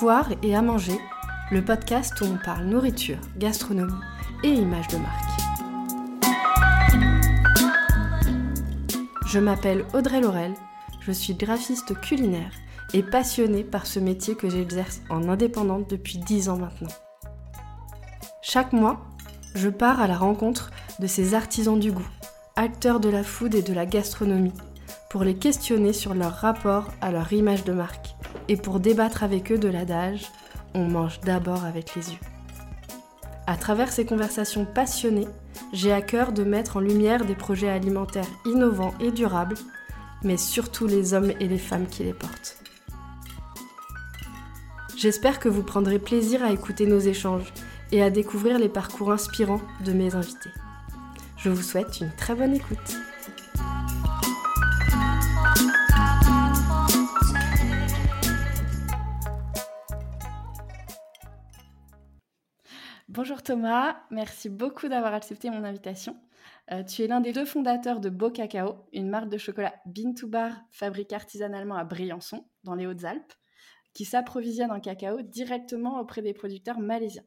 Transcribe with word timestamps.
Avoir 0.00 0.28
et 0.44 0.54
à 0.54 0.62
manger, 0.62 0.96
le 1.50 1.60
podcast 1.60 2.20
où 2.20 2.24
on 2.24 2.36
parle 2.36 2.66
nourriture, 2.66 3.18
gastronomie 3.36 4.00
et 4.44 4.48
image 4.48 4.86
de 4.86 4.96
marque. 4.96 5.40
Je 9.26 9.40
m'appelle 9.40 9.84
Audrey 9.94 10.20
Laurel, 10.20 10.54
je 11.00 11.10
suis 11.10 11.34
graphiste 11.34 12.00
culinaire 12.00 12.52
et 12.94 13.02
passionnée 13.02 13.64
par 13.64 13.86
ce 13.86 13.98
métier 13.98 14.36
que 14.36 14.48
j'exerce 14.48 15.00
en 15.10 15.28
indépendante 15.28 15.90
depuis 15.90 16.18
10 16.18 16.48
ans 16.48 16.58
maintenant. 16.58 16.94
Chaque 18.40 18.72
mois, 18.72 19.00
je 19.56 19.68
pars 19.68 20.00
à 20.00 20.06
la 20.06 20.16
rencontre 20.16 20.70
de 21.00 21.08
ces 21.08 21.34
artisans 21.34 21.80
du 21.80 21.90
goût, 21.90 22.08
acteurs 22.54 23.00
de 23.00 23.08
la 23.08 23.24
food 23.24 23.56
et 23.56 23.62
de 23.62 23.74
la 23.74 23.84
gastronomie, 23.84 24.54
pour 25.10 25.24
les 25.24 25.34
questionner 25.34 25.92
sur 25.92 26.14
leur 26.14 26.34
rapport 26.34 26.86
à 27.00 27.10
leur 27.10 27.32
image 27.32 27.64
de 27.64 27.72
marque 27.72 28.07
et 28.48 28.56
pour 28.56 28.80
débattre 28.80 29.22
avec 29.22 29.52
eux 29.52 29.58
de 29.58 29.68
l'adage 29.68 30.30
on 30.74 30.84
mange 30.84 31.20
d'abord 31.20 31.64
avec 31.64 31.94
les 31.94 32.10
yeux. 32.12 32.18
À 33.46 33.56
travers 33.56 33.90
ces 33.90 34.04
conversations 34.04 34.66
passionnées, 34.66 35.28
j'ai 35.72 35.92
à 35.92 36.02
cœur 36.02 36.32
de 36.32 36.44
mettre 36.44 36.76
en 36.76 36.80
lumière 36.80 37.24
des 37.24 37.34
projets 37.34 37.70
alimentaires 37.70 38.28
innovants 38.44 38.94
et 39.00 39.10
durables, 39.10 39.56
mais 40.22 40.36
surtout 40.36 40.86
les 40.86 41.14
hommes 41.14 41.32
et 41.40 41.48
les 41.48 41.58
femmes 41.58 41.86
qui 41.86 42.04
les 42.04 42.12
portent. 42.12 42.58
J'espère 44.96 45.38
que 45.38 45.48
vous 45.48 45.62
prendrez 45.62 45.98
plaisir 45.98 46.42
à 46.42 46.52
écouter 46.52 46.86
nos 46.86 46.98
échanges 46.98 47.52
et 47.92 48.02
à 48.02 48.10
découvrir 48.10 48.58
les 48.58 48.68
parcours 48.68 49.12
inspirants 49.12 49.62
de 49.84 49.92
mes 49.92 50.14
invités. 50.14 50.50
Je 51.36 51.50
vous 51.50 51.62
souhaite 51.62 52.00
une 52.00 52.10
très 52.16 52.34
bonne 52.34 52.54
écoute. 52.54 52.96
Bonjour 63.08 63.42
Thomas, 63.42 64.02
merci 64.10 64.50
beaucoup 64.50 64.86
d'avoir 64.86 65.14
accepté 65.14 65.48
mon 65.48 65.64
invitation. 65.64 66.14
Euh, 66.70 66.84
tu 66.84 67.00
es 67.00 67.06
l'un 67.06 67.22
des 67.22 67.32
deux 67.32 67.46
fondateurs 67.46 68.00
de 68.00 68.10
Beau 68.10 68.30
Cacao, 68.30 68.84
une 68.92 69.08
marque 69.08 69.30
de 69.30 69.38
chocolat 69.38 69.74
bean 69.86 70.12
to 70.12 70.28
bar 70.28 70.52
fabriquée 70.72 71.14
artisanalement 71.14 71.76
à 71.76 71.84
Briançon, 71.84 72.46
dans 72.64 72.74
les 72.74 72.86
Hautes-Alpes, 72.86 73.32
qui 73.94 74.04
s'approvisionne 74.04 74.70
en 74.70 74.78
cacao 74.78 75.22
directement 75.22 75.98
auprès 75.98 76.20
des 76.20 76.34
producteurs 76.34 76.80
malaisiens. 76.80 77.24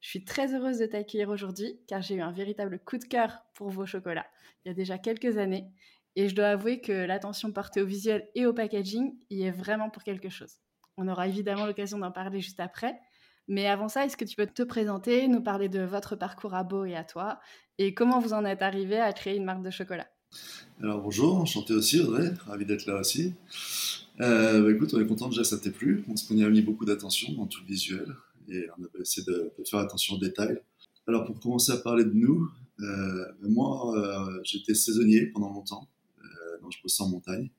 Je 0.00 0.08
suis 0.08 0.24
très 0.24 0.52
heureuse 0.52 0.78
de 0.78 0.86
t'accueillir 0.86 1.28
aujourd'hui 1.28 1.80
car 1.86 2.02
j'ai 2.02 2.16
eu 2.16 2.22
un 2.22 2.32
véritable 2.32 2.80
coup 2.80 2.98
de 2.98 3.04
cœur 3.04 3.44
pour 3.54 3.68
vos 3.70 3.86
chocolats 3.86 4.26
il 4.64 4.68
y 4.68 4.70
a 4.72 4.74
déjà 4.74 4.98
quelques 4.98 5.38
années 5.38 5.70
et 6.16 6.28
je 6.28 6.34
dois 6.34 6.48
avouer 6.48 6.80
que 6.80 7.06
l'attention 7.06 7.52
portée 7.52 7.82
au 7.82 7.86
visuel 7.86 8.28
et 8.34 8.46
au 8.46 8.52
packaging 8.52 9.16
y 9.30 9.44
est 9.44 9.52
vraiment 9.52 9.90
pour 9.90 10.02
quelque 10.02 10.28
chose. 10.28 10.56
On 10.96 11.06
aura 11.06 11.28
évidemment 11.28 11.66
l'occasion 11.66 11.98
d'en 11.98 12.10
parler 12.10 12.40
juste 12.40 12.58
après, 12.58 12.98
mais 13.50 13.66
avant 13.66 13.88
ça, 13.88 14.06
est-ce 14.06 14.16
que 14.16 14.24
tu 14.24 14.36
peux 14.36 14.46
te 14.46 14.62
présenter, 14.62 15.26
nous 15.26 15.42
parler 15.42 15.68
de 15.68 15.80
votre 15.80 16.14
parcours 16.14 16.54
à 16.54 16.62
Beau 16.62 16.84
et 16.84 16.94
à 16.94 17.02
toi, 17.02 17.40
et 17.78 17.94
comment 17.94 18.20
vous 18.20 18.32
en 18.32 18.44
êtes 18.44 18.62
arrivé 18.62 18.98
à 18.98 19.12
créer 19.12 19.36
une 19.36 19.44
marque 19.44 19.62
de 19.62 19.70
chocolat? 19.70 20.06
Alors 20.80 21.02
bonjour, 21.02 21.36
enchanté 21.36 21.74
aussi 21.74 22.00
Audrey, 22.00 22.32
ravi 22.46 22.64
d'être 22.64 22.86
là 22.86 23.00
aussi. 23.00 23.34
Euh, 24.20 24.62
bah, 24.62 24.70
écoute, 24.70 24.94
on 24.94 25.00
est 25.00 25.06
content 25.06 25.28
déjà 25.28 25.42
ça 25.42 25.58
t'ait 25.58 25.72
plu, 25.72 26.04
parce 26.06 26.22
qu'on 26.22 26.36
y 26.36 26.44
a 26.44 26.48
mis 26.48 26.62
beaucoup 26.62 26.84
d'attention 26.84 27.32
dans 27.32 27.46
tout 27.46 27.60
le 27.62 27.66
visuel, 27.66 28.14
et 28.48 28.66
on 28.78 28.84
a 28.84 29.00
essayé 29.00 29.26
de, 29.26 29.52
faire 29.68 29.80
attention 29.80 30.14
aux 30.14 30.20
détails. 30.20 30.60
Alors 31.08 31.24
pour 31.24 31.40
commencer 31.40 31.72
à 31.72 31.78
parler 31.78 32.04
de 32.04 32.14
nous, 32.14 32.48
euh, 32.80 33.24
moi 33.42 33.92
euh, 33.98 34.40
j'étais 34.44 34.74
saisonnier 34.74 35.26
pendant 35.26 35.52
longtemps, 35.52 35.88
je 36.70 36.82
bossais 36.82 37.02
en 37.02 37.08
montagne. 37.08 37.50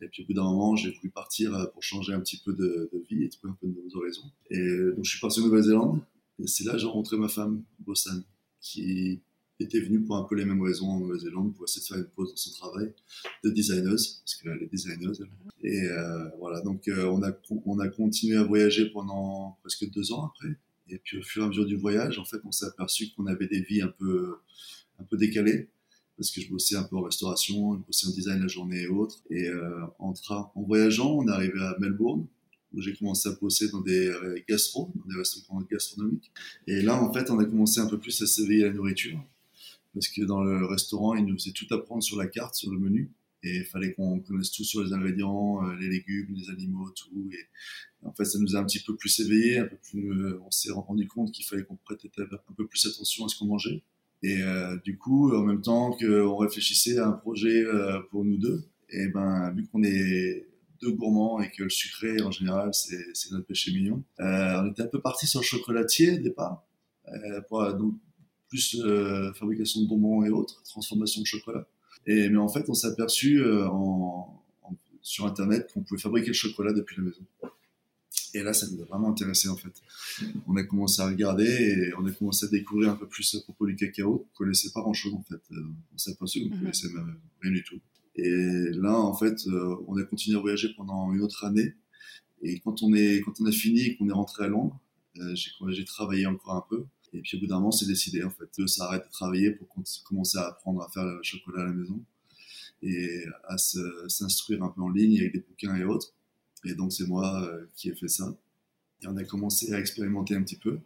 Et 0.00 0.08
puis 0.08 0.22
au 0.22 0.26
bout 0.26 0.34
d'un 0.34 0.44
moment, 0.44 0.76
j'ai 0.76 0.90
voulu 0.90 1.10
partir 1.10 1.54
euh, 1.54 1.66
pour 1.66 1.82
changer 1.82 2.12
un 2.12 2.20
petit 2.20 2.40
peu 2.44 2.52
de, 2.52 2.90
vie 3.08 3.24
et 3.24 3.28
trouver 3.28 3.52
un 3.52 3.56
peu 3.60 3.66
de 3.66 3.72
nouvelles 3.72 3.96
horizons. 3.96 4.30
Et 4.50 4.58
euh, 4.58 4.94
donc 4.94 5.04
je 5.04 5.10
suis 5.10 5.20
parti 5.20 5.40
en 5.40 5.44
Nouvelle-Zélande. 5.44 6.00
Et 6.38 6.46
c'est 6.46 6.64
là 6.64 6.72
que 6.72 6.78
j'ai 6.78 6.86
rencontré 6.86 7.16
ma 7.16 7.28
femme, 7.28 7.62
Bossan, 7.80 8.22
qui 8.60 9.20
était 9.58 9.80
venue 9.80 10.00
pour 10.00 10.16
un 10.16 10.22
peu 10.22 10.36
les 10.36 10.44
mêmes 10.44 10.62
raisons 10.62 10.88
en 10.88 11.00
Nouvelle-Zélande, 11.00 11.54
pour 11.54 11.64
essayer 11.64 11.82
de 11.82 11.86
faire 11.86 11.98
une 11.98 12.04
pause 12.04 12.30
dans 12.30 12.36
son 12.36 12.52
travail 12.52 12.92
de 13.42 13.50
designeuse, 13.50 14.22
parce 14.24 14.36
qu'elle 14.36 14.62
est 14.62 14.70
designeuse. 14.70 15.26
Et 15.62 15.82
euh, 15.82 16.28
voilà, 16.38 16.60
donc 16.60 16.88
on, 16.88 17.22
a, 17.24 17.32
on 17.66 17.78
a 17.80 17.88
continué 17.88 18.36
à 18.36 18.44
voyager 18.44 18.86
pendant 18.90 19.58
presque 19.62 19.90
deux 19.90 20.12
ans 20.12 20.26
après. 20.26 20.56
Et 20.90 20.98
puis 20.98 21.18
au 21.18 21.22
fur 21.22 21.42
et 21.42 21.46
à 21.46 21.48
mesure 21.48 21.66
du 21.66 21.76
voyage, 21.76 22.18
en 22.18 22.24
fait, 22.24 22.38
on 22.44 22.52
s'est 22.52 22.66
aperçu 22.66 23.10
qu'on 23.16 23.26
avait 23.26 23.48
des 23.48 23.60
vies 23.60 23.82
un 23.82 23.88
peu, 23.88 24.38
un 25.00 25.04
peu 25.04 25.16
décalées 25.16 25.68
parce 26.18 26.32
que 26.32 26.40
je 26.40 26.48
bossais 26.50 26.74
un 26.74 26.82
peu 26.82 26.96
en 26.96 27.02
restauration, 27.02 27.74
je 27.74 27.86
bossais 27.86 28.08
en 28.08 28.10
design 28.10 28.40
la 28.40 28.48
journée 28.48 28.82
et 28.82 28.88
autres. 28.88 29.22
Et 29.30 29.46
euh, 29.46 29.86
en, 30.00 30.12
en 30.28 30.62
voyageant, 30.62 31.12
on 31.14 31.28
est 31.28 31.30
arrivé 31.30 31.60
à 31.60 31.76
Melbourne, 31.78 32.26
où 32.74 32.80
j'ai 32.80 32.92
commencé 32.94 33.28
à 33.28 33.32
bosser 33.40 33.70
dans 33.70 33.80
des 33.80 34.08
euh, 34.08 34.42
gastro, 34.48 34.92
des 35.06 35.16
restaurants 35.16 35.62
gastronomiques. 35.70 36.32
Et 36.66 36.82
là, 36.82 37.00
en 37.00 37.12
fait, 37.12 37.30
on 37.30 37.38
a 37.38 37.44
commencé 37.44 37.78
un 37.80 37.86
peu 37.86 37.98
plus 37.98 38.20
à 38.20 38.26
s'éveiller 38.26 38.64
à 38.64 38.66
la 38.66 38.74
nourriture, 38.74 39.24
parce 39.94 40.08
que 40.08 40.22
dans 40.22 40.42
le 40.42 40.66
restaurant, 40.66 41.14
ils 41.14 41.24
nous 41.24 41.38
faisaient 41.38 41.52
tout 41.52 41.72
apprendre 41.72 42.02
sur 42.02 42.18
la 42.18 42.26
carte, 42.26 42.56
sur 42.56 42.72
le 42.72 42.78
menu. 42.78 43.12
Et 43.44 43.58
il 43.58 43.64
fallait 43.64 43.92
qu'on 43.94 44.18
connaisse 44.18 44.50
tout 44.50 44.64
sur 44.64 44.82
les 44.82 44.92
ingrédients, 44.92 45.64
euh, 45.64 45.76
les 45.76 45.88
légumes, 45.88 46.34
les 46.34 46.50
animaux, 46.50 46.90
tout. 46.90 47.30
Et 47.32 47.46
en 48.04 48.12
fait, 48.12 48.24
ça 48.24 48.40
nous 48.40 48.56
a 48.56 48.58
un 48.58 48.64
petit 48.64 48.80
peu 48.80 48.96
plus 48.96 49.20
éveillés, 49.20 49.58
un 49.58 49.66
peu 49.66 49.76
plus, 49.76 50.34
on 50.44 50.50
s'est 50.50 50.72
rendu 50.72 51.06
compte 51.06 51.30
qu'il 51.30 51.44
fallait 51.44 51.62
qu'on 51.62 51.76
prête 51.76 52.00
un 52.18 52.52
peu 52.56 52.66
plus 52.66 52.84
attention 52.86 53.24
à 53.24 53.28
ce 53.28 53.38
qu'on 53.38 53.46
mangeait. 53.46 53.84
Et 54.22 54.42
euh, 54.42 54.76
du 54.84 54.98
coup, 54.98 55.32
en 55.34 55.42
même 55.42 55.60
temps 55.60 55.92
qu'on 55.92 56.36
réfléchissait 56.36 56.98
à 56.98 57.06
un 57.06 57.12
projet 57.12 57.64
euh, 57.64 58.00
pour 58.10 58.24
nous 58.24 58.36
deux, 58.36 58.64
et 58.90 59.08
ben 59.08 59.52
vu 59.52 59.66
qu'on 59.66 59.82
est 59.82 60.46
deux 60.80 60.92
gourmands 60.92 61.40
et 61.40 61.50
que 61.50 61.64
le 61.64 61.70
sucré 61.70 62.22
en 62.22 62.30
général 62.30 62.70
c'est 62.72 63.30
notre 63.30 63.46
péché 63.46 63.72
mignon, 63.72 64.02
euh, 64.20 64.62
on 64.62 64.70
était 64.70 64.82
un 64.82 64.86
peu 64.86 65.00
parti 65.00 65.26
sur 65.26 65.40
le 65.40 65.44
chocolatier 65.44 66.18
au 66.18 66.22
départ, 66.22 66.64
pour, 67.48 67.72
donc 67.74 67.94
plus 68.48 68.82
fabrication 69.34 69.82
de 69.82 69.88
bonbons 69.88 70.24
et 70.24 70.30
autres, 70.30 70.62
transformation 70.64 71.20
de 71.20 71.26
chocolat. 71.26 71.66
Et 72.06 72.28
mais 72.28 72.38
en 72.38 72.48
fait, 72.48 72.68
on 72.68 72.74
s'est 72.74 72.88
aperçu 72.88 73.42
sur 75.02 75.26
internet 75.26 75.70
qu'on 75.72 75.82
pouvait 75.82 76.00
fabriquer 76.00 76.28
le 76.28 76.32
chocolat 76.32 76.72
depuis 76.72 76.96
la 76.96 77.02
maison. 77.04 77.22
Et 78.38 78.42
là, 78.44 78.52
ça 78.52 78.66
nous 78.70 78.80
a 78.80 78.84
vraiment 78.84 79.10
intéressé 79.10 79.48
en 79.48 79.56
fait. 79.56 79.72
On 80.46 80.56
a 80.56 80.62
commencé 80.62 81.02
à 81.02 81.06
regarder 81.06 81.44
et 81.44 81.92
on 81.98 82.06
a 82.06 82.12
commencé 82.12 82.46
à 82.46 82.48
découvrir 82.48 82.90
un 82.90 82.94
peu 82.94 83.08
plus 83.08 83.34
à 83.34 83.40
propos 83.40 83.66
du 83.66 83.74
cacao. 83.74 84.28
On 84.32 84.36
connaissait 84.36 84.70
pas 84.70 84.80
grand-chose 84.80 85.12
en 85.12 85.22
fait. 85.22 85.40
Euh, 85.50 85.66
on 85.92 85.98
savait 85.98 86.16
pas 86.16 86.26
ce 86.26 86.38
qu'on 86.38 86.56
connaissait 86.56 86.88
même 86.90 87.16
rien 87.42 87.52
du 87.52 87.64
tout. 87.64 87.80
Et 88.14 88.70
là, 88.74 88.96
en 88.96 89.12
fait, 89.14 89.44
euh, 89.48 89.74
on 89.88 89.96
a 89.96 90.04
continué 90.04 90.38
à 90.38 90.40
voyager 90.40 90.68
pendant 90.76 91.12
une 91.12 91.20
autre 91.20 91.44
année. 91.44 91.74
Et 92.42 92.60
quand 92.60 92.80
on 92.84 92.94
est, 92.94 93.22
quand 93.24 93.40
on 93.40 93.46
a 93.46 93.50
fini 93.50 93.80
et 93.80 93.96
qu'on 93.96 94.08
est 94.08 94.12
rentré 94.12 94.44
à 94.44 94.48
Londres, 94.48 94.78
euh, 95.18 95.34
j'ai 95.34 95.84
travaillé 95.84 96.26
encore 96.26 96.54
un 96.54 96.64
peu. 96.70 96.84
Et 97.12 97.20
puis 97.22 97.38
au 97.38 97.40
bout 97.40 97.48
d'un 97.48 97.56
moment, 97.56 97.72
c'est 97.72 97.86
décidé 97.86 98.22
en 98.22 98.30
fait 98.30 98.48
de 98.56 98.68
s'arrêter 98.68 99.06
de 99.06 99.10
travailler 99.10 99.50
pour 99.50 99.66
commencer 100.04 100.38
à 100.38 100.46
apprendre 100.46 100.80
à 100.82 100.88
faire 100.90 101.06
le 101.06 101.20
chocolat 101.24 101.62
à 101.62 101.66
la 101.66 101.72
maison 101.72 102.00
et 102.82 103.24
à 103.48 103.58
s'instruire 103.58 104.62
un 104.62 104.68
peu 104.68 104.80
en 104.82 104.90
ligne 104.90 105.18
avec 105.18 105.32
des 105.32 105.40
bouquins 105.40 105.74
et 105.74 105.82
autres. 105.82 106.12
Et 106.64 106.74
donc, 106.74 106.92
c'est 106.92 107.06
moi 107.06 107.42
euh, 107.44 107.66
qui 107.76 107.88
ai 107.88 107.94
fait 107.94 108.08
ça. 108.08 108.36
Et 109.02 109.06
on 109.06 109.16
a 109.16 109.24
commencé 109.24 109.72
à 109.72 109.78
expérimenter 109.78 110.34
un 110.34 110.42
petit 110.42 110.58
peu. 110.58 110.80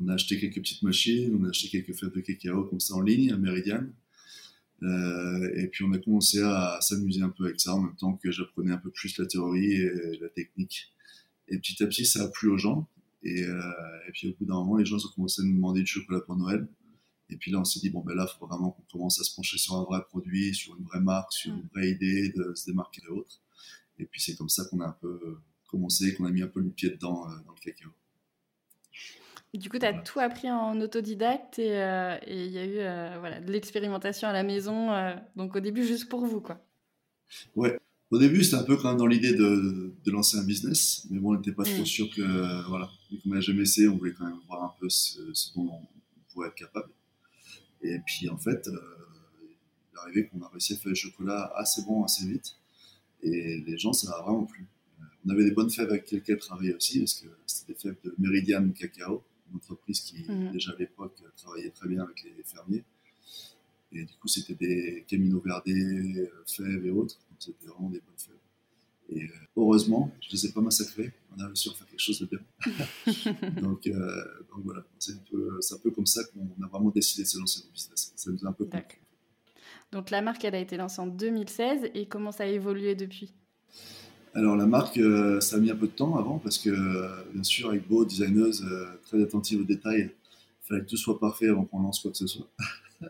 On 0.00 0.08
a 0.08 0.14
acheté 0.14 0.40
quelques 0.40 0.56
petites 0.56 0.82
machines, 0.82 1.36
on 1.40 1.44
a 1.44 1.50
acheté 1.50 1.68
quelques 1.68 1.98
fèves 1.98 2.12
de 2.12 2.20
cacao 2.20 2.64
comme 2.64 2.80
ça 2.80 2.94
en 2.94 3.00
ligne 3.00 3.32
à 3.32 3.36
Meridian. 3.36 3.86
Euh, 4.82 5.50
et 5.54 5.68
puis 5.68 5.84
on 5.84 5.92
a 5.92 5.98
commencé 5.98 6.42
à, 6.42 6.78
s'amuser 6.80 7.22
un 7.22 7.30
peu 7.30 7.44
avec 7.44 7.60
ça 7.60 7.74
en 7.74 7.80
même 7.80 7.96
temps 7.96 8.14
que 8.14 8.30
j'apprenais 8.32 8.72
un 8.72 8.78
peu 8.78 8.90
plus 8.90 9.16
la 9.18 9.26
théorie 9.26 9.72
et 9.72 10.18
la 10.20 10.28
technique. 10.30 10.92
Et 11.48 11.58
petit 11.58 11.80
à 11.82 11.86
petit, 11.86 12.04
ça 12.04 12.24
a 12.24 12.28
plu 12.28 12.48
aux 12.48 12.58
gens. 12.58 12.88
Et, 13.22 13.44
euh, 13.44 13.60
et 14.08 14.12
puis 14.12 14.28
au 14.28 14.34
bout 14.34 14.46
d'un 14.46 14.54
moment, 14.54 14.76
les 14.76 14.84
gens 14.84 14.96
ont 14.96 15.14
commencé 15.14 15.42
à 15.42 15.44
nous 15.44 15.54
demander 15.54 15.80
du 15.80 15.86
chocolat 15.86 16.20
pour 16.20 16.36
Noël. 16.36 16.66
Et 17.30 17.36
puis 17.36 17.50
là, 17.50 17.60
on 17.60 17.64
s'est 17.64 17.80
dit, 17.80 17.90
bon, 17.90 18.00
ben 18.00 18.14
là, 18.14 18.28
il 18.28 18.38
faut 18.38 18.46
vraiment 18.46 18.72
qu'on 18.72 18.82
commence 18.92 19.20
à 19.20 19.24
se 19.24 19.34
pencher 19.34 19.58
sur 19.58 19.76
un 19.76 19.84
vrai 19.84 20.00
produit, 20.08 20.54
sur 20.54 20.76
une 20.76 20.84
vraie 20.84 21.00
marque, 21.00 21.32
sur 21.32 21.54
une 21.54 21.66
vraie 21.74 21.90
idée 21.90 22.30
de 22.30 22.54
se 22.54 22.66
démarquer 22.66 23.00
des 23.00 23.08
autres. 23.08 23.40
Et 23.98 24.06
puis 24.06 24.20
c'est 24.20 24.36
comme 24.36 24.48
ça 24.48 24.64
qu'on 24.64 24.80
a 24.80 24.86
un 24.86 24.96
peu 25.00 25.20
euh, 25.24 25.38
commencé, 25.68 26.14
qu'on 26.14 26.24
a 26.24 26.30
mis 26.30 26.42
un 26.42 26.48
peu 26.48 26.60
le 26.60 26.70
pied 26.70 26.90
dedans 26.90 27.26
euh, 27.28 27.34
dans 27.46 27.52
le 27.52 27.60
cacao. 27.60 27.90
Du 29.52 29.70
coup, 29.70 29.78
tu 29.78 29.86
as 29.86 29.92
tout 29.92 30.18
appris 30.18 30.50
en 30.50 30.80
autodidacte 30.80 31.60
et 31.60 31.80
euh, 31.80 32.16
il 32.26 32.48
y 32.48 32.58
a 32.58 32.66
eu 32.66 33.18
voilà, 33.20 33.40
de 33.40 33.52
l'expérimentation 33.52 34.26
à 34.26 34.32
la 34.32 34.42
maison, 34.42 34.88
donc 35.36 35.54
au 35.54 35.60
début 35.60 35.86
juste 35.86 36.08
pour 36.08 36.26
vous. 36.26 36.40
quoi. 36.40 36.60
Ouais, 37.54 37.78
au 38.10 38.18
début 38.18 38.42
c'était 38.42 38.56
un 38.56 38.64
peu 38.64 38.76
quand 38.76 38.88
même 38.88 38.98
dans 38.98 39.06
l'idée 39.06 39.32
de, 39.32 39.94
de, 40.04 40.10
lancer 40.10 40.38
un 40.38 40.44
business, 40.44 41.06
mais 41.08 41.20
bon, 41.20 41.34
on 41.34 41.36
n'était 41.36 41.52
pas 41.52 41.62
trop 41.62 41.82
mm. 41.82 41.86
sûr 41.86 42.10
que, 42.10 42.68
voilà, 42.68 42.90
vu 43.12 43.20
qu'on 43.20 43.28
n'a 43.28 43.40
jamais 43.40 43.62
essayé, 43.62 43.86
on 43.86 43.96
voulait 43.96 44.12
quand 44.12 44.26
même 44.26 44.40
voir 44.48 44.64
un 44.64 44.74
peu 44.80 44.88
ce, 44.88 45.20
dont 45.54 45.70
on 45.70 46.32
pouvait 46.32 46.48
être 46.48 46.56
capable. 46.56 46.90
Et 47.80 48.00
puis 48.04 48.28
en 48.28 48.38
fait, 48.38 48.68
il 48.68 49.94
est 49.94 50.00
arrivé 50.00 50.26
qu'on 50.26 50.42
a 50.42 50.48
réussi 50.48 50.72
à 50.72 50.76
faire 50.78 50.90
le 50.90 50.96
chocolat 50.96 51.52
assez 51.54 51.82
bon 51.82 52.02
assez 52.02 52.26
vite. 52.26 52.56
Et 53.24 53.64
les 53.66 53.78
gens, 53.78 53.92
ça 53.92 54.12
a 54.12 54.22
vraiment 54.22 54.44
plu. 54.44 54.66
Euh, 55.00 55.04
on 55.26 55.30
avait 55.30 55.44
des 55.44 55.50
bonnes 55.50 55.70
fèves 55.70 55.88
avec 55.88 56.10
lesquelles 56.10 56.38
travailler 56.38 56.74
aussi, 56.74 57.00
parce 57.00 57.14
que 57.14 57.26
c'était 57.46 57.72
des 57.72 57.78
fèves 57.78 57.96
de 58.04 58.14
Meridian 58.18 58.68
Cacao, 58.70 59.22
une 59.50 59.56
entreprise 59.56 60.00
qui, 60.00 60.24
mhm. 60.28 60.52
déjà 60.52 60.72
à 60.72 60.76
l'époque, 60.76 61.16
travaillait 61.36 61.70
très 61.70 61.88
bien 61.88 62.02
avec 62.02 62.22
les 62.22 62.42
fermiers. 62.44 62.84
Et 63.92 64.04
du 64.04 64.14
coup, 64.20 64.28
c'était 64.28 64.54
des 64.54 65.04
Camino 65.08 65.40
Verde, 65.40 65.68
euh, 65.68 66.26
fèves 66.46 66.84
et 66.84 66.90
autres. 66.90 67.18
Donc, 67.30 67.38
c'était 67.38 67.66
vraiment 67.66 67.88
des 67.88 68.00
bonnes 68.00 68.18
fèves. 68.18 68.34
Et 69.10 69.30
heureusement, 69.56 70.12
je 70.20 70.28
ne 70.28 70.32
les 70.32 70.46
ai 70.46 70.52
pas 70.52 70.60
massacrés. 70.60 71.12
On 71.36 71.40
a 71.40 71.46
réussi 71.46 71.68
à 71.70 71.72
faire 71.72 71.86
quelque 71.86 72.00
chose 72.00 72.20
de 72.20 72.26
bien. 72.26 72.40
donc, 73.62 73.88
voilà, 74.64 74.84
c'est 74.98 75.12
un, 75.12 75.22
peu, 75.30 75.58
un 75.58 75.78
peu 75.78 75.90
comme 75.90 76.06
ça 76.06 76.22
qu'on 76.24 76.62
a 76.62 76.66
vraiment 76.68 76.90
décidé 76.90 77.22
de 77.22 77.28
se 77.28 77.38
lancer 77.38 77.60
dans 77.60 77.66
le 77.66 77.72
business. 77.72 78.12
Ça 78.16 78.30
nous 78.30 78.44
a 78.44 78.48
un 78.48 78.52
peu 78.52 78.66
Donc 79.92 80.10
la 80.10 80.22
marque, 80.22 80.44
elle 80.44 80.54
a 80.54 80.60
été 80.60 80.76
lancée 80.76 81.00
en 81.00 81.06
2016 81.06 81.90
et 81.94 82.06
comment 82.06 82.32
ça 82.32 82.44
a 82.44 82.46
évolué 82.46 82.94
depuis? 82.94 83.32
Alors 84.36 84.56
la 84.56 84.66
marque, 84.66 84.98
euh, 84.98 85.40
ça 85.40 85.56
a 85.56 85.58
mis 85.60 85.70
un 85.70 85.76
peu 85.76 85.86
de 85.86 85.92
temps 85.92 86.16
avant 86.16 86.38
parce 86.38 86.58
que 86.58 86.70
bien 87.32 87.44
sûr 87.44 87.68
avec 87.68 87.86
Beau, 87.86 88.04
designeuse 88.04 88.64
euh, 88.64 88.98
très 89.04 89.22
attentive 89.22 89.60
aux 89.60 89.64
détails, 89.64 90.10
il 90.10 90.66
fallait 90.66 90.80
que 90.80 90.86
tout 90.86 90.96
soit 90.96 91.20
parfait 91.20 91.48
avant 91.48 91.64
qu'on 91.64 91.80
lance 91.80 92.00
quoi 92.00 92.10
que 92.10 92.16
ce 92.16 92.26
soit. 92.26 92.48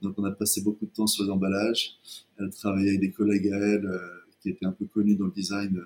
Donc 0.00 0.14
on 0.16 0.24
a 0.24 0.30
passé 0.30 0.62
beaucoup 0.62 0.86
de 0.86 0.90
temps 0.90 1.06
sur 1.06 1.24
les 1.24 1.30
emballages. 1.30 1.96
Elle 2.38 2.48
travaillait 2.48 2.90
avec 2.90 3.00
des 3.00 3.10
collègues 3.10 3.48
à 3.48 3.56
elle 3.58 3.84
euh, 3.84 3.98
qui 4.40 4.48
étaient 4.48 4.64
un 4.64 4.72
peu 4.72 4.86
connus 4.86 5.16
dans 5.16 5.26
le 5.26 5.32
design, 5.32 5.82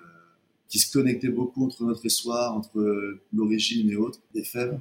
qui 0.69 0.79
se 0.79 0.93
connectaient 0.93 1.29
beaucoup 1.29 1.65
entre 1.65 1.83
notre 1.83 2.07
histoire, 2.07 2.55
entre 2.55 3.19
l'origine 3.33 3.91
et 3.91 3.97
autres, 3.97 4.21
des 4.33 4.45
fèves. 4.45 4.79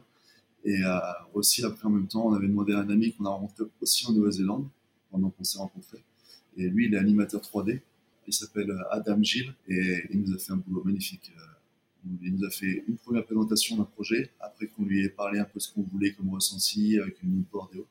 Et 0.65 0.81
aussi 1.33 1.63
après 1.63 1.85
en 1.85 1.91
même 1.91 2.07
temps, 2.07 2.27
on 2.27 2.33
avait 2.33 2.47
demandé 2.47 2.73
à 2.73 2.79
un 2.79 2.89
ami 2.89 3.13
qu'on 3.13 3.25
a 3.25 3.29
rencontré 3.29 3.65
aussi 3.81 4.05
en 4.07 4.13
Nouvelle-Zélande 4.13 4.67
pendant 5.11 5.29
qu'on 5.29 5.43
s'est 5.43 5.57
rencontrés. 5.57 6.03
Et 6.57 6.67
lui, 6.69 6.87
il 6.87 6.93
est 6.93 6.97
animateur 6.97 7.41
3D. 7.41 7.81
Il 8.27 8.33
s'appelle 8.33 8.69
euh, 8.71 8.91
Adam 8.91 9.21
Gilles 9.21 9.53
et 9.67 10.03
il 10.11 10.21
nous 10.21 10.33
a 10.33 10.37
fait 10.37 10.51
un 10.51 10.57
boulot 10.57 10.83
magnifique. 10.83 11.31
Euh, 11.37 11.41
il 12.21 12.35
nous 12.35 12.45
a 12.45 12.49
fait 12.49 12.83
une 12.87 12.97
première 12.97 13.25
présentation 13.25 13.77
d'un 13.77 13.83
projet, 13.83 14.31
après 14.39 14.67
qu'on 14.67 14.83
lui 14.83 15.03
ait 15.03 15.09
parlé 15.09 15.39
un 15.39 15.45
peu 15.45 15.59
ce 15.59 15.73
qu'on 15.73 15.83
voulait 15.83 16.13
comme 16.13 16.33
ressenti 16.33 16.97
avec 16.99 17.21
une 17.21 17.43
board 17.51 17.69
et 17.73 17.79
autres. 17.79 17.89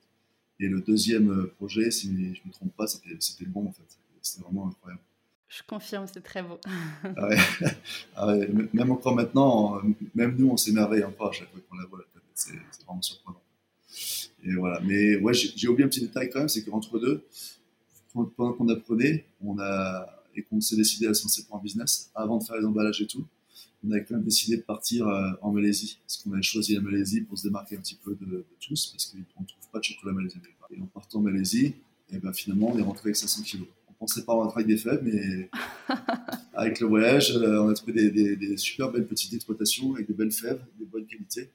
Et 0.59 0.69
le 0.69 0.81
deuxième 0.81 1.31
euh, 1.31 1.53
projet, 1.57 1.91
si 1.91 2.09
je 2.09 2.41
ne 2.43 2.49
me 2.49 2.53
trompe 2.53 2.75
pas, 2.77 2.87
c'était 2.87 3.45
le 3.45 3.51
bon 3.51 3.67
en 3.67 3.73
fait. 3.73 3.99
C'était 4.23 4.43
vraiment 4.43 4.69
incroyable. 4.69 5.03
Je 5.49 5.63
confirme, 5.63 6.07
c'est 6.13 6.23
très 6.23 6.43
beau. 6.43 6.59
Ah 7.05 7.29
ah 8.17 8.35
même 8.73 8.91
encore 8.91 9.15
maintenant, 9.15 9.81
même 10.15 10.35
nous, 10.37 10.49
on 10.49 10.57
s'émerveille 10.57 11.05
encore 11.05 11.29
à 11.29 11.33
chaque 11.33 11.51
fois 11.51 11.61
qu'on 11.69 11.77
la 11.77 11.87
voit. 11.87 12.01
C'est 12.35 12.53
vraiment 12.85 13.01
surprenant. 13.01 13.41
Et 14.45 14.55
voilà. 14.55 14.81
Mais 14.81 15.17
ouais, 15.17 15.35
j'ai 15.35 15.69
oublié 15.69 15.85
un 15.85 15.89
petit 15.89 16.01
détail 16.01 16.31
quand 16.31 16.41
même, 16.41 16.49
c'est 16.49 16.65
qu'entre 16.65 16.99
deux, 16.99 17.25
pendant 18.37 18.53
qu'on 18.53 18.69
apprenait, 18.69 19.27
on 19.43 19.59
a 19.59 20.07
et 20.37 20.43
qu'on 20.43 20.61
s'est 20.61 20.77
décidé 20.77 21.07
à 21.07 21.15
se 21.15 21.23
lancer 21.23 21.45
pour 21.45 21.57
un 21.57 21.63
business, 21.63 22.11
avant 22.15 22.39
de 22.39 22.45
faire 22.45 22.57
les 22.57 22.65
emballages 22.65 23.01
et 23.01 23.07
tout, 23.07 23.27
on 23.85 23.91
avait 23.91 24.05
quand 24.05 24.15
même 24.15 24.25
décidé 24.25 24.57
de 24.57 24.63
partir 24.63 25.09
euh, 25.09 25.31
en 25.41 25.53
Malaisie, 25.53 25.99
parce 26.03 26.23
qu'on 26.23 26.33
avait 26.33 26.43
choisi 26.43 26.75
la 26.75 26.81
Malaisie 26.81 27.23
pour 27.23 27.39
se 27.39 27.45
démarquer 27.45 27.77
un 27.77 27.81
petit 27.81 27.99
peu 28.03 28.17
de, 28.21 28.45
tous, 28.61 28.87
parce 28.87 29.07
qu'on 29.07 29.19
ne 29.19 29.47
trouve 29.47 29.71
pas 29.73 29.79
de 29.79 29.85
chocolat 29.85 30.13
malaisien. 30.13 30.41
Et 30.71 30.81
en 30.81 30.87
partant 30.87 31.21
en 31.21 31.23
Malaisie, 31.23 31.75
et 32.13 32.19
ben 32.19 32.33
finalement, 32.33 32.73
on 32.73 32.79
est 32.79 32.83
rentré 32.83 33.09
avec 33.09 33.17
500 33.17 33.43
kilos. 33.43 33.69
On 33.89 33.93
pensait 33.95 34.25
pas 34.25 34.33
rentrer 34.35 34.63
avec 34.63 34.67
des 34.67 34.77
faibles, 34.77 35.03
mais 35.05 35.51
avec 36.55 36.81
le 36.81 36.87
voyage, 36.87 37.37
euh, 37.37 37.63
on 37.63 37.69
a 37.69 37.75
trouvé 37.75 38.11
des, 38.11 38.57
super 38.57 38.91
belles 38.91 39.07
petites 39.07 39.33
exploitations 39.33 39.95
avec 39.95 40.07
des 40.07 40.15
belles 40.15 40.33
fèves, 40.33 40.61
des 40.79 40.85
bonnes 40.85 41.07
qualités. 41.07 41.51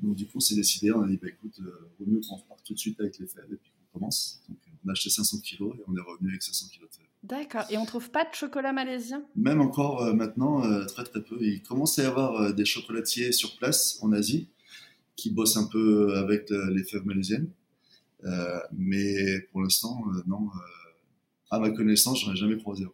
Donc 0.00 0.16
du 0.16 0.26
coup, 0.26 0.38
on 0.38 0.40
s'est 0.40 0.56
décidé, 0.56 0.92
on 0.92 1.02
a 1.02 1.08
dit, 1.08 1.16
bah, 1.16 1.28
écoute, 1.28 1.58
euh, 1.60 1.90
vaut 1.98 2.06
mieux 2.06 2.20
qu'on 2.20 2.36
reparte 2.36 2.62
tout 2.64 2.74
de 2.74 2.78
suite 2.78 3.00
avec 3.00 3.18
les 3.18 3.26
fèves 3.26 3.52
et 3.52 3.56
puis 3.56 3.70
qu'on 3.70 3.98
commence. 3.98 4.42
Donc 4.48 4.58
on 4.84 4.88
a 4.88 4.92
acheté 4.92 5.10
500 5.10 5.38
kilos 5.40 5.74
et 5.76 5.82
on 5.86 5.96
est 5.96 6.00
revenu 6.00 6.30
avec 6.30 6.42
500 6.42 6.66
kilos 6.72 6.90
de 6.90 6.96
fèves. 6.96 7.04
D'accord. 7.24 7.64
Et 7.70 7.78
on 7.78 7.86
trouve 7.86 8.10
pas 8.10 8.24
de 8.24 8.34
chocolat 8.34 8.74
malaisien? 8.74 9.24
Même 9.34 9.62
encore 9.62 10.02
euh, 10.02 10.12
maintenant, 10.12 10.62
euh, 10.62 10.84
très 10.84 11.04
très 11.04 11.22
peu. 11.22 11.38
Il 11.40 11.62
commence 11.62 11.98
à 11.98 12.02
y 12.02 12.06
avoir 12.06 12.36
euh, 12.36 12.52
des 12.52 12.66
chocolatiers 12.66 13.32
sur 13.32 13.56
place 13.56 13.98
en 14.02 14.12
Asie 14.12 14.48
qui 15.16 15.30
bossent 15.30 15.56
un 15.56 15.64
peu 15.64 16.16
avec 16.16 16.50
les 16.50 16.82
fèves 16.82 17.06
malaisiennes. 17.06 17.48
mais 18.72 19.40
pour 19.52 19.62
l'instant, 19.62 20.04
non. 20.26 20.50
à 21.50 21.60
ma 21.60 21.70
connaissance, 21.70 22.20
j'en 22.24 22.32
ai 22.32 22.36
jamais 22.36 22.56
croisé. 22.56 22.84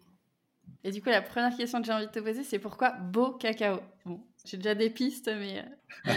Et 0.84 0.90
du 0.90 1.00
coup, 1.00 1.08
la 1.08 1.22
première 1.22 1.56
question 1.56 1.80
que 1.80 1.86
j'ai 1.86 1.94
envie 1.94 2.08
de 2.08 2.12
te 2.12 2.20
poser, 2.20 2.44
c'est 2.44 2.58
pourquoi 2.58 2.90
beau 2.90 3.32
cacao? 3.32 3.80
Bon, 4.04 4.20
j'ai 4.44 4.58
déjà 4.58 4.74
des 4.74 4.90
pistes, 4.90 5.28
mais. 5.28 5.64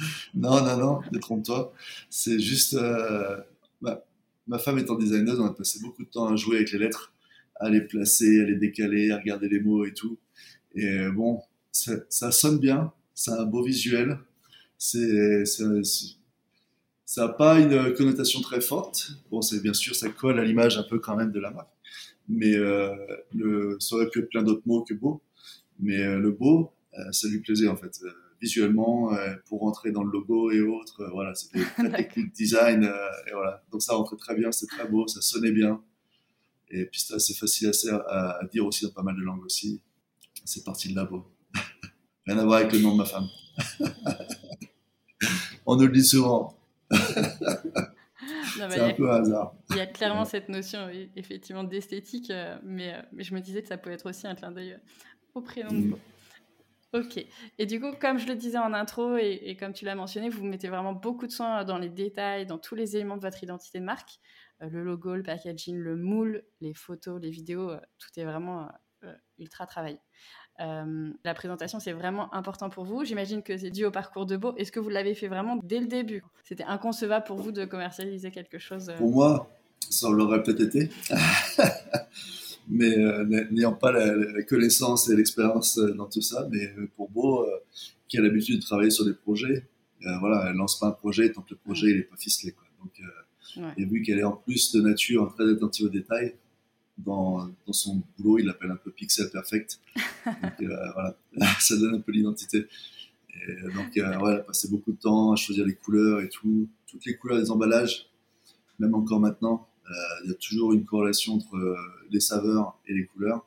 non, 0.34 0.64
non, 0.64 0.76
non, 0.76 1.00
détrompe-toi. 1.12 1.72
C'est 2.08 2.38
juste. 2.38 2.76
Bah, 3.82 4.04
ma 4.46 4.58
femme 4.58 4.78
étant 4.78 4.96
designer, 4.96 5.38
on 5.38 5.46
a 5.46 5.54
passé 5.54 5.80
beaucoup 5.80 6.04
de 6.04 6.10
temps 6.10 6.28
à 6.28 6.36
jouer 6.36 6.56
avec 6.56 6.72
les 6.72 6.78
lettres 6.78 7.12
à 7.60 7.68
les 7.68 7.82
placer, 7.82 8.40
à 8.40 8.44
les 8.44 8.56
décaler, 8.56 9.10
à 9.12 9.18
regarder 9.18 9.48
les 9.48 9.60
mots 9.60 9.84
et 9.84 9.92
tout. 9.92 10.18
Et 10.74 10.88
euh, 10.88 11.12
bon, 11.12 11.40
ça, 11.70 12.32
sonne 12.32 12.58
bien, 12.58 12.92
ça 13.14 13.34
a 13.34 13.42
un 13.42 13.44
beau 13.44 13.62
visuel, 13.62 14.18
ça 14.78 14.98
n'a 17.18 17.28
pas 17.28 17.60
une 17.60 17.94
connotation 17.94 18.40
très 18.40 18.60
forte. 18.60 19.12
Bon, 19.30 19.42
c'est 19.42 19.62
bien 19.62 19.74
sûr, 19.74 19.94
ça 19.94 20.08
colle 20.08 20.40
à 20.40 20.44
l'image 20.44 20.78
un 20.78 20.82
peu 20.82 20.98
quand 20.98 21.16
même 21.16 21.32
de 21.32 21.40
la 21.40 21.50
marque, 21.50 21.68
mais 22.28 22.54
euh, 22.54 22.94
le, 23.34 23.76
ça 23.78 23.96
aurait 23.96 24.08
pu 24.08 24.24
plein 24.24 24.42
d'autres 24.42 24.62
mots 24.66 24.82
que 24.82 24.94
beau. 24.94 25.22
Mais 25.78 26.02
euh, 26.02 26.18
le 26.18 26.30
beau, 26.30 26.72
ça 27.12 27.28
lui 27.28 27.40
plaisait 27.40 27.68
en 27.68 27.76
fait. 27.76 28.00
Visuellement, 28.40 29.10
pour 29.46 29.60
rentrer 29.60 29.92
dans 29.92 30.02
le 30.02 30.10
logo 30.10 30.50
et 30.50 30.60
autres, 30.60 31.08
voilà, 31.12 31.34
c'était 31.34 31.62
très 31.76 31.90
technique 31.90 32.32
design, 32.32 32.84
et 32.84 33.32
voilà. 33.32 33.62
Donc 33.70 33.82
ça 33.82 33.94
rentrait 33.94 34.16
très 34.16 34.34
bien, 34.34 34.50
c'était 34.50 34.76
très 34.76 34.88
beau, 34.88 35.06
ça 35.06 35.20
sonnait 35.20 35.52
bien. 35.52 35.82
Et 36.70 36.86
puis 36.86 37.00
c'est 37.00 37.14
assez 37.14 37.34
facile 37.34 37.70
à, 38.08 38.38
à, 38.38 38.44
dire 38.46 38.64
aussi 38.64 38.84
dans 38.84 38.92
pas 38.92 39.02
mal 39.02 39.16
de 39.16 39.22
langues 39.22 39.44
aussi. 39.44 39.82
C'est 40.44 40.64
parti 40.64 40.88
de 40.90 40.96
là-bas. 40.96 41.24
Rien 42.26 42.38
à 42.38 42.44
voir 42.44 42.60
avec 42.60 42.72
le 42.72 42.78
nom 42.78 42.92
de 42.92 42.98
ma 42.98 43.04
femme. 43.04 43.26
On 45.66 45.76
nous 45.76 45.86
le 45.86 45.92
dit 45.92 46.04
souvent. 46.04 46.56
c'est 46.90 48.80
un 48.80 48.94
peu 48.94 49.10
hasard. 49.10 49.54
Il 49.70 49.76
y 49.76 49.80
a 49.80 49.86
clairement 49.86 50.24
cette 50.24 50.48
notion, 50.48 50.88
effectivement, 51.16 51.64
d'esthétique, 51.64 52.30
euh, 52.30 52.56
mais, 52.62 52.94
euh, 52.94 53.02
mais, 53.12 53.24
je 53.24 53.34
me 53.34 53.40
disais 53.40 53.62
que 53.62 53.68
ça 53.68 53.78
pouvait 53.78 53.94
être 53.94 54.08
aussi 54.08 54.26
un 54.26 54.34
clin 54.34 54.50
d'œil 54.50 54.72
euh, 54.72 54.78
au 55.34 55.40
prénom 55.40 55.70
de 55.70 55.88
mm. 55.88 55.96
Ok. 56.92 57.24
Et 57.58 57.66
du 57.66 57.80
coup, 57.80 57.92
comme 58.00 58.18
je 58.18 58.26
le 58.26 58.34
disais 58.34 58.58
en 58.58 58.72
intro 58.72 59.16
et, 59.16 59.56
comme 59.58 59.72
tu 59.72 59.84
l'as 59.84 59.94
mentionné, 59.94 60.28
vous 60.28 60.44
mettez 60.44 60.68
vraiment 60.68 60.92
beaucoup 60.92 61.26
de 61.26 61.32
soin 61.32 61.64
dans 61.64 61.78
les 61.78 61.88
détails, 61.88 62.46
dans 62.46 62.58
tous 62.58 62.74
les 62.74 62.96
éléments 62.96 63.16
de 63.16 63.22
votre 63.22 63.42
identité 63.42 63.78
de 63.78 63.84
marque. 63.84 64.18
Euh, 64.62 64.68
le 64.68 64.82
logo, 64.82 65.14
le 65.14 65.22
packaging, 65.22 65.76
le 65.76 65.96
moule, 65.96 66.42
les 66.60 66.74
photos, 66.74 67.20
les 67.20 67.30
vidéos, 67.30 67.70
euh, 67.70 67.80
tout 67.98 68.08
est 68.16 68.24
vraiment 68.24 68.68
euh, 69.04 69.14
ultra 69.38 69.66
travaillé. 69.66 69.98
la 70.58 71.34
présentation, 71.34 71.78
c'est 71.78 71.92
vraiment 71.92 72.34
important 72.34 72.70
pour 72.70 72.84
vous. 72.84 73.04
J'imagine 73.04 73.42
que 73.42 73.56
c'est 73.56 73.70
dû 73.70 73.84
au 73.84 73.90
parcours 73.92 74.26
de 74.26 74.36
Beau. 74.36 74.54
Est-ce 74.56 74.72
que 74.72 74.80
vous 74.80 74.90
l'avez 74.90 75.14
fait 75.14 75.28
vraiment 75.28 75.56
dès 75.62 75.78
le 75.78 75.86
début? 75.86 76.22
C'était 76.42 76.64
inconcevable 76.64 77.24
pour 77.24 77.38
vous 77.38 77.52
de 77.52 77.64
commercialiser 77.64 78.30
quelque 78.30 78.58
chose 78.58 78.92
Pour 78.98 79.10
moi, 79.10 79.48
ça 79.88 80.10
l'aurait 80.10 80.42
peut-être 80.42 80.60
été. 80.60 80.90
mais 82.70 82.96
n'ayant 83.50 83.74
pas 83.74 83.92
la, 83.92 84.42
connaissance 84.44 85.10
et 85.10 85.16
l'expérience 85.16 85.76
dans 85.96 86.06
tout 86.06 86.22
ça, 86.22 86.48
mais 86.50 86.72
pour 86.96 87.10
Beau, 87.10 87.46
qui 88.08 88.16
a 88.16 88.22
l'habitude 88.22 88.56
de 88.56 88.62
travailler 88.62 88.90
sur 88.90 89.04
des 89.04 89.12
projets, 89.12 89.66
voilà, 90.20 90.46
elle 90.48 90.56
lance 90.56 90.78
pas 90.78 90.86
un 90.86 90.92
projet 90.92 91.30
tant 91.32 91.42
que 91.42 91.50
le 91.50 91.56
projet 91.56 91.94
n'est 91.94 92.02
pas 92.02 92.16
ficelé. 92.16 92.54
Donc, 92.82 93.02
et 93.76 93.84
vu 93.84 94.02
qu'elle 94.02 94.18
est 94.18 94.24
en 94.24 94.36
plus 94.36 94.72
de 94.72 94.80
nature 94.80 95.34
très 95.34 95.50
attentive 95.50 95.86
aux 95.86 95.90
détails, 95.90 96.34
dans, 97.04 97.48
dans 97.66 97.72
son 97.72 98.02
boulot, 98.18 98.38
il 98.38 98.46
l'appelle 98.46 98.70
un 98.70 98.76
peu 98.76 98.90
pixel 98.90 99.30
perfect. 99.30 99.80
Donc 100.26 100.62
euh, 100.62 100.92
voilà, 100.92 101.16
ça 101.60 101.76
donne 101.76 101.96
un 101.96 102.00
peu 102.00 102.12
l'identité. 102.12 102.66
Donc 103.74 103.96
euh, 103.96 104.18
ouais, 104.18 104.32
elle 104.32 104.40
a 104.40 104.42
passé 104.42 104.68
beaucoup 104.68 104.92
de 104.92 104.98
temps 104.98 105.32
à 105.32 105.36
choisir 105.36 105.64
les 105.64 105.74
couleurs 105.74 106.20
et 106.20 106.28
tout, 106.28 106.68
toutes 106.86 107.04
les 107.06 107.16
couleurs 107.16 107.38
des 107.38 107.50
emballages, 107.50 108.06
même 108.78 108.94
encore 108.94 109.20
maintenant. 109.20 109.66
Euh, 109.90 109.94
il 110.24 110.30
y 110.30 110.32
a 110.32 110.36
toujours 110.36 110.72
une 110.72 110.84
corrélation 110.84 111.34
entre 111.34 111.76
les 112.10 112.20
saveurs 112.20 112.78
et 112.86 112.94
les 112.94 113.06
couleurs. 113.06 113.44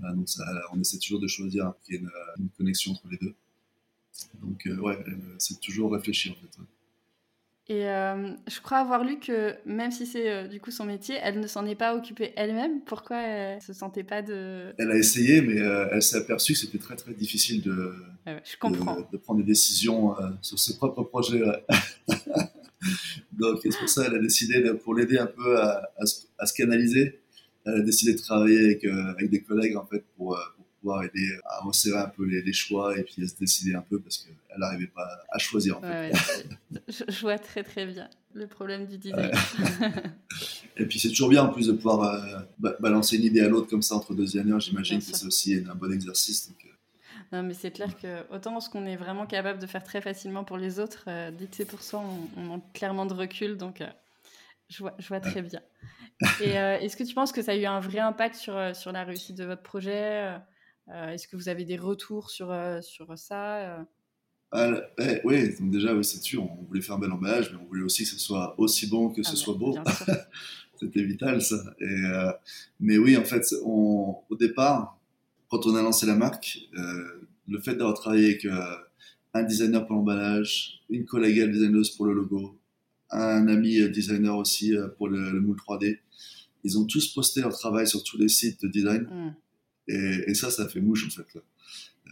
donc 0.00 0.28
ça, 0.28 0.44
on 0.72 0.80
essaie 0.80 0.98
toujours 0.98 1.20
de 1.20 1.26
choisir 1.26 1.72
qu'il 1.84 1.94
y 1.94 1.98
ait 1.98 2.00
une, 2.00 2.10
une, 2.38 2.48
connexion 2.50 2.92
entre 2.92 3.08
les 3.08 3.18
deux. 3.18 3.34
Donc 4.42 4.68
ouais, 4.82 5.04
c'est 5.38 5.60
toujours 5.60 5.92
réfléchir 5.92 6.32
en 6.32 6.36
fait. 6.36 6.62
Et 7.66 7.88
euh, 7.88 8.34
je 8.46 8.60
crois 8.60 8.78
avoir 8.78 9.04
lu 9.04 9.18
que 9.18 9.54
même 9.64 9.90
si 9.90 10.04
c'est 10.04 10.30
euh, 10.30 10.46
du 10.46 10.60
coup 10.60 10.70
son 10.70 10.84
métier, 10.84 11.16
elle 11.22 11.40
ne 11.40 11.46
s'en 11.46 11.64
est 11.64 11.74
pas 11.74 11.96
occupée 11.96 12.34
elle-même. 12.36 12.82
Pourquoi 12.84 13.22
elle 13.22 13.62
se 13.62 13.72
sentait 13.72 14.04
pas 14.04 14.20
de... 14.20 14.74
Elle 14.78 14.90
a 14.90 14.96
essayé, 14.96 15.40
mais 15.40 15.58
euh, 15.58 15.88
elle 15.90 16.02
s'est 16.02 16.18
aperçue 16.18 16.52
que 16.52 16.58
c'était 16.58 16.76
très 16.76 16.96
très 16.96 17.14
difficile 17.14 17.62
de, 17.62 17.94
je 18.26 18.58
comprends. 18.58 18.98
de, 19.10 19.16
prendre 19.16 19.40
des 19.40 19.46
décisions 19.46 20.14
sur 20.42 20.58
ses 20.58 20.76
propres 20.76 21.04
projets. 21.04 21.40
Donc 23.38 23.60
c'est 23.62 23.76
pour 23.76 23.88
ça 23.88 24.04
qu'elle 24.04 24.16
a 24.16 24.18
décidé, 24.18 24.62
pour 24.82 24.94
l'aider 24.94 25.18
un 25.18 25.26
peu 25.26 25.58
à, 25.60 25.88
à, 26.38 26.46
se 26.46 26.54
canaliser, 26.54 27.20
elle 27.64 27.74
a 27.74 27.80
décidé 27.80 28.14
de 28.14 28.18
travailler 28.18 28.64
avec, 28.64 28.84
avec 28.84 29.30
des 29.30 29.40
collègues 29.40 29.76
en 29.76 29.86
fait 29.86 30.04
pour, 30.16 30.38
pouvoir 30.84 31.02
aider 31.02 31.30
à 31.46 31.64
resserrer 31.64 31.98
un 31.98 32.08
peu 32.08 32.26
les, 32.26 32.52
choix 32.52 32.96
et 32.98 33.04
puis 33.04 33.24
à 33.24 33.26
se 33.26 33.36
décider 33.36 33.74
un 33.74 33.80
peu 33.80 33.98
parce 33.98 34.18
qu'elle 34.18 34.58
n'arrivait 34.58 34.86
pas 34.86 35.08
à 35.30 35.38
choisir. 35.38 35.78
En 35.78 35.80
fait. 35.80 36.12
je, 37.08 37.20
vois 37.22 37.38
très 37.38 37.62
très 37.62 37.86
bien 37.86 38.06
le 38.34 38.46
problème 38.46 38.86
du 38.86 38.98
design. 38.98 39.30
et 40.76 40.84
puis 40.84 41.00
c'est 41.00 41.08
toujours 41.08 41.30
bien 41.30 41.42
en 41.42 41.48
plus 41.48 41.68
de 41.68 41.72
pouvoir 41.72 42.02
euh, 42.02 42.70
balancer 42.80 43.16
une 43.16 43.24
idée 43.24 43.40
à 43.40 43.48
l'autre 43.48 43.68
comme 43.68 43.80
ça 43.80 43.94
entre 43.94 44.12
deux 44.14 44.24
designers. 44.24 44.60
J'imagine 44.60 44.98
que 44.98 45.04
c'est 45.04 45.24
aussi 45.24 45.54
un 45.54 45.74
bon 45.74 45.90
exercice. 45.90 46.48
Donc, 46.48 46.58
euh. 46.66 46.73
Non, 47.32 47.42
mais 47.42 47.54
c'est 47.54 47.70
clair 47.70 47.96
que 47.96 48.24
autant 48.32 48.60
ce 48.60 48.70
qu'on 48.70 48.86
est 48.86 48.96
vraiment 48.96 49.26
capable 49.26 49.58
de 49.58 49.66
faire 49.66 49.82
très 49.82 50.00
facilement 50.00 50.44
pour 50.44 50.56
les 50.56 50.78
autres, 50.78 51.04
euh, 51.08 51.30
dès 51.30 51.46
que 51.46 51.56
c'est 51.56 51.64
pour 51.64 51.82
soi, 51.82 52.02
on, 52.36 52.40
manque 52.40 52.72
clairement 52.72 53.06
de 53.06 53.14
recul. 53.14 53.56
Donc, 53.56 53.82
Je 54.68 54.78
vois, 54.78 54.94
je 54.98 55.08
vois 55.08 55.20
très 55.20 55.42
bien. 55.42 55.60
Et 56.40 56.50
est-ce 56.84 56.96
que 56.96 57.04
tu 57.04 57.14
penses 57.14 57.32
que 57.32 57.42
ça 57.42 57.52
a 57.52 57.56
eu 57.56 57.66
un 57.66 57.80
vrai 57.80 57.98
impact 57.98 58.34
sur, 58.36 58.74
sur 58.74 58.92
la 58.92 59.04
réussite 59.04 59.36
de 59.36 59.44
votre 59.44 59.62
projet 59.62 60.38
Est-ce 60.88 61.28
que 61.28 61.36
vous 61.36 61.48
avez 61.48 61.64
des 61.64 61.76
retours 61.76 62.30
sur, 62.30 62.54
sur 62.82 63.18
ça 63.18 63.84
ah, 64.56 64.70
eh, 65.00 65.20
oui, 65.24 65.52
donc 65.58 65.72
déjà, 65.72 65.92
oui, 65.92 66.04
c'est 66.04 66.22
sûr, 66.22 66.44
on 66.44 66.62
voulait 66.62 66.80
faire 66.80 66.94
un 66.94 67.00
bel 67.00 67.10
emballage, 67.10 67.50
mais 67.50 67.58
on 67.60 67.66
voulait 67.66 67.82
aussi 67.82 68.04
que 68.04 68.10
ce 68.10 68.20
soit 68.20 68.54
aussi 68.56 68.86
bon 68.86 69.10
que 69.10 69.24
ce 69.24 69.32
ah 69.32 69.36
soit 69.36 69.54
beau. 69.54 69.76
C'était 70.78 71.02
vital, 71.02 71.42
ça. 71.42 71.56
Et, 71.80 71.84
euh, 71.84 72.32
mais 72.78 72.96
oui, 72.96 73.16
en 73.16 73.24
fait, 73.24 73.44
on, 73.64 74.16
au 74.30 74.36
départ, 74.36 74.96
quand 75.54 75.66
on 75.70 75.76
a 75.76 75.82
lancé 75.82 76.04
la 76.04 76.16
marque, 76.16 76.58
euh, 76.76 77.28
le 77.46 77.60
fait 77.60 77.76
d'avoir 77.76 77.94
travaillé 77.94 78.26
avec 78.26 78.44
euh, 78.44 78.76
un 79.34 79.44
designer 79.44 79.86
pour 79.86 79.94
l'emballage, 79.94 80.80
une 80.90 81.04
collègue 81.04 81.48
designeuse 81.48 81.90
pour 81.90 82.06
le 82.06 82.14
logo, 82.14 82.58
un 83.10 83.46
ami 83.46 83.88
designer 83.90 84.36
aussi 84.36 84.74
pour 84.98 85.06
le, 85.08 85.40
moule 85.40 85.56
3D, 85.56 86.00
ils 86.64 86.76
ont 86.76 86.86
tous 86.86 87.06
posté 87.14 87.40
leur 87.40 87.56
travail 87.56 87.86
sur 87.86 88.02
tous 88.02 88.18
les 88.18 88.28
sites 88.28 88.62
de 88.62 88.68
design. 88.68 89.02
Mm. 89.02 89.36
Et, 89.86 90.30
et, 90.30 90.34
ça, 90.34 90.50
ça 90.50 90.68
fait 90.68 90.80
mouche, 90.80 91.06
en 91.06 91.10
fait. 91.10 91.38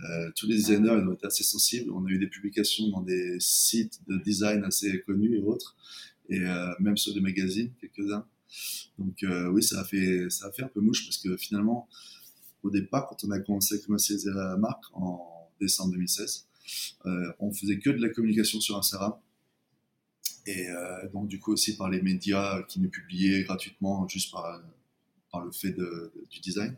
Euh, 0.04 0.30
tous 0.36 0.46
les 0.46 0.54
designers 0.54 0.98
ils 1.02 1.08
ont 1.08 1.14
été 1.14 1.26
assez 1.26 1.42
sensibles. 1.42 1.90
On 1.90 2.06
a 2.06 2.10
eu 2.10 2.18
des 2.18 2.28
publications 2.28 2.88
dans 2.90 3.02
des 3.02 3.38
sites 3.40 4.00
de 4.06 4.18
design 4.18 4.62
assez 4.64 5.02
connus 5.02 5.36
et 5.36 5.42
autres, 5.42 5.76
et 6.28 6.40
euh, 6.40 6.72
même 6.78 6.96
sur 6.96 7.12
des 7.12 7.20
magazines, 7.20 7.72
quelques-uns. 7.80 8.24
Donc 8.98 9.22
euh, 9.24 9.48
oui, 9.48 9.64
ça 9.64 9.80
a, 9.80 9.84
fait, 9.84 10.30
ça 10.30 10.46
a 10.46 10.52
fait 10.52 10.62
un 10.62 10.68
peu 10.68 10.80
mouche 10.80 11.04
parce 11.06 11.18
que 11.18 11.36
finalement, 11.36 11.88
au 12.62 12.70
départ, 12.70 13.06
quand 13.08 13.24
on 13.24 13.30
a 13.30 13.40
commencé 13.40 13.74
à 13.74 13.78
commercialiser 13.78 14.30
la 14.30 14.56
marque 14.56 14.84
en 14.94 15.50
décembre 15.60 15.92
2016, 15.92 16.46
on 17.40 17.52
faisait 17.52 17.78
que 17.78 17.90
de 17.90 18.00
la 18.00 18.08
communication 18.08 18.60
sur 18.60 18.76
Instagram. 18.76 19.14
Et 20.46 20.66
donc 21.12 21.28
du 21.28 21.38
coup 21.38 21.52
aussi 21.52 21.76
par 21.76 21.88
les 21.88 22.02
médias 22.02 22.62
qui 22.64 22.80
nous 22.80 22.88
publiaient 22.88 23.42
gratuitement 23.44 24.06
juste 24.08 24.32
par, 24.32 24.60
par 25.32 25.44
le 25.44 25.50
fait 25.50 25.72
de, 25.72 26.12
du 26.30 26.40
design. 26.40 26.76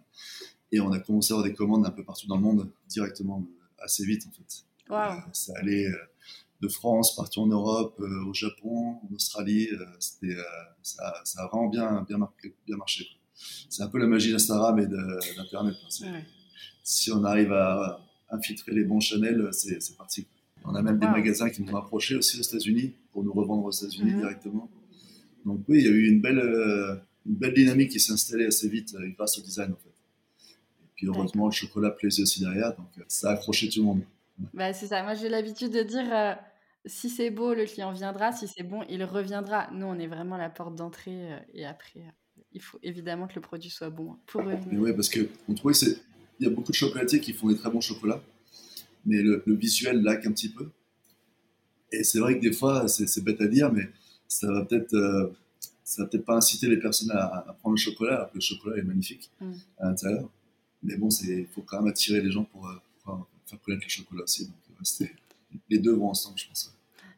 Et 0.72 0.80
on 0.80 0.90
a 0.92 0.98
commencé 0.98 1.32
à 1.32 1.36
avoir 1.36 1.48
des 1.48 1.54
commandes 1.54 1.86
un 1.86 1.90
peu 1.90 2.04
partout 2.04 2.26
dans 2.26 2.36
le 2.36 2.42
monde 2.42 2.70
directement, 2.88 3.40
euh, 3.40 3.84
assez 3.84 4.06
vite 4.06 4.26
en 4.26 4.32
fait. 4.32 4.64
Euh, 4.90 5.20
ça 5.32 5.52
allait 5.56 5.86
euh, 5.86 5.96
de 6.60 6.68
France, 6.68 7.14
partout 7.14 7.40
en 7.40 7.46
Europe, 7.46 8.00
au 8.00 8.32
Japon, 8.32 8.98
en 9.02 9.14
Australie. 9.14 9.68
c'était, 10.00 10.36
ça, 10.82 11.14
ça, 11.24 11.42
a 11.42 11.48
vraiment 11.48 11.68
bien, 11.68 12.02
bien, 12.08 12.18
marqué, 12.18 12.54
bien 12.66 12.76
marché. 12.76 13.06
C'est 13.34 13.82
un 13.82 13.88
peu 13.88 13.98
la 13.98 14.06
magie 14.06 14.30
d'Instagram 14.30 14.78
et 14.78 14.86
d'Internet. 14.86 15.76
Si 16.82 17.10
on 17.12 17.24
arrive 17.24 17.52
à 17.52 18.00
infiltrer 18.30 18.72
les 18.72 18.84
bons 18.84 19.00
channels, 19.00 19.48
c'est, 19.52 19.96
parti. 19.96 20.26
On 20.64 20.74
a 20.74 20.82
même 20.82 20.98
des 20.98 21.06
magasins 21.06 21.50
qui 21.50 21.62
nous 21.62 21.72
ont 21.72 21.76
approchés 21.76 22.16
aussi 22.16 22.38
aux 22.38 22.42
États-Unis 22.42 22.94
pour 23.12 23.24
nous 23.24 23.32
revendre 23.32 23.64
aux 23.64 23.70
États-Unis 23.70 24.12
mhm. 24.12 24.20
directement. 24.20 24.70
Donc 25.44 25.60
oui, 25.68 25.78
il 25.80 25.84
y 25.84 25.88
a 25.88 25.92
eu 25.92 26.08
une 26.08 26.20
belle, 26.20 26.40
une 27.26 27.34
belle 27.34 27.54
dynamique 27.54 27.90
qui 27.90 28.00
s'est 28.00 28.12
installée 28.12 28.46
assez 28.46 28.68
vite 28.68 28.94
grâce 29.16 29.38
au 29.38 29.42
design 29.42 29.72
en 29.72 29.76
fait. 29.76 29.94
Puis 30.94 31.06
heureusement, 31.06 31.46
le 31.46 31.52
chocolat 31.52 31.90
plaisait 31.90 32.22
aussi 32.22 32.40
derrière, 32.40 32.76
donc 32.76 32.86
euh, 32.98 33.02
ça 33.08 33.30
a 33.30 33.32
accroché 33.32 33.68
tout 33.68 33.80
le 33.80 33.86
monde. 33.86 34.02
Bah, 34.52 34.72
c'est 34.72 34.86
ça. 34.86 35.02
Moi, 35.02 35.14
j'ai 35.14 35.28
l'habitude 35.28 35.72
de 35.72 35.82
dire 35.82 36.06
euh, 36.12 36.34
si 36.86 37.08
c'est 37.08 37.30
beau, 37.30 37.54
le 37.54 37.64
client 37.64 37.92
viendra. 37.92 38.32
Si 38.32 38.46
c'est 38.48 38.62
bon, 38.62 38.82
il 38.88 39.02
reviendra. 39.04 39.68
Nous, 39.72 39.86
on 39.86 39.98
est 39.98 40.06
vraiment 40.06 40.36
la 40.36 40.50
porte 40.50 40.74
d'entrée. 40.74 41.32
Euh, 41.32 41.38
et 41.52 41.66
après, 41.66 42.00
il 42.54 42.62
faut 42.62 42.78
évidemment 42.82 43.26
que 43.26 43.34
le 43.34 43.40
produit 43.40 43.70
soit 43.70 43.90
bon 43.90 44.16
pour 44.26 44.42
revenir. 44.42 44.80
Oui, 44.80 44.92
parce 44.94 45.10
qu'on 45.10 45.54
trouvait 45.54 45.74
qu'il 45.74 45.96
y 46.40 46.46
a 46.46 46.50
beaucoup 46.50 46.72
de 46.72 46.76
chocolatiers 46.76 47.20
qui 47.20 47.32
font 47.32 47.48
des 47.48 47.56
très 47.56 47.70
bons 47.70 47.80
chocolats, 47.80 48.22
mais 49.04 49.22
le, 49.22 49.42
visuel 49.46 50.02
laque 50.02 50.26
un 50.26 50.32
petit 50.32 50.48
peu. 50.48 50.68
Et 51.92 52.04
c'est 52.04 52.18
vrai 52.18 52.36
que 52.36 52.40
des 52.40 52.52
fois, 52.52 52.88
c'est 52.88 53.22
bête 53.22 53.40
à 53.40 53.46
dire, 53.46 53.72
mais 53.72 53.88
ça 54.28 54.50
va 54.50 54.64
peut-être. 54.64 55.32
ça 55.84 56.02
va 56.02 56.08
peut-être 56.08 56.24
pas 56.24 56.36
inciter 56.36 56.68
les 56.68 56.78
personnes 56.78 57.10
à, 57.12 57.56
prendre 57.60 57.74
le 57.74 57.80
chocolat, 57.80 58.16
alors 58.16 58.30
que 58.30 58.36
le 58.36 58.40
chocolat 58.40 58.78
est 58.78 58.82
magnifique 58.82 59.30
mmh. 59.40 59.52
à 59.78 59.86
l'intérieur. 59.86 60.28
Mais 60.82 60.96
bon, 60.96 61.08
il 61.08 61.46
faut 61.46 61.62
quand 61.62 61.78
même 61.78 61.88
attirer 61.88 62.20
les 62.20 62.30
gens 62.30 62.44
pour, 62.44 62.68
euh, 62.68 62.74
pour 63.02 63.26
faire 63.46 63.60
connaître 63.62 63.84
le 63.84 63.90
chocolat 63.90 64.22
aussi. 64.22 64.46
Donc, 64.46 64.54
euh, 65.00 65.06
les 65.70 65.78
deux 65.78 65.94
vont 65.94 66.10
ensemble, 66.10 66.38
je 66.38 66.46
pense. 66.46 66.74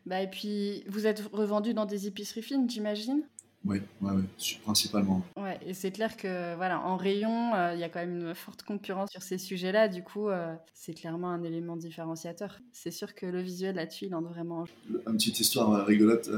Bah, 0.07 0.23
et 0.23 0.31
puis, 0.31 0.85
vous 0.87 1.07
êtes 1.07 1.21
revendu 1.33 1.75
dans 1.75 1.85
des 1.85 2.07
épiceries 2.07 2.43
fines, 2.43 2.71
j'imagine? 2.71 3.23
Oui, 3.65 3.79
ouais, 4.01 4.13
ouais, 4.13 4.23
principalement. 4.63 5.25
Ouais, 5.37 5.59
et 5.67 5.75
c'est 5.75 5.91
clair 5.91 6.17
que 6.17 6.55
voilà, 6.57 6.81
en 6.81 6.97
rayon, 6.97 7.55
euh, 7.55 7.75
il 7.75 7.81
y 7.81 7.85
a 7.85 7.89
quand 7.89 8.01
même 8.01 8.21
une 8.21 8.35
forte 8.35 8.63
concurrence 8.63 9.11
sur 9.11 9.23
ces 9.23 9.39
sujets-là. 9.39 9.89
Du 9.89 10.03
coup, 10.03 10.29
c'est 10.75 10.95
clairement 10.95 11.31
un 11.31 11.43
élément 11.43 11.77
différenciateur. 11.77 12.61
C'est 12.73 12.91
sûr 12.91 13.15
que 13.15 13.27
le 13.27 13.41
visuel 13.41 13.77
là-dessus, 13.77 14.07
il 14.07 14.15
en 14.15 14.25
a 14.25 14.29
vraiment. 14.29 14.67
Une 14.89 15.17
petite 15.17 15.41
histoire 15.41 15.85
rigolote. 15.87 16.31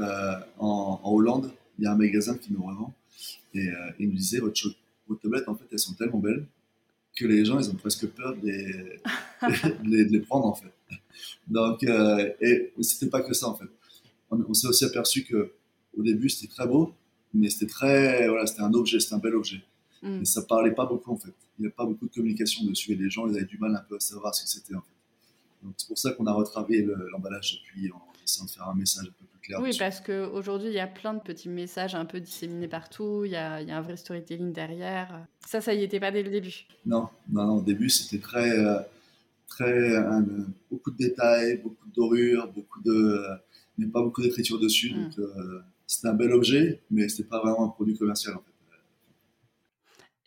en, 0.59 0.99
Hollande, 1.03 1.51
il 1.77 1.85
y 1.85 1.87
a 1.87 1.91
un 1.91 1.97
magasin 1.97 2.35
qui 2.35 2.51
nous 2.53 2.65
revend 2.65 2.93
et 3.53 3.67
il 3.99 4.09
nous 4.09 4.15
disait 4.15 4.39
votre, 4.39 4.59
votre 5.07 5.21
tablette, 5.21 5.47
en 5.47 5.55
fait, 5.55 5.65
elles 5.71 5.79
sont 5.79 5.93
tellement 5.93 6.19
belles 6.19 6.45
que 7.19 7.25
les 7.25 7.43
gens, 7.43 7.59
ils 7.59 7.69
ont 7.69 7.75
presque 7.75 8.07
peur 8.07 8.35
de 8.37 8.45
les, 8.45 8.71
de 10.07 10.11
les, 10.11 10.19
prendre, 10.19 10.45
en 10.45 10.53
fait. 10.53 10.71
Donc, 11.47 11.83
euh, 11.83 12.31
et 12.39 12.71
c'était 12.81 13.09
pas 13.09 13.21
que 13.21 13.33
ça, 13.33 13.49
en 13.49 13.55
fait. 13.55 13.67
On, 14.31 14.53
s'est 14.53 14.67
aussi 14.67 14.85
aperçu 14.85 15.23
que 15.23 15.51
au 15.97 16.03
début, 16.03 16.29
c'était 16.29 16.53
très 16.53 16.67
beau, 16.67 16.93
mais 17.33 17.49
c'était 17.49 17.67
très, 17.67 18.27
voilà, 18.27 18.45
c'était 18.45 18.61
un 18.61 18.73
objet, 18.73 18.99
c'était 18.99 19.15
un 19.15 19.19
bel 19.19 19.35
objet. 19.35 19.61
Mm. 20.01 20.19
Mais 20.19 20.25
ça 20.25 20.41
parlait 20.43 20.73
pas 20.73 20.85
beaucoup, 20.85 21.11
en 21.11 21.17
fait. 21.17 21.33
Il 21.57 21.61
n'y 21.61 21.67
avait 21.67 21.75
pas 21.75 21.85
beaucoup 21.85 22.07
de 22.07 22.13
communication 22.13 22.65
dessus, 22.65 22.93
et 22.93 22.95
les 22.95 23.09
gens, 23.09 23.27
ils 23.27 23.35
avaient 23.35 23.45
du 23.45 23.57
mal 23.57 23.75
un 23.75 23.83
peu 23.87 23.95
à 23.95 23.99
savoir 23.99 24.33
ce 24.33 24.43
que 24.43 24.49
c'était, 24.49 24.75
en 24.75 24.81
fait. 24.81 24.87
Donc, 25.63 25.73
c'est 25.77 25.87
pour 25.87 25.97
ça 25.97 26.11
qu'on 26.11 26.25
a 26.25 26.33
retravaillé 26.33 26.87
l'emballage 27.11 27.59
depuis, 27.59 27.91
en 27.91 28.01
essayant 28.23 28.45
de 28.45 28.51
faire 28.51 28.67
un 28.69 28.75
message 28.75 29.05
un 29.05 29.11
peu 29.11 29.25
oui, 29.57 29.71
parce 29.77 29.99
qu'aujourd'hui, 29.99 30.67
il 30.67 30.73
y 30.73 30.79
a 30.79 30.87
plein 30.87 31.13
de 31.13 31.21
petits 31.21 31.49
messages 31.49 31.95
un 31.95 32.05
peu 32.05 32.19
disséminés 32.19 32.67
partout, 32.67 33.23
il 33.25 33.31
y 33.31 33.35
a, 33.35 33.61
y 33.61 33.71
a, 33.71 33.77
un 33.77 33.81
vrai 33.81 33.97
storytelling 33.97 34.53
derrière. 34.53 35.25
Ça, 35.45 35.61
ça 35.61 35.73
y 35.73 35.83
était 35.83 35.99
pas 35.99 36.11
dès 36.11 36.23
le 36.23 36.29
début 36.29 36.65
Non, 36.85 37.09
non, 37.29 37.45
non 37.45 37.57
au 37.57 37.61
début, 37.61 37.89
c'était 37.89 38.21
très, 38.21 38.59
euh, 38.59 38.79
très 39.47 39.95
beaucoup 40.69 40.91
de 40.91 40.97
détails, 40.97 41.57
beaucoup 41.57 41.87
de 41.87 41.93
dorures, 41.93 42.47
beaucoup 42.53 42.81
de, 42.83 43.25
mais 43.77 43.87
pas 43.87 44.01
beaucoup 44.01 44.21
d'écriture 44.21 44.59
dessus. 44.59 44.91
Donc, 44.91 45.17
euh, 45.17 45.61
c'était 45.89 46.07
un 46.07 46.13
bel 46.13 46.31
objet, 46.31 46.81
mais 46.91 47.09
c'était 47.09 47.27
pas 47.27 47.39
vraiment 47.39 47.65
un 47.65 47.69
produit 47.69 47.97
commercial 47.97 48.35
en 48.35 48.39
fait. 48.39 48.45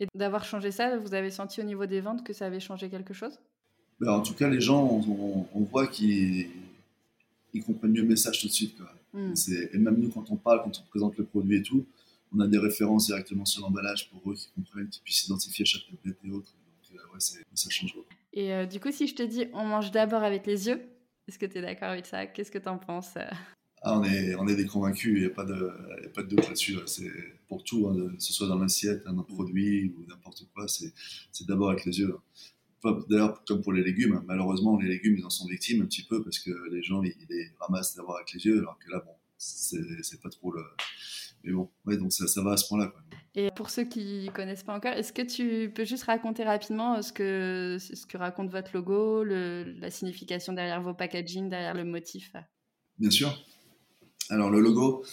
Et 0.01 0.07
d'avoir 0.17 0.45
changé 0.45 0.73
ça, 0.73 0.99
vous 0.99 1.15
avez 1.15 1.31
senti 1.31 1.61
au 1.61 1.65
niveau 1.65 1.87
des 1.87 2.01
ventes 2.01 2.25
que 2.25 2.33
ça 2.33 2.47
avait 2.47 2.59
changé 2.59 2.91
quelque 2.91 3.15
chose? 3.15 3.39
Ben, 4.01 4.11
En 4.11 4.21
tout 4.21 4.35
cas, 4.35 4.49
les 4.49 4.61
gens, 4.61 4.83
on, 4.85 5.47
on 5.55 5.61
voit 5.61 5.87
qu'ils 5.87 6.49
comprennent 7.65 7.93
mieux 7.93 8.03
le 8.03 8.09
message 8.09 8.41
tout 8.41 8.49
de 8.49 8.53
suite. 8.53 8.77
Quoi. 8.77 8.93
Mm. 9.13 9.35
Et 9.73 9.79
même 9.79 10.01
nous, 10.01 10.11
quand 10.11 10.29
on 10.33 10.37
parle, 10.37 10.63
quand 10.65 10.73
on 10.81 10.89
présente 10.91 11.17
le 11.19 11.25
produit 11.25 11.59
et 11.59 11.63
tout, 11.63 11.87
on 12.35 12.41
a 12.41 12.49
des 12.49 12.59
références 12.59 13.07
directement 13.07 13.45
sur 13.45 13.63
l'emballage 13.63 14.11
pour 14.11 14.33
eux 14.33 14.35
qui 14.35 14.51
comprennent, 14.57 14.89
qui 14.89 15.01
puissent 15.03 15.27
identifier 15.27 15.65
chaque 15.65 15.83
tablette 15.85 16.19
et 16.25 16.31
autres. 16.33 16.53
Donc, 16.91 16.99
euh, 16.99 17.15
ouais, 17.15 17.21
ça 17.21 17.71
change 17.71 17.95
beaucoup. 17.95 18.09
Et 18.33 18.53
euh, 18.53 18.67
du 18.67 18.81
coup, 18.81 18.91
si 18.91 19.07
je 19.07 19.15
te 19.15 19.23
dis 19.23 19.47
on 19.53 19.65
mange 19.65 19.93
d'abord 19.93 20.25
avec 20.25 20.47
les 20.47 20.67
yeux, 20.67 20.83
est-ce 21.29 21.39
que 21.39 21.47
tu 21.47 21.59
es 21.59 21.63
d'accord 21.63 21.91
avec 21.91 22.07
ça? 22.07 22.27
Qu'est-ce 22.27 22.51
que 22.51 22.59
tu 22.59 22.69
en 22.69 22.79
penses 22.79 23.15
euh? 23.17 23.31
Ah, 23.85 23.99
on, 23.99 24.05
est, 24.05 24.35
on 24.37 24.47
est 24.47 24.55
des 24.55 24.67
convaincus, 24.67 25.13
il 25.17 25.21
n'y 25.21 25.27
a, 25.27 25.31
pas 25.31 25.45
de, 25.45 25.55
a 25.55 26.09
pas 26.15 26.23
de 26.23 26.29
doute 26.29 26.47
là-dessus. 26.47 26.77
C'est 26.87 27.11
pour 27.49 27.65
tout, 27.65 27.89
hein, 27.89 28.15
que 28.17 28.23
ce 28.23 28.33
soit 28.33 28.47
dans 28.47 28.59
l'assiette, 28.59 29.03
un 29.07 29.17
produit 29.17 29.93
ou 29.97 30.07
n'importe 30.09 30.47
quoi, 30.55 30.67
c'est 30.69 30.93
d'abord 31.47 31.71
avec 31.71 31.85
les 31.85 31.99
yeux. 31.99 32.17
D'ailleurs, 33.09 33.43
comme 33.45 33.61
pour 33.61 33.73
les 33.73 33.83
légumes, 33.83 34.23
malheureusement, 34.27 34.79
les 34.79 34.89
légumes, 34.89 35.17
ils 35.19 35.25
en 35.25 35.31
sont 35.31 35.47
victimes 35.47 35.83
un 35.83 35.87
petit 35.87 36.05
peu 36.05 36.23
parce 36.23 36.39
que 36.39 36.51
les 36.71 36.83
gens, 36.83 37.03
ils, 37.03 37.15
les 37.29 37.51
ramassent 37.61 37.95
d'abord 37.97 38.17
avec 38.17 38.33
les 38.33 38.45
yeux, 38.45 38.59
alors 38.59 38.79
que 38.79 38.91
là, 38.91 39.03
bon, 39.05 39.15
c'est 39.37 40.21
pas 40.21 40.31
trop 40.31 40.53
le. 40.53 40.63
Mais 41.45 41.53
bon, 41.53 41.69
ouais, 41.87 41.97
donc 41.97 42.13
ça, 42.13 42.29
ça 42.29 42.41
va 42.41 42.53
à 42.53 42.57
ce 42.57 42.69
point-là. 42.69 42.93
Et 43.35 43.51
pour 43.51 43.71
ceux 43.71 43.85
qui 43.85 44.31
connaissent 44.33 44.63
pas 44.63 44.77
encore, 44.77 44.93
est-ce 44.93 45.13
que 45.13 45.23
tu 45.23 45.73
peux 45.73 45.85
juste 45.85 46.05
raconter 46.05 46.45
rapidement 46.45 47.03
ce 47.03 47.13
que, 47.13 47.79
ce 47.81 48.07
que 48.07 48.17
raconte 48.17 48.51
votre 48.51 48.71
logo, 48.75 49.25
le, 49.25 49.75
la 49.79 49.91
signification 49.91 50.53
derrière 50.53 50.81
vos 50.81 50.95
packaging, 50.95 51.49
derrière 51.49 51.75
le 51.75 51.85
motif? 51.85 52.33
Bien 52.99 53.11
sûr. 53.11 53.37
Alors, 54.33 54.49
le 54.49 54.61
logo, 54.61 55.05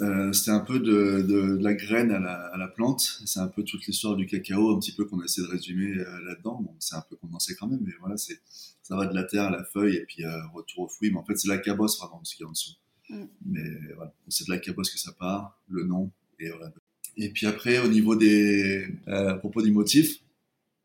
euh, 0.00 0.32
c'était 0.32 0.52
un 0.52 0.60
peu 0.60 0.78
de, 0.78 1.22
de, 1.22 1.58
la 1.60 1.74
graine 1.74 2.12
à 2.12 2.20
la, 2.20 2.34
à 2.34 2.56
la 2.56 2.68
plante. 2.68 3.20
C'est 3.26 3.40
un 3.40 3.48
peu 3.48 3.64
toute 3.64 3.84
l'histoire 3.86 4.14
du 4.14 4.26
cacao, 4.26 4.76
un 4.76 4.78
petit 4.78 4.92
peu 4.92 5.04
qu'on 5.06 5.20
essaie 5.24 5.42
de 5.42 5.48
résumer 5.48 5.98
euh, 5.98 6.20
là-dedans. 6.24 6.60
Bon, 6.62 6.72
c'est 6.78 6.94
un 6.94 7.02
peu 7.10 7.16
condensé 7.16 7.56
quand 7.56 7.66
même, 7.66 7.80
mais 7.84 7.90
voilà, 7.98 8.16
c'est 8.16 8.40
ça 8.84 8.94
va 8.94 9.06
de 9.06 9.14
la 9.14 9.24
terre 9.24 9.42
à 9.42 9.50
la 9.50 9.64
feuille 9.64 9.96
et 9.96 10.04
puis 10.04 10.24
euh, 10.24 10.46
retour 10.54 10.84
au 10.84 10.88
fruit. 10.88 11.10
Mais 11.10 11.18
en 11.18 11.24
fait, 11.24 11.36
c'est 11.36 11.48
la 11.48 11.58
cabosse 11.58 11.98
vraiment 11.98 12.20
ce 12.22 12.36
qu'il 12.36 12.44
y 12.44 12.46
a 12.46 12.48
en 12.48 12.52
dessous. 12.52 12.74
Mm. 13.10 13.24
Mais 13.46 13.94
voilà, 13.96 14.14
c'est 14.28 14.46
de 14.46 14.52
la 14.52 14.58
cabosse 14.58 14.90
que 14.92 15.00
ça 15.00 15.10
part, 15.18 15.58
le 15.68 15.82
nom 15.82 16.12
et 16.38 16.48
voilà. 16.50 16.72
Et 17.16 17.30
puis 17.30 17.48
après, 17.48 17.80
au 17.80 17.88
niveau 17.88 18.14
des 18.14 18.86
à 19.08 19.34
propos 19.34 19.62
du 19.62 19.72
motif, 19.72 20.20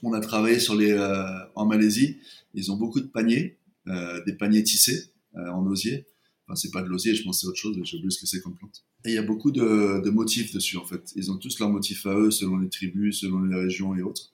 on 0.01 0.13
a 0.13 0.19
travaillé 0.21 0.57
sur 0.57 0.73
les 0.73 0.97
en 1.53 1.67
Malaisie. 1.67 2.17
Ils 2.55 2.71
ont 2.71 2.77
beaucoup 2.77 2.99
de 2.99 3.05
paniers, 3.05 3.59
des 3.85 4.33
paniers 4.33 4.63
tissés 4.63 5.11
en 5.35 5.63
osier. 5.67 6.07
Enfin, 6.45 6.55
c'est 6.55 6.71
pas 6.71 6.81
de 6.81 6.87
l'osier, 6.87 7.15
je 7.15 7.23
pense 7.23 7.39
c'est 7.41 7.47
autre 7.47 7.57
chose, 7.57 7.77
j'ai 7.83 7.97
oublié 7.97 8.11
ce 8.11 8.19
que 8.19 8.27
c'est 8.27 8.41
comme 8.41 8.55
plante. 8.55 8.83
Et 9.05 9.09
il 9.09 9.15
y 9.15 9.17
a 9.17 9.23
beaucoup 9.23 9.51
de, 9.51 10.01
de, 10.03 10.09
motifs 10.09 10.53
dessus, 10.53 10.77
en 10.77 10.85
fait. 10.85 11.13
Ils 11.15 11.31
ont 11.31 11.37
tous 11.37 11.57
leurs 11.59 11.69
motifs 11.69 12.05
à 12.05 12.15
eux, 12.15 12.31
selon 12.31 12.57
les 12.57 12.69
tribus, 12.69 13.21
selon 13.21 13.43
les 13.43 13.55
régions 13.55 13.95
et 13.95 14.01
autres. 14.01 14.33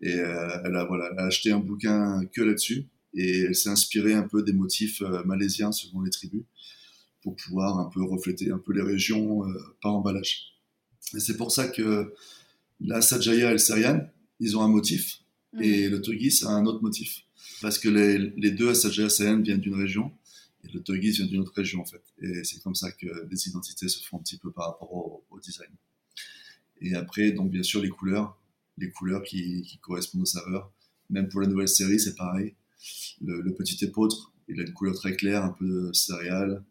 Et 0.00 0.14
euh, 0.14 0.58
elle, 0.64 0.74
a, 0.76 0.84
voilà, 0.84 1.10
elle 1.12 1.18
a 1.18 1.26
acheté 1.26 1.52
un 1.52 1.58
bouquin 1.58 2.24
que 2.32 2.40
là-dessus, 2.40 2.86
et 3.14 3.40
elle 3.40 3.54
s'est 3.54 3.68
inspirée 3.68 4.14
un 4.14 4.26
peu 4.26 4.42
des 4.42 4.54
motifs 4.54 5.02
euh, 5.02 5.22
malaisiens 5.24 5.72
selon 5.72 6.00
les 6.00 6.10
tribus. 6.10 6.44
pour 7.22 7.36
pouvoir 7.36 7.78
un 7.78 7.90
peu 7.92 8.02
refléter 8.02 8.50
un 8.50 8.58
peu 8.58 8.72
les 8.72 8.82
régions 8.82 9.42
par 9.82 9.94
emballage. 9.94 10.54
Et 11.14 11.20
c'est 11.20 11.36
pour 11.36 11.52
ça 11.52 11.68
que 11.68 12.14
la 12.80 13.02
Sajaya 13.02 13.50
et 13.50 13.52
le 13.52 13.58
Serian, 13.58 14.00
ils 14.40 14.56
ont 14.56 14.62
un 14.62 14.68
motif, 14.68 15.20
et 15.60 15.88
le 15.88 16.00
Turgis 16.00 16.40
a 16.44 16.48
un 16.48 16.64
autre 16.64 16.82
motif. 16.82 17.24
Parce 17.60 17.78
que 17.78 17.88
les, 17.88 18.18
les 18.18 18.50
deux 18.50 18.72
Sajaya 18.74 19.06
et 19.06 19.10
Serian 19.10 19.40
viennent 19.40 19.60
d'une 19.60 19.74
région, 19.74 20.10
le 20.62 20.82
Turgis 20.82 21.12
vient 21.12 21.26
d'une 21.26 21.40
autre 21.40 21.54
région 21.54 21.80
en 21.80 21.84
fait. 21.84 22.02
Et 22.20 22.44
c'est 22.44 22.62
comme 22.62 22.74
ça 22.74 22.92
que 22.92 23.26
les 23.30 23.48
identités 23.48 23.88
se 23.88 24.02
font 24.02 24.18
un 24.18 24.22
petit 24.22 24.38
peu 24.38 24.50
par 24.50 24.66
rapport 24.66 24.92
au, 24.92 25.40
design. 25.40 25.70
Et 26.80 26.94
après, 26.94 27.32
donc 27.32 27.50
bien 27.50 27.62
sûr, 27.62 27.82
les 27.82 27.88
couleurs, 27.88 28.38
les 28.78 28.90
couleurs 28.90 29.22
qui, 29.22 29.62
qui 29.62 29.78
correspondent 29.78 30.22
aux 30.22 30.26
saveurs. 30.26 30.72
Même 31.10 31.28
pour 31.28 31.40
la 31.40 31.48
nouvelle 31.48 31.68
série, 31.68 31.98
c'est 31.98 32.14
pareil. 32.14 32.54
Le, 33.20 33.40
le, 33.40 33.54
petit 33.54 33.84
épeautre, 33.84 34.32
il 34.48 34.60
a 34.60 34.62
une 34.62 34.72
couleur 34.72 34.94
très 34.94 35.16
claire, 35.16 35.44
un 35.44 35.52
peu 35.52 35.92
céréale. 35.92 36.64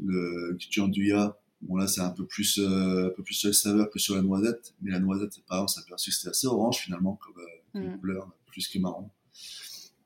Le 0.00 0.56
Duya, 0.88 1.38
Bon, 1.60 1.76
là, 1.76 1.88
c'est 1.88 2.00
un 2.00 2.10
peu 2.10 2.24
plus, 2.24 2.58
euh, 2.58 3.08
un 3.08 3.10
peu 3.10 3.22
plus 3.22 3.34
sur 3.34 3.48
les 3.48 3.54
saveurs 3.54 3.90
que 3.90 3.98
sur 3.98 4.14
la 4.14 4.22
noisette. 4.22 4.74
Mais 4.80 4.92
la 4.92 5.00
noisette, 5.00 5.32
c'est 5.32 5.44
pas 5.44 5.62
on 5.62 5.66
s'est 5.66 5.80
aperçu 5.80 6.10
que 6.10 6.16
c'était 6.16 6.30
assez 6.30 6.46
orange 6.46 6.78
finalement 6.78 7.16
comme, 7.16 7.42
euh, 7.76 7.94
mm. 7.94 8.00
couleur, 8.00 8.30
plus 8.46 8.68
que 8.68 8.78
marron. 8.78 9.10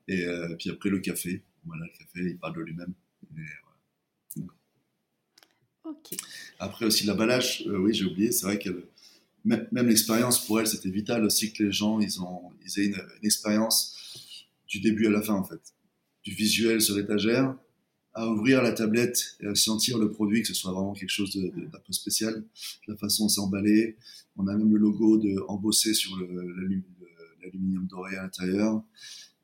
Et 0.07 0.25
euh, 0.25 0.55
puis 0.57 0.69
après, 0.69 0.89
le 0.89 0.99
café. 0.99 1.43
Voilà, 1.65 1.85
le 1.85 1.97
café, 1.97 2.31
il 2.31 2.37
parle 2.37 2.55
de 2.55 2.61
lui-même. 2.61 2.93
Après 6.59 6.85
aussi 6.85 7.05
l'emballage, 7.05 7.63
oui, 7.67 7.93
j'ai 7.93 8.05
oublié, 8.05 8.31
c'est 8.31 8.45
vrai 8.45 8.59
que 8.59 8.87
même, 9.45 9.67
l'expérience 9.73 10.45
pour 10.45 10.59
elle, 10.59 10.67
c'était 10.67 10.89
vital 10.89 11.25
aussi 11.25 11.51
que 11.51 11.63
les 11.63 11.71
gens 11.71 11.99
ils, 11.99 12.21
ont, 12.21 12.51
ils 12.65 12.79
aient 12.79 12.85
une, 12.85 13.01
expérience 13.23 14.45
du 14.67 14.79
début 14.79 15.07
à 15.07 15.09
la 15.09 15.21
fin 15.21 15.33
en 15.33 15.43
fait. 15.43 15.61
Du 16.23 16.33
visuel 16.33 16.81
sur 16.81 16.95
l'étagère, 16.95 17.55
à 18.13 18.27
ouvrir 18.27 18.63
la 18.63 18.71
tablette 18.71 19.35
et 19.41 19.47
à 19.47 19.55
sentir 19.55 19.97
le 19.97 20.11
produit, 20.11 20.41
que 20.41 20.47
ce 20.47 20.53
soit 20.53 20.71
vraiment 20.71 20.93
quelque 20.93 21.09
chose 21.09 21.35
d'un 21.35 21.79
peu 21.85 21.93
spécial. 21.93 22.43
La 22.87 22.95
façon 22.95 23.25
dont 23.25 23.29
c'est 23.29 23.41
emballé. 23.41 23.97
On 24.37 24.47
a 24.47 24.55
même 24.55 24.71
le 24.71 24.79
logo 24.79 25.21
embossé 25.47 25.93
sur 25.93 26.17
l'aluminium 26.17 27.85
doré 27.87 28.15
à 28.15 28.23
l'intérieur. 28.23 28.81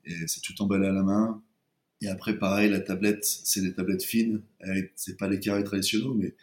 Et 0.04 0.26
c'est 0.26 0.40
tout 0.40 0.60
emballé 0.62 0.86
à 0.86 0.92
la 0.92 1.02
main. 1.02 1.42
Et 2.02 2.08
après, 2.08 2.38
pareil, 2.38 2.70
la 2.70 2.80
tablette, 2.80 3.24
c'est 3.24 3.60
des 3.60 3.74
tablettes 3.74 4.02
fines. 4.02 4.42
C'est 4.96 5.18
pas 5.18 5.28
les 5.28 5.38
carrés 5.38 5.64
traditionnels, 5.64 6.14
mais 6.16 6.34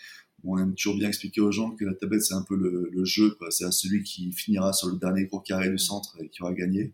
on 0.43 0.57
aime 0.57 0.75
toujours 0.75 0.97
bien 0.97 1.07
expliquer 1.07 1.41
aux 1.41 1.51
gens 1.51 1.71
que 1.71 1.83
la 1.83 1.93
tablette, 1.93 2.23
c'est 2.23 2.35
un 2.35 2.43
peu 2.43 2.55
le, 2.55 2.89
le 2.91 3.05
jeu. 3.05 3.37
C'est 3.49 3.71
celui 3.71 4.03
qui 4.03 4.31
finira 4.31 4.71
sur 4.73 4.89
le 4.89 4.97
dernier 4.97 5.25
gros 5.25 5.39
carré 5.39 5.69
du 5.69 5.79
centre 5.79 6.15
et 6.21 6.29
qui 6.29 6.43
aura 6.43 6.53
gagné. 6.53 6.93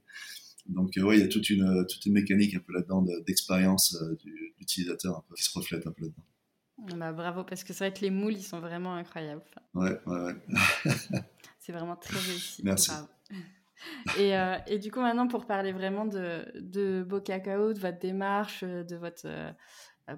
Donc, 0.67 0.97
euh, 0.97 1.01
ouais, 1.01 1.17
il 1.17 1.21
y 1.21 1.23
a 1.23 1.27
toute 1.27 1.49
une, 1.49 1.63
euh, 1.63 1.83
toute 1.83 2.05
une 2.05 2.13
mécanique 2.13 2.55
un 2.55 2.59
peu 2.59 2.73
là-dedans 2.73 3.03
d'expérience 3.25 3.95
euh, 4.01 4.15
du 4.15 4.53
l'utilisateur 4.59 5.23
qui 5.35 5.43
se 5.43 5.57
reflète 5.57 5.85
un 5.87 5.91
peu 5.91 6.03
là-dedans. 6.03 6.97
Bah, 6.97 7.11
bravo, 7.11 7.43
parce 7.43 7.63
que 7.63 7.73
c'est 7.73 7.89
vrai 7.89 7.93
que 7.93 8.01
les 8.01 8.09
moules, 8.09 8.33
ils 8.33 8.43
sont 8.43 8.61
vraiment 8.61 8.95
incroyables. 8.95 9.43
Ouais, 9.73 9.99
ouais, 10.05 10.21
ouais. 10.21 10.35
c'est 11.59 11.73
vraiment 11.73 11.97
très 11.97 12.17
réussi. 12.17 12.61
Merci. 12.63 12.91
Et, 14.19 14.33
et, 14.67 14.79
du 14.79 14.91
coup, 14.91 14.99
maintenant, 14.99 15.27
pour 15.27 15.45
parler 15.45 15.71
vraiment 15.71 16.05
de, 16.05 16.45
de 16.59 17.03
Beau 17.03 17.21
Cacao, 17.21 17.73
de 17.73 17.79
votre 17.79 17.99
démarche, 17.99 18.63
de 18.63 18.95
votre 18.95 19.27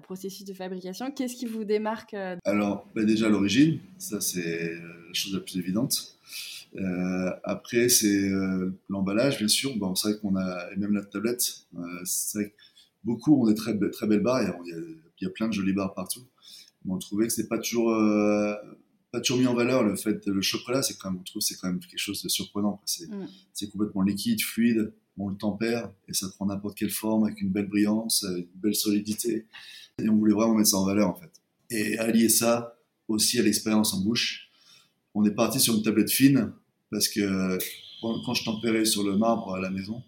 processus 0.02 0.44
de 0.44 0.52
fabrication, 0.52 1.10
qu'est-ce 1.12 1.36
qui 1.36 1.46
vous 1.46 1.64
démarque 1.64 2.14
Alors, 2.44 2.88
bah, 2.94 3.04
déjà 3.04 3.28
l'origine, 3.28 3.78
ça 3.98 4.20
c'est 4.20 4.74
la 4.74 5.12
chose 5.12 5.34
la 5.34 5.40
plus 5.40 5.58
évidente. 5.58 6.16
Euh, 6.78 7.30
après, 7.44 7.88
c'est 7.88 8.28
euh, 8.28 8.70
l'emballage, 8.88 9.38
bien 9.38 9.48
sûr. 9.48 9.72
C'est 9.94 10.10
vrai 10.10 10.18
qu'on 10.20 10.36
a, 10.36 10.72
et 10.72 10.76
même 10.76 10.92
la 10.92 11.04
tablette, 11.04 11.66
euh, 11.76 11.82
c'est 12.04 12.38
vrai 12.38 12.50
que 12.50 12.54
beaucoup 13.04 13.40
ont 13.40 13.46
des 13.46 13.54
très, 13.54 13.78
très 13.90 14.06
belles 14.06 14.22
barres. 14.22 14.42
Il 14.42 14.48
y, 14.48 14.74
a, 14.74 14.78
il 15.20 15.24
y, 15.24 15.26
a, 15.26 15.30
plein 15.30 15.48
de 15.48 15.52
jolies 15.52 15.72
barres 15.72 15.94
partout. 15.94 16.26
Mais 16.84 16.92
on 16.92 16.98
trouvait 16.98 17.26
que 17.26 17.32
c'est 17.32 17.48
pas 17.48 17.58
toujours, 17.58 17.90
pas 19.12 19.20
toujours 19.20 19.40
mis 19.40 19.46
en 19.46 19.54
valeur. 19.54 19.82
Le 19.82 19.96
fait, 19.96 20.26
le 20.26 20.42
chocolat, 20.42 20.82
c'est 20.82 20.96
quand 20.98 21.10
même, 21.10 21.20
on 21.20 21.24
trouve, 21.24 21.42
c'est 21.42 21.56
quand 21.56 21.68
même 21.68 21.80
quelque 21.80 21.98
chose 21.98 22.22
de 22.22 22.28
surprenant. 22.28 22.80
C'est 22.84 23.08
mm. 23.08 23.70
complètement 23.70 24.02
liquide, 24.02 24.42
fluide. 24.42 24.92
On 25.18 25.28
le 25.28 25.36
tempère 25.36 25.90
et 26.08 26.12
ça 26.12 26.28
prend 26.28 26.46
n'importe 26.46 26.76
quelle 26.76 26.90
forme 26.90 27.24
avec 27.24 27.40
une 27.40 27.50
belle 27.50 27.68
brillance, 27.68 28.24
une 28.28 28.46
belle 28.54 28.74
solidité. 28.74 29.46
Et 29.98 30.08
on 30.10 30.16
voulait 30.16 30.34
vraiment 30.34 30.54
mettre 30.54 30.68
ça 30.68 30.76
en 30.76 30.84
valeur, 30.84 31.08
en 31.08 31.14
fait. 31.14 31.30
Et 31.70 31.96
allier 31.98 32.28
ça 32.28 32.78
aussi 33.08 33.38
à 33.38 33.42
l'expérience 33.42 33.94
en 33.94 34.00
bouche. 34.00 34.50
On 35.14 35.24
est 35.24 35.30
parti 35.30 35.58
sur 35.58 35.74
une 35.74 35.82
tablette 35.82 36.10
fine 36.10 36.52
parce 36.90 37.08
que 37.08 37.58
quand 38.00 38.34
je 38.34 38.44
tempérais 38.44 38.84
sur 38.84 39.02
le 39.02 39.16
marbre 39.16 39.54
à 39.54 39.60
la 39.60 39.70
maison, 39.70 40.02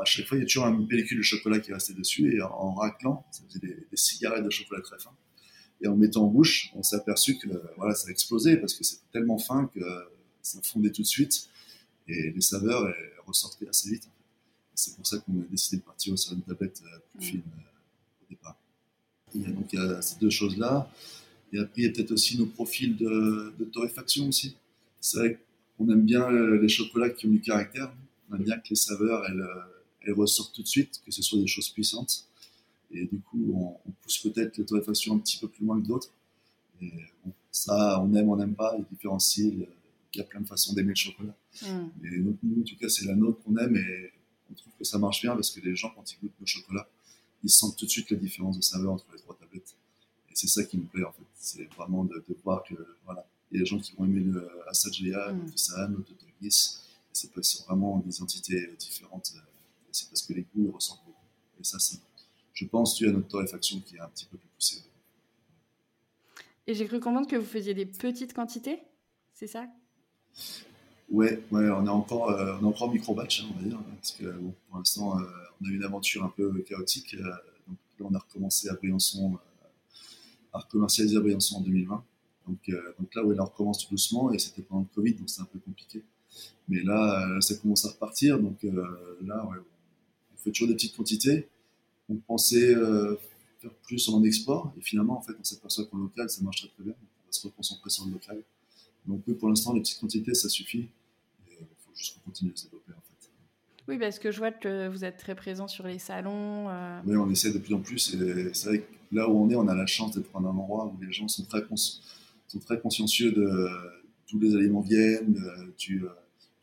à 0.00 0.04
chaque 0.04 0.26
fois, 0.26 0.36
il 0.36 0.40
y 0.40 0.42
a 0.42 0.46
toujours 0.46 0.66
une 0.66 0.88
pellicule 0.88 1.18
de 1.18 1.22
chocolat 1.22 1.58
qui 1.60 1.72
restait 1.72 1.94
dessus, 1.94 2.34
et 2.34 2.42
en 2.42 2.74
raclant, 2.74 3.24
ça 3.30 3.42
faisait 3.46 3.60
des, 3.60 3.86
cigarettes 3.94 4.44
de 4.44 4.50
chocolat 4.50 4.80
très 4.82 4.98
fin. 4.98 5.10
Et 5.80 5.88
en 5.88 5.96
mettant 5.96 6.24
en 6.24 6.28
bouche, 6.28 6.72
on 6.74 6.82
s'est 6.82 6.96
aperçu 6.96 7.36
que 7.36 7.48
voilà, 7.76 7.94
ça 7.94 8.08
a 8.08 8.10
explosé 8.10 8.56
parce 8.56 8.74
que 8.74 8.84
c'était 8.84 9.02
tellement 9.12 9.38
fin 9.38 9.70
que 9.74 9.80
ça 10.40 10.60
fondait 10.62 10.90
tout 10.90 11.02
de 11.02 11.06
suite, 11.06 11.48
et 12.08 12.30
les 12.30 12.40
saveurs 12.40 12.86
ressortaient 13.26 13.68
assez 13.68 13.90
vite. 13.90 14.08
C'est 14.74 14.96
pour 14.96 15.06
ça 15.06 15.18
qu'on 15.18 15.40
a 15.40 15.44
décidé 15.50 15.76
de 15.78 15.82
partir 15.82 16.18
sur 16.18 16.32
une 16.32 16.42
tablette 16.42 16.82
euh, 16.84 16.98
plus 17.12 17.26
fine 17.26 17.42
euh, 17.46 18.24
au 18.24 18.26
départ. 18.28 18.56
il 19.34 19.42
y 19.42 19.46
a 19.46 19.50
donc 19.50 20.02
ces 20.02 20.18
deux 20.18 20.30
choses-là. 20.30 20.90
Et 21.52 21.58
après, 21.58 21.82
il 21.82 21.84
y 21.84 21.86
a 21.86 21.90
peut-être 21.90 22.10
aussi 22.10 22.36
nos 22.36 22.46
profils 22.46 22.96
de, 22.96 23.54
de 23.56 23.64
torréfaction 23.64 24.28
aussi. 24.28 24.56
C'est 25.00 25.18
vrai 25.18 25.34
que 25.34 25.38
on 25.78 25.90
aime 25.90 26.02
bien 26.02 26.22
euh, 26.30 26.60
les 26.60 26.68
chocolats 26.68 27.10
qui 27.10 27.26
ont 27.26 27.30
du 27.30 27.40
caractère. 27.40 27.92
On 28.30 28.36
aime 28.36 28.42
bien 28.42 28.58
que 28.58 28.68
les 28.70 28.76
saveurs, 28.76 29.24
elles, 29.28 29.44
elles 30.02 30.14
ressortent 30.14 30.54
tout 30.54 30.62
de 30.62 30.68
suite, 30.68 31.00
que 31.04 31.12
ce 31.12 31.22
soit 31.22 31.38
des 31.38 31.46
choses 31.46 31.68
puissantes. 31.68 32.26
Et 32.94 33.06
du 33.06 33.18
coup, 33.18 33.52
on, 33.54 33.90
pousse 34.02 34.18
peut-être 34.18 34.56
la 34.56 34.64
torréfaction 34.64 35.16
un 35.16 35.18
petit 35.18 35.38
peu 35.38 35.48
plus 35.48 35.64
loin 35.64 35.80
que 35.80 35.86
d'autres. 35.86 36.10
Et 36.80 36.92
bon, 37.24 37.32
ça, 37.50 38.00
on 38.00 38.14
aime, 38.14 38.28
on 38.28 38.36
n'aime 38.36 38.54
pas, 38.54 38.76
il 38.78 38.84
différencie. 38.84 39.52
Il 39.52 40.18
y 40.18 40.20
a 40.20 40.24
plein 40.24 40.40
de 40.40 40.46
façons 40.46 40.72
d'aimer 40.74 40.90
le 40.90 40.94
chocolat. 40.94 41.34
Mm. 41.62 41.88
Et 42.04 42.18
nous, 42.18 42.60
en 42.60 42.64
tout 42.64 42.76
cas, 42.76 42.88
c'est 42.88 43.04
la 43.06 43.16
nôtre 43.16 43.42
qu'on 43.42 43.56
aime 43.56 43.76
et 43.76 44.12
on 44.50 44.54
trouve 44.54 44.72
que 44.78 44.84
ça 44.84 44.98
marche 44.98 45.22
bien 45.22 45.34
parce 45.34 45.50
que 45.50 45.60
les 45.60 45.74
gens, 45.74 45.90
quand 45.94 46.12
ils 46.12 46.20
goûtent 46.20 46.38
le 46.40 46.46
chocolat, 46.46 46.88
ils 47.42 47.50
sentent 47.50 47.76
tout 47.76 47.84
de 47.84 47.90
suite 47.90 48.10
la 48.10 48.16
différence 48.16 48.56
de 48.56 48.62
saveur 48.62 48.92
entre 48.92 49.06
les 49.12 49.18
trois 49.18 49.36
tablettes. 49.36 49.74
Et 50.30 50.34
c'est 50.34 50.46
ça 50.46 50.62
qui 50.64 50.78
me 50.78 50.84
plaît, 50.84 51.04
en 51.04 51.12
fait. 51.12 51.24
C'est 51.36 51.64
vraiment 51.74 52.04
de, 52.04 52.14
de 52.14 52.36
voir 52.44 52.62
que, 52.62 52.74
voilà, 53.04 53.26
il 53.50 53.56
y 53.56 53.60
a 53.60 53.64
des 53.64 53.66
gens 53.66 53.78
qui 53.78 53.94
vont 53.96 54.04
aimer 54.04 54.20
le 54.20 54.48
Assad 54.68 54.92
Jaya, 54.92 55.32
mm. 55.32 55.40
le 55.40 55.50
Fisan, 55.50 55.88
le 55.88 56.02
Totogis. 56.02 56.78
C'est 57.12 57.32
vraiment 57.66 57.98
des 57.98 58.22
entités 58.22 58.70
différentes. 58.78 59.34
Euh, 59.36 59.40
c'est 59.92 60.08
parce 60.10 60.22
que 60.22 60.32
les 60.32 60.44
goûts 60.54 60.72
ressemblent 60.72 61.02
beaucoup. 61.06 61.18
Et 61.60 61.64
ça, 61.64 61.78
c'est, 61.78 61.98
je 62.54 62.64
pense, 62.66 62.96
dû 62.96 63.08
à 63.08 63.12
notre 63.12 63.28
torréfaction 63.28 63.80
qui 63.80 63.96
est 63.96 64.00
un 64.00 64.08
petit 64.08 64.26
peu 64.26 64.38
plus 64.38 64.48
poussée. 64.48 64.82
Et 66.66 66.74
j'ai 66.74 66.86
cru 66.86 67.00
comprendre 67.00 67.28
que 67.28 67.36
vous 67.36 67.44
faisiez 67.44 67.74
des 67.74 67.86
petites 67.86 68.32
quantités, 68.32 68.78
c'est 69.34 69.46
ça? 69.46 69.66
Ouais, 71.10 71.42
ouais, 71.50 71.68
on 71.70 71.84
est 71.84 71.90
encore, 71.90 72.30
euh, 72.30 72.56
on 72.60 72.64
est 72.64 72.68
encore 72.68 72.90
micro-batch, 72.90 73.42
hein, 73.42 73.46
on 73.50 73.60
va 73.60 73.68
dire, 73.68 73.78
parce 73.96 74.12
que 74.12 74.24
pour 74.68 74.78
l'instant, 74.78 75.18
euh, 75.18 75.24
on 75.60 75.66
a 75.66 75.68
eu 75.68 75.76
une 75.76 75.84
aventure 75.84 76.24
un 76.24 76.32
peu 76.34 76.50
chaotique. 76.62 77.16
donc 77.16 77.78
là, 77.98 78.06
on 78.10 78.14
a 78.14 78.18
recommencé 78.18 78.70
à 78.70 78.74
Briançon, 78.74 79.38
à 80.52 80.60
recommercialiser 80.60 81.16
à 81.16 81.20
Briançon 81.20 81.56
en 81.56 81.60
2020. 81.60 82.02
Donc, 82.46 82.58
euh, 82.68 82.94
donc 82.98 83.14
là, 83.14 83.22
elle 83.24 83.40
recommence 83.40 83.84
tout 83.84 83.90
doucement 83.90 84.32
et 84.32 84.38
c'était 84.38 84.62
pendant 84.62 84.82
le 84.82 84.94
Covid, 84.94 85.14
donc 85.14 85.28
c'est 85.28 85.40
un 85.40 85.46
peu 85.46 85.58
compliqué. 85.58 86.02
Mais 86.68 86.82
là, 86.82 87.28
euh, 87.28 87.40
ça 87.40 87.54
commence 87.56 87.84
à 87.84 87.90
repartir. 87.90 88.38
Donc 88.38 88.64
euh, 88.64 89.18
là, 89.24 89.46
on 89.46 90.36
fait 90.36 90.50
toujours 90.50 90.68
des 90.68 90.74
petites 90.74 90.96
quantités. 90.96 91.48
On 92.08 92.16
pensait 92.16 92.74
faire 93.60 93.74
plus 93.86 94.08
en 94.08 94.22
export 94.24 94.72
et 94.78 94.82
finalement, 94.82 95.18
en 95.18 95.22
fait, 95.22 95.32
on 95.38 95.44
s'aperçoit 95.44 95.86
qu'en 95.86 95.98
local, 95.98 96.28
ça 96.28 96.42
marche 96.42 96.60
très 96.60 96.68
très 96.68 96.84
bien. 96.84 96.92
on 96.92 97.26
va 97.26 97.32
se 97.32 97.46
reconcentrer 97.46 97.90
sur 97.90 98.06
le 98.06 98.12
local. 98.12 98.42
Donc 99.06 99.22
oui, 99.26 99.34
pour 99.34 99.48
l'instant, 99.48 99.72
les 99.72 99.80
petites 99.80 100.00
quantités, 100.00 100.34
ça 100.34 100.48
suffit. 100.48 100.88
Il 101.48 101.56
faut 101.56 101.94
juste 101.94 102.18
continuer 102.24 102.52
à 102.52 102.56
se 102.56 102.64
développer 102.64 102.92
en 102.92 102.96
fait. 103.00 103.30
Oui, 103.86 103.98
parce 103.98 104.18
que 104.18 104.30
je 104.30 104.38
vois 104.38 104.50
que 104.50 104.88
vous 104.88 105.04
êtes 105.04 105.18
très 105.18 105.34
présent 105.34 105.68
sur 105.68 105.86
les 105.86 105.98
salons. 105.98 106.68
Oui, 107.06 107.16
on 107.16 107.30
essaie 107.30 107.52
de 107.52 107.58
plus 107.58 107.74
en 107.74 107.80
plus. 107.80 108.14
Et 108.14 108.54
c'est 108.54 108.68
vrai 108.68 108.78
que 108.80 108.86
là 109.12 109.28
où 109.28 109.38
on 109.38 109.50
est, 109.50 109.56
on 109.56 109.68
a 109.68 109.74
la 109.74 109.86
chance 109.86 110.14
d'être 110.14 110.30
dans 110.32 110.40
un 110.40 110.56
endroit 110.56 110.86
où 110.86 111.02
les 111.04 111.12
gens 111.12 111.28
sont 111.28 111.44
très 111.44 111.62
sont 111.68 112.58
très 112.60 112.80
consciencieux 112.80 113.32
de 113.32 113.68
tous 114.26 114.38
les 114.38 114.54
aliments 114.54 114.80
viennent, 114.80 115.36
euh, 115.44 115.66
du, 115.78 116.04
euh, 116.04 116.08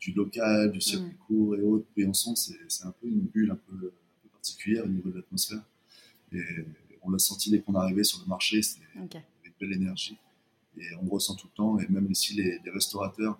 du 0.00 0.12
local, 0.12 0.72
du 0.72 0.80
circuit 0.80 1.12
mm. 1.12 1.26
court 1.26 1.56
et 1.56 1.62
autres. 1.62 1.86
Briançon, 1.96 2.34
c'est 2.34 2.84
un 2.84 2.94
peu 3.00 3.06
une 3.06 3.20
bulle 3.20 3.50
un 3.50 3.58
peu 3.68 3.92
particulière 4.42 4.84
au 4.84 4.88
niveau 4.88 5.10
de 5.10 5.16
l'atmosphère. 5.16 5.62
Et 6.32 6.42
on 7.02 7.10
l'a 7.10 7.18
senti 7.18 7.50
dès 7.50 7.60
qu'on 7.60 7.74
arrivait 7.74 8.02
sur 8.02 8.20
le 8.20 8.26
marché, 8.26 8.60
c'était 8.62 8.84
une 8.96 9.52
belle 9.60 9.72
énergie. 9.72 10.18
Et 10.76 10.86
on 11.00 11.08
ressent 11.08 11.36
tout 11.36 11.46
le 11.46 11.56
temps, 11.56 11.78
et 11.78 11.86
même 11.88 12.10
ici, 12.10 12.34
les, 12.34 12.70
restaurateurs, 12.70 13.38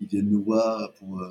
ils 0.00 0.06
viennent 0.06 0.30
nous 0.30 0.44
voir 0.44 0.92
pour 0.94 1.20
euh, 1.20 1.28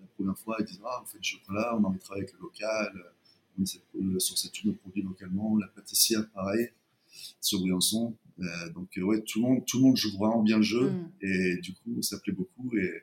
la 0.00 0.06
première 0.14 0.38
fois, 0.38 0.56
ils 0.60 0.64
disent 0.64 0.80
Ah, 0.84 1.00
on 1.02 1.06
fait 1.06 1.18
du 1.18 1.28
chocolat, 1.28 1.76
on 1.76 1.84
a 1.84 1.86
envie 1.88 1.98
de 1.98 2.02
travailler 2.02 2.24
avec 2.24 2.34
le 2.34 2.40
local, 2.40 3.12
on 3.58 3.62
essaie 3.62 3.80
de 3.94 4.18
sourcer 4.18 4.48
tous 4.50 4.66
nos 4.66 4.74
produits 4.74 5.02
localement. 5.02 5.58
La 5.58 5.66
pâtissière, 5.66 6.26
pareil, 6.30 6.70
sur 7.40 7.60
Briançon. 7.60 8.16
Euh, 8.38 8.70
donc 8.70 8.96
euh, 8.96 9.02
ouais, 9.02 9.20
tout 9.22 9.42
le 9.42 9.48
monde, 9.48 9.66
tout 9.66 9.78
le 9.78 9.84
monde 9.84 9.96
joue 9.96 10.16
vraiment 10.16 10.42
bien 10.42 10.56
le 10.56 10.62
jeu 10.62 10.90
mm. 10.90 11.10
et 11.20 11.56
du 11.58 11.74
coup 11.74 12.00
ça 12.00 12.18
plaît 12.18 12.32
beaucoup 12.32 12.74
et, 12.74 13.02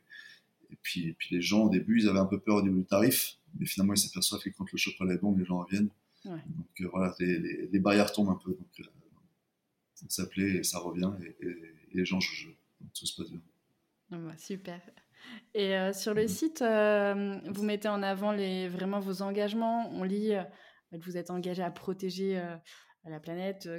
et 0.72 0.78
puis, 0.82 1.10
et 1.10 1.14
puis 1.14 1.36
les 1.36 1.42
gens 1.42 1.66
au 1.66 1.70
début 1.70 2.02
ils 2.02 2.10
avaient 2.10 2.20
un 2.20 2.26
peu 2.26 2.40
peur 2.40 2.56
au 2.56 2.62
niveau 2.64 2.78
du 2.78 2.86
tarif, 2.86 3.39
mais 3.58 3.66
finalement 3.66 3.94
ils 3.94 4.00
s'aperçoivent 4.00 4.42
que 4.42 4.50
quand 4.50 4.72
le 4.72 4.78
chocolat 4.78 5.14
est 5.14 5.18
bon, 5.18 5.36
les 5.36 5.46
gens 5.46 5.60
reviennent. 5.60 5.90
Donc 6.26 6.82
euh, 6.82 6.88
voilà, 6.92 7.16
les, 7.20 7.68
les, 7.68 7.80
barrières 7.80 8.12
tombent 8.12 8.30
un 8.30 8.40
peu. 8.44 8.52
Donc, 8.52 10.12
ça 10.12 10.26
plaît 10.28 10.58
et 10.58 10.64
ça 10.64 10.80
revient 10.80 11.12
et, 11.42 11.48
les 11.94 12.06
gens 12.06 12.20
jouent. 12.20 12.54
Donc 12.82 12.94
tout 12.94 13.06
se 13.06 13.22
passe 13.22 13.32
bien. 13.32 13.42
Ah 14.12 14.18
bah, 14.18 14.38
super. 14.38 14.82
Et 15.54 15.76
euh, 15.76 15.94
sur 15.94 16.14
le 16.14 16.26
mmh. 16.26 16.28
site, 16.28 16.62
euh, 16.62 17.40
vous 17.48 17.64
mettez 17.64 17.88
en 17.88 18.04
avant 18.04 18.32
les, 18.32 18.68
vraiment 18.70 19.00
vos 19.00 19.22
engagements. 19.22 19.90
On 19.92 20.04
lit 20.04 20.34
que 20.92 20.98
vous 20.98 21.18
êtes 21.18 21.32
engagé 21.32 21.64
à 21.64 21.72
protéger 21.72 22.42
la 23.06 23.20
planète. 23.20 23.70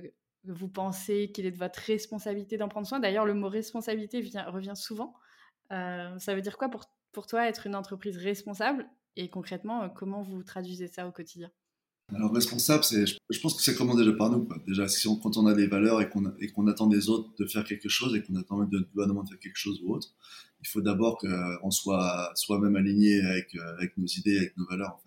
Vous 0.45 0.69
pensez 0.69 1.31
qu'il 1.33 1.47
est 1.47 1.51
de 1.51 1.59
votre 1.59 1.79
responsabilité 1.81 2.57
d'en 2.57 2.69
prendre 2.69 2.87
soin. 2.87 3.01
D'ailleurs, 3.01 3.27
le 3.27 3.35
mot 3.35 3.49
responsabilité 3.49 4.21
vient, 4.21 4.45
revient 4.51 4.77
souvent. 4.77 5.15
ça 5.71 6.35
veut 6.35 6.43
dire 6.43 6.59
quoi 6.59 6.69
pour, 6.69 6.85
pour 7.13 7.27
toi 7.27 7.47
être 7.49 7.67
une 7.67 7.75
entreprise 7.75 8.17
responsable? 8.17 8.89
Et 9.17 9.29
concrètement, 9.29 9.89
comment 9.91 10.23
vous 10.23 10.43
traduisez 10.43 10.89
ça 10.89 11.07
au 11.07 11.13
quotidien? 11.13 11.51
Alors 12.15 12.33
responsable, 12.33 12.83
je 12.83 13.41
pense 13.41 13.55
que 13.55 13.63
c'est 13.63 13.77
comment 13.77 13.95
déjà 13.95 14.13
par 14.13 14.31
nous. 14.31 14.49
Déjà, 14.67 14.87
quand 15.23 15.37
on 15.37 15.47
a 15.47 15.55
des 15.55 15.69
valeurs 15.69 16.01
et 16.01 16.09
qu'on, 16.09 16.67
attend 16.67 16.89
des 16.89 17.09
autres 17.09 17.31
de 17.39 17.47
faire 17.47 17.65
quelque 17.65 17.89
chose 17.89 18.17
et 18.17 18.23
qu'on 18.23 18.35
attend 18.35 18.65
de 18.65 18.81
gouvernement 18.93 19.23
de 19.23 19.29
faire 19.29 19.39
quelque 19.39 19.57
chose 19.57 19.81
ou 19.85 19.95
autre, 19.95 20.09
il 20.61 20.69
faut 20.69 20.81
d'abord 20.81 21.19
qu'on 21.19 21.71
soit 21.71 22.33
soi-même 22.35 22.75
aligné 22.75 23.21
avec, 23.21 23.55
avec 23.79 23.97
nos 23.97 24.07
idées, 24.07 24.39
avec 24.39 24.57
nos 24.57 24.67
valeurs. 24.67 25.01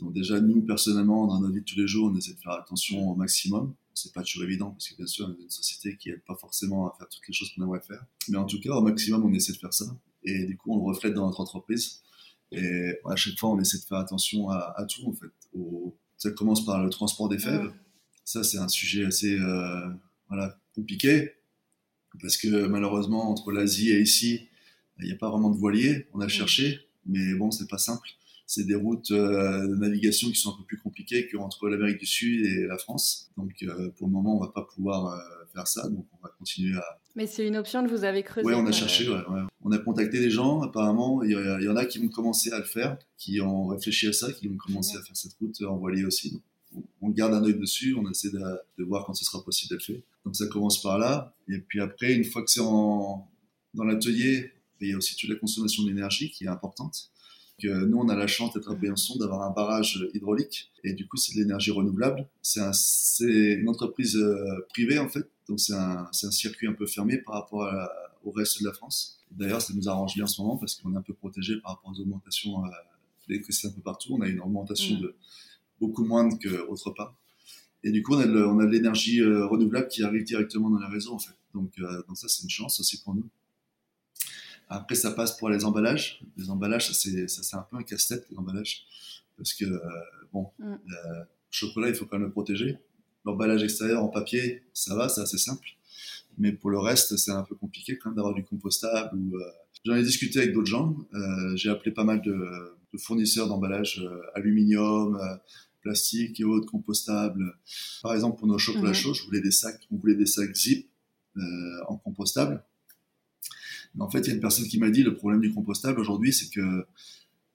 Donc 0.00 0.12
déjà, 0.12 0.40
nous, 0.40 0.62
personnellement, 0.62 1.26
dans 1.26 1.40
notre 1.40 1.54
vie 1.54 1.60
de 1.60 1.64
tous 1.64 1.78
les 1.78 1.86
jours, 1.86 2.10
on 2.10 2.16
essaie 2.16 2.32
de 2.32 2.38
faire 2.40 2.52
attention 2.52 3.10
au 3.10 3.14
maximum. 3.14 3.74
C'est 3.92 4.14
pas 4.14 4.22
toujours 4.22 4.44
évident 4.44 4.70
parce 4.70 4.88
que 4.88 4.96
bien 4.96 5.06
sûr, 5.06 5.26
on 5.28 5.38
est 5.38 5.42
une 5.42 5.50
société 5.50 5.96
qui 5.96 6.08
n'aide 6.08 6.22
pas 6.24 6.36
forcément 6.36 6.88
à 6.88 6.96
faire 6.96 7.08
toutes 7.08 7.26
les 7.26 7.34
choses 7.34 7.50
qu'on 7.54 7.64
aimerait 7.64 7.82
faire. 7.82 8.02
Mais 8.28 8.38
en 8.38 8.46
tout 8.46 8.60
cas, 8.60 8.70
au 8.70 8.82
maximum, 8.82 9.24
on 9.24 9.32
essaie 9.34 9.52
de 9.52 9.58
faire 9.58 9.74
ça. 9.74 9.86
Et 10.22 10.46
du 10.46 10.56
coup, 10.56 10.72
on 10.72 10.78
le 10.78 10.84
reflète 10.84 11.12
dans 11.12 11.26
notre 11.26 11.40
entreprise. 11.40 12.02
Et 12.52 12.94
à 13.08 13.16
chaque 13.16 13.38
fois, 13.38 13.50
on 13.50 13.60
essaie 13.60 13.78
de 13.78 13.84
faire 13.84 13.98
attention 13.98 14.50
à, 14.50 14.74
à 14.76 14.84
tout, 14.84 15.06
en 15.06 15.12
fait, 15.12 15.30
au, 15.52 15.96
ça 16.16 16.30
commence 16.30 16.64
par 16.64 16.82
le 16.82 16.90
transport 16.90 17.28
des 17.28 17.38
fèves. 17.38 17.72
Ça, 18.24 18.44
c'est 18.44 18.58
un 18.58 18.68
sujet 18.68 19.04
assez 19.04 19.38
euh, 19.38 19.88
voilà, 20.28 20.58
compliqué 20.74 21.32
parce 22.20 22.36
que 22.36 22.66
malheureusement, 22.66 23.30
entre 23.30 23.52
l'Asie 23.52 23.90
et 23.90 24.00
ici, 24.00 24.48
il 24.98 25.06
n'y 25.06 25.12
a 25.12 25.16
pas 25.16 25.30
vraiment 25.30 25.50
de 25.50 25.56
voilier. 25.56 26.08
On 26.12 26.20
a 26.20 26.28
cherché, 26.28 26.80
mais 27.06 27.34
bon, 27.34 27.50
c'est 27.50 27.68
pas 27.68 27.78
simple. 27.78 28.08
C'est 28.52 28.64
des 28.64 28.74
routes 28.74 29.12
euh, 29.12 29.68
de 29.68 29.76
navigation 29.76 30.28
qui 30.28 30.34
sont 30.34 30.50
un 30.50 30.56
peu 30.58 30.64
plus 30.64 30.78
compliquées 30.78 31.28
qu'entre 31.28 31.68
l'Amérique 31.68 31.98
du 31.98 32.06
Sud 32.06 32.44
et 32.44 32.66
la 32.66 32.78
France. 32.78 33.30
Donc, 33.36 33.52
euh, 33.62 33.90
pour 33.90 34.08
le 34.08 34.12
moment, 34.12 34.36
on 34.36 34.40
va 34.40 34.48
pas 34.48 34.66
pouvoir 34.74 35.16
faire 35.54 35.68
ça. 35.68 35.88
Donc, 35.88 36.04
on 36.18 36.26
va 36.26 36.32
continuer 36.36 36.76
à. 36.76 36.82
Mais 37.14 37.28
c'est 37.28 37.46
une 37.46 37.56
option 37.56 37.84
que 37.84 37.90
vous 37.90 38.02
avez 38.02 38.24
creusée. 38.24 38.48
Oui, 38.48 38.54
on 38.56 38.66
a 38.66 38.72
cherché. 38.72 39.08
Ouais, 39.08 39.20
On 39.62 39.70
a 39.70 39.78
contacté 39.78 40.18
des 40.18 40.30
gens. 40.30 40.62
Apparemment, 40.62 41.22
il 41.22 41.30
y, 41.30 41.68
en 41.68 41.76
a 41.76 41.84
qui 41.84 42.00
vont 42.00 42.08
commencer 42.08 42.50
à 42.50 42.58
le 42.58 42.64
faire, 42.64 42.98
qui 43.16 43.40
ont 43.40 43.68
réfléchi 43.68 44.08
à 44.08 44.12
ça, 44.12 44.32
qui 44.32 44.48
vont 44.48 44.56
commencer 44.56 44.96
à 44.96 45.02
faire 45.02 45.16
cette 45.16 45.34
route 45.34 45.54
en 45.62 45.76
voilier 45.76 46.04
aussi. 46.04 46.32
Donc, 46.32 46.42
on 47.00 47.10
garde 47.10 47.34
un 47.34 47.44
œil 47.44 47.54
dessus, 47.54 47.94
on 47.94 48.10
essaie 48.10 48.30
de, 48.30 48.84
voir 48.84 49.04
quand 49.04 49.14
ce 49.14 49.24
sera 49.24 49.44
possible 49.44 49.70
de 49.70 49.74
le 49.76 49.80
faire. 49.80 50.02
Donc 50.24 50.36
ça 50.36 50.46
commence 50.46 50.82
par 50.82 50.98
là, 50.98 51.34
et 51.48 51.58
puis 51.58 51.80
après, 51.80 52.12
une 52.12 52.24
fois 52.24 52.42
que 52.42 52.50
c'est 52.50 52.60
dans 52.60 53.84
l'atelier, 53.84 54.52
il 54.80 54.88
y 54.88 54.92
a 54.92 54.96
aussi 54.96 55.16
toute 55.16 55.30
la 55.30 55.36
consommation 55.36 55.84
d'énergie 55.84 56.30
qui 56.30 56.44
est 56.44 56.48
importante. 56.48 57.10
Nous, 57.64 57.98
on 57.98 58.08
a 58.08 58.16
la 58.16 58.26
chance 58.26 58.52
d'être 58.54 58.70
à 58.70 58.74
Béançon, 58.74 59.18
d'avoir 59.18 59.42
un 59.42 59.50
barrage 59.50 60.06
hydraulique, 60.14 60.70
et 60.84 60.92
du 60.92 61.06
coup, 61.06 61.16
c'est 61.16 61.34
de 61.34 61.40
l'énergie 61.40 61.70
renouvelable. 61.70 62.28
C'est 62.42 62.62
une 63.24 63.68
entreprise 63.68 64.16
euh, 64.16 64.66
privée, 64.70 64.98
en 64.98 65.08
fait, 65.08 65.28
donc 65.48 65.60
c'est 65.60 65.74
un, 65.74 66.08
circuit 66.12 66.68
un 66.68 66.74
peu 66.74 66.86
fermé 66.86 67.18
par 67.18 67.34
rapport 67.34 67.68
au 68.24 68.30
reste 68.30 68.60
de 68.60 68.66
la 68.66 68.72
France. 68.72 69.20
D'ailleurs, 69.30 69.62
ça 69.62 69.72
nous 69.74 69.88
arrange 69.88 70.14
bien 70.14 70.24
en 70.24 70.26
ce 70.26 70.40
moment 70.42 70.56
parce 70.56 70.74
qu'on 70.74 70.92
est 70.94 70.96
un 70.96 71.02
peu 71.02 71.14
protégé 71.14 71.60
par 71.60 71.72
rapport 71.72 71.92
aux 71.92 72.00
augmentations 72.00 72.64
euh, 72.64 72.68
c'est 73.48 73.68
un 73.68 73.70
peu 73.70 73.80
partout. 73.80 74.14
On 74.14 74.20
a 74.22 74.28
une 74.28 74.40
augmentation 74.40 74.96
mmh. 74.96 75.02
de 75.02 75.14
beaucoup 75.80 76.04
moins 76.04 76.28
qu'autre 76.30 76.90
part. 76.90 77.14
Et 77.82 77.90
du 77.90 78.02
coup, 78.02 78.14
on 78.14 78.18
a 78.18 78.26
de, 78.26 78.66
l'énergie 78.66 79.20
euh, 79.20 79.46
renouvelable 79.46 79.88
qui 79.88 80.02
arrive 80.02 80.24
directement 80.24 80.68
dans 80.68 80.78
la 80.78 80.88
réseau, 80.88 81.14
en 81.14 81.18
fait. 81.18 81.34
Donc, 81.54 81.72
euh, 81.78 82.02
donc 82.08 82.18
ça, 82.18 82.28
c'est 82.28 82.42
une 82.42 82.50
chance 82.50 82.80
aussi 82.80 83.00
pour 83.02 83.14
nous. 83.14 83.28
Après, 84.70 84.94
ça 84.94 85.10
passe 85.10 85.36
pour 85.36 85.50
les 85.50 85.64
emballages. 85.64 86.22
Les 86.36 86.48
emballages, 86.48 86.90
ça, 86.90 87.42
c'est 87.42 87.56
un 87.56 87.66
peu 87.70 87.76
un 87.76 87.82
casse-tête, 87.82 88.26
les 88.30 88.38
emballages. 88.38 88.86
Parce 89.36 89.52
que, 89.52 89.64
euh, 89.64 89.78
bon, 90.32 90.50
mm. 90.58 90.74
le 90.86 91.26
chocolat, 91.50 91.88
il 91.88 91.94
faut 91.94 92.06
quand 92.06 92.18
même 92.18 92.28
le 92.28 92.32
protéger. 92.32 92.78
L'emballage 93.26 93.62
extérieur 93.62 94.02
en 94.02 94.08
papier, 94.08 94.62
ça 94.72 94.94
va, 94.94 95.08
c'est 95.08 95.20
assez 95.20 95.38
simple. 95.38 95.68
Mais 96.38 96.52
pour 96.52 96.70
le 96.70 96.78
reste, 96.78 97.16
c'est 97.16 97.32
un 97.32 97.42
peu 97.42 97.54
compliqué 97.54 97.98
quand 97.98 98.10
même 98.10 98.16
d'avoir 98.16 98.32
du 98.32 98.44
compostable. 98.44 99.18
J'en 99.84 99.94
ai 99.94 100.02
discuté 100.02 100.38
avec 100.38 100.54
d'autres 100.54 100.70
gens. 100.70 100.96
J'ai 101.54 101.68
appelé 101.68 101.90
pas 101.90 102.04
mal 102.04 102.22
de, 102.22 102.32
de 102.32 102.98
fournisseurs 102.98 103.48
d'emballage 103.48 104.02
aluminium, 104.34 105.18
plastique 105.80 106.40
et 106.40 106.44
autres 106.44 106.70
compostables. 106.70 107.56
Par 108.02 108.14
exemple, 108.14 108.38
pour 108.38 108.46
nos 108.46 108.58
chocolats 108.58 108.88
mhm. 108.88 108.94
chauds, 108.94 109.14
je 109.14 109.24
voulais 109.24 109.40
des 109.40 109.50
sacs, 109.50 109.80
on 109.90 109.96
voulait 109.96 110.14
des 110.14 110.26
sacs 110.26 110.54
zip 110.54 110.88
euh, 111.36 111.40
en 111.88 111.96
compostable. 111.96 112.62
Mais 113.94 114.02
en 114.02 114.10
fait, 114.10 114.20
il 114.20 114.28
y 114.28 114.30
a 114.30 114.34
une 114.34 114.40
personne 114.40 114.66
qui 114.66 114.78
m'a 114.78 114.90
dit 114.90 115.02
le 115.02 115.14
problème 115.14 115.40
du 115.40 115.52
compostable 115.52 116.00
aujourd'hui, 116.00 116.32
c'est 116.32 116.48
que 116.50 116.86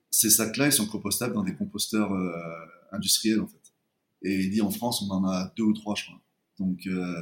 ces 0.10 0.30
sacs-là, 0.30 0.68
ils 0.68 0.74
sont 0.74 0.88
compostables 0.88 1.34
dans 1.34 1.44
des 1.44 1.56
composteurs 1.56 2.14
euh, 2.14 2.32
industriels 2.92 3.42
en 3.42 3.48
fait. 3.48 3.74
Et 4.22 4.42
il 4.42 4.50
dit 4.50 4.62
en 4.62 4.72
France, 4.72 5.02
on 5.02 5.12
en 5.12 5.26
a 5.26 5.54
deux 5.58 5.64
ou 5.64 5.74
trois, 5.74 5.96
je 5.96 6.06
crois. 6.06 6.22
Donc, 6.60 6.88
euh, 6.88 7.22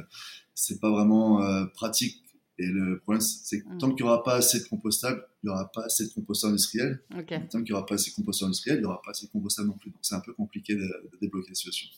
c'est 0.54 0.80
pas 0.80 0.90
vraiment 0.90 1.42
euh, 1.42 1.66
pratique 1.66 2.24
et 2.58 2.66
le 2.66 3.00
problème, 3.00 3.20
c'est 3.20 3.62
que 3.62 3.68
mm. 3.68 3.78
tant 3.78 3.88
qu'il 3.88 4.04
n'y 4.04 4.10
aura 4.10 4.22
pas 4.22 4.34
assez 4.36 4.60
de 4.60 4.64
compostable, 4.64 5.26
il 5.42 5.46
n'y 5.46 5.52
aura 5.52 5.70
pas 5.72 5.84
assez 5.84 6.06
de 6.06 6.12
composteurs 6.12 6.50
industriels. 6.50 7.02
Tant 7.50 7.58
qu'il 7.58 7.64
n'y 7.64 7.72
aura 7.72 7.84
pas 7.84 7.96
assez 7.96 8.10
de 8.10 8.14
composteurs 8.14 8.46
industriels, 8.46 8.78
il 8.78 8.82
n'y 8.82 8.86
aura 8.86 9.02
pas 9.02 9.10
assez 9.10 9.26
de 9.26 9.32
compostable 9.32 9.68
non 9.68 9.76
plus. 9.76 9.90
Donc 9.90 9.98
c'est 10.02 10.14
un 10.14 10.20
peu 10.20 10.32
compliqué 10.32 10.76
de, 10.76 10.88
débloquer 11.20 11.48
la 11.48 11.54
situation. 11.54 11.88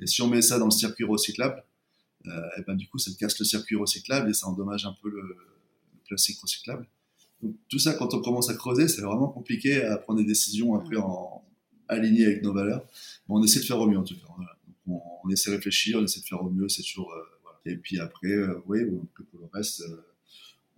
Et 0.00 0.06
si 0.06 0.22
on 0.22 0.28
met 0.28 0.40
ça 0.40 0.58
dans 0.58 0.66
le 0.66 0.70
circuit 0.70 1.04
recyclable, 1.04 1.62
euh, 2.26 2.48
et 2.58 2.62
ben, 2.62 2.76
du 2.76 2.88
coup, 2.88 2.98
ça 2.98 3.10
casse 3.18 3.38
le 3.38 3.44
circuit 3.44 3.76
recyclable 3.76 4.30
et 4.30 4.34
ça 4.34 4.46
endommage 4.46 4.86
un 4.86 4.96
peu 5.02 5.10
le, 5.10 5.36
plastique 6.10 6.40
recyclable. 6.40 6.86
Donc 7.42 7.54
tout 7.68 7.78
ça, 7.78 7.94
quand 7.94 8.12
on 8.14 8.20
commence 8.20 8.50
à 8.50 8.54
creuser, 8.54 8.86
c'est 8.88 9.02
vraiment 9.02 9.28
compliqué 9.28 9.82
à 9.82 9.96
prendre 9.96 10.20
des 10.20 10.26
décisions 10.26 10.74
mm. 10.74 10.96
en, 10.98 11.44
alignées 11.88 12.26
avec 12.26 12.42
nos 12.42 12.52
valeurs. 12.52 12.84
Mais 13.28 13.34
on 13.36 13.42
essaie 13.42 13.60
de 13.60 13.64
faire 13.64 13.80
au 13.80 13.88
mieux 13.88 13.98
en 13.98 14.04
tout 14.04 14.14
cas. 14.14 14.26
Donc, 14.86 15.02
on, 15.24 15.30
essaie 15.30 15.50
de 15.50 15.56
réfléchir, 15.56 15.98
on 15.98 16.04
essaie 16.04 16.20
de 16.20 16.26
faire 16.26 16.42
au 16.42 16.50
mieux. 16.50 16.68
C'est 16.68 16.82
toujours 16.82 17.12
euh, 17.12 17.22
et 17.66 17.76
puis 17.76 17.98
après, 17.98 18.28
euh, 18.28 18.62
oui, 18.66 18.80
pour 19.30 19.40
le 19.40 19.46
reste, 19.52 19.82
euh, 19.82 20.02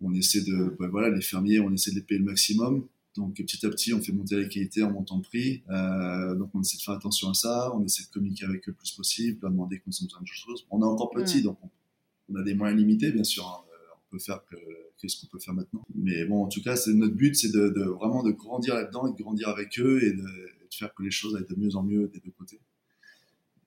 on 0.01 0.13
essaie 0.15 0.43
de, 0.43 0.77
voilà, 0.91 1.11
les 1.11 1.21
fermiers, 1.21 1.61
on 1.61 1.73
essaie 1.73 1.91
de 1.91 1.97
les 1.97 2.03
payer 2.03 2.19
le 2.19 2.25
maximum. 2.25 2.87
Donc 3.17 3.35
petit 3.35 3.65
à 3.67 3.69
petit, 3.69 3.93
on 3.93 4.01
fait 4.01 4.13
monter 4.13 4.37
la 4.37 4.49
qualité 4.49 4.83
en 4.83 4.91
montant 4.91 5.17
le 5.17 5.23
prix. 5.23 5.63
Euh, 5.69 6.35
donc 6.35 6.51
on 6.55 6.63
essaie 6.63 6.79
de 6.79 6.83
faire 6.83 6.95
attention 6.95 7.29
à 7.29 7.35
ça, 7.35 7.73
on 7.75 7.85
essaie 7.85 8.05
de 8.05 8.09
communiquer 8.09 8.47
avec 8.47 8.67
eux 8.69 8.73
le 8.73 8.75
plus 8.75 8.93
possible, 8.93 9.39
leur 9.43 9.51
demander 9.51 9.79
qu'on 9.79 9.91
a 9.91 10.05
besoin 10.05 10.21
de 10.23 10.27
choses. 10.27 10.67
On 10.71 10.81
est 10.81 10.85
encore 10.85 11.11
petit, 11.11 11.43
donc 11.43 11.59
on, 12.29 12.37
a 12.37 12.43
des 12.43 12.55
moyens 12.55 12.81
limités, 12.81 13.13
bien 13.13 13.25
sûr. 13.25 13.47
Hein. 13.47 13.72
Peut 14.13 14.19
faire 14.19 14.45
que, 14.45 15.09
ce 15.09 15.19
qu'on 15.19 15.27
peut 15.27 15.39
faire 15.39 15.55
maintenant. 15.55 15.83
Mais 15.95 16.27
bon, 16.27 16.45
en 16.45 16.49
tout 16.49 16.63
cas, 16.63 16.77
c'est 16.77 16.93
notre 16.93 17.15
but, 17.15 17.35
c'est 17.35 17.51
de, 17.51 17.83
vraiment 17.83 18.23
de 18.23 18.31
grandir 18.31 18.75
là-dedans 18.75 19.07
et 19.07 19.13
de 19.13 19.23
grandir 19.23 19.49
avec 19.49 19.79
eux 19.79 20.05
et 20.05 20.13
de, 20.13 20.21
de, 20.21 20.69
faire 20.71 20.93
que 20.95 21.03
les 21.03 21.11
choses 21.11 21.35
aillent 21.35 21.47
de 21.49 21.59
mieux 21.59 21.75
en 21.77 21.83
mieux 21.83 22.09
des 22.09 22.21
deux 22.21 22.31
côtés. 22.31 22.61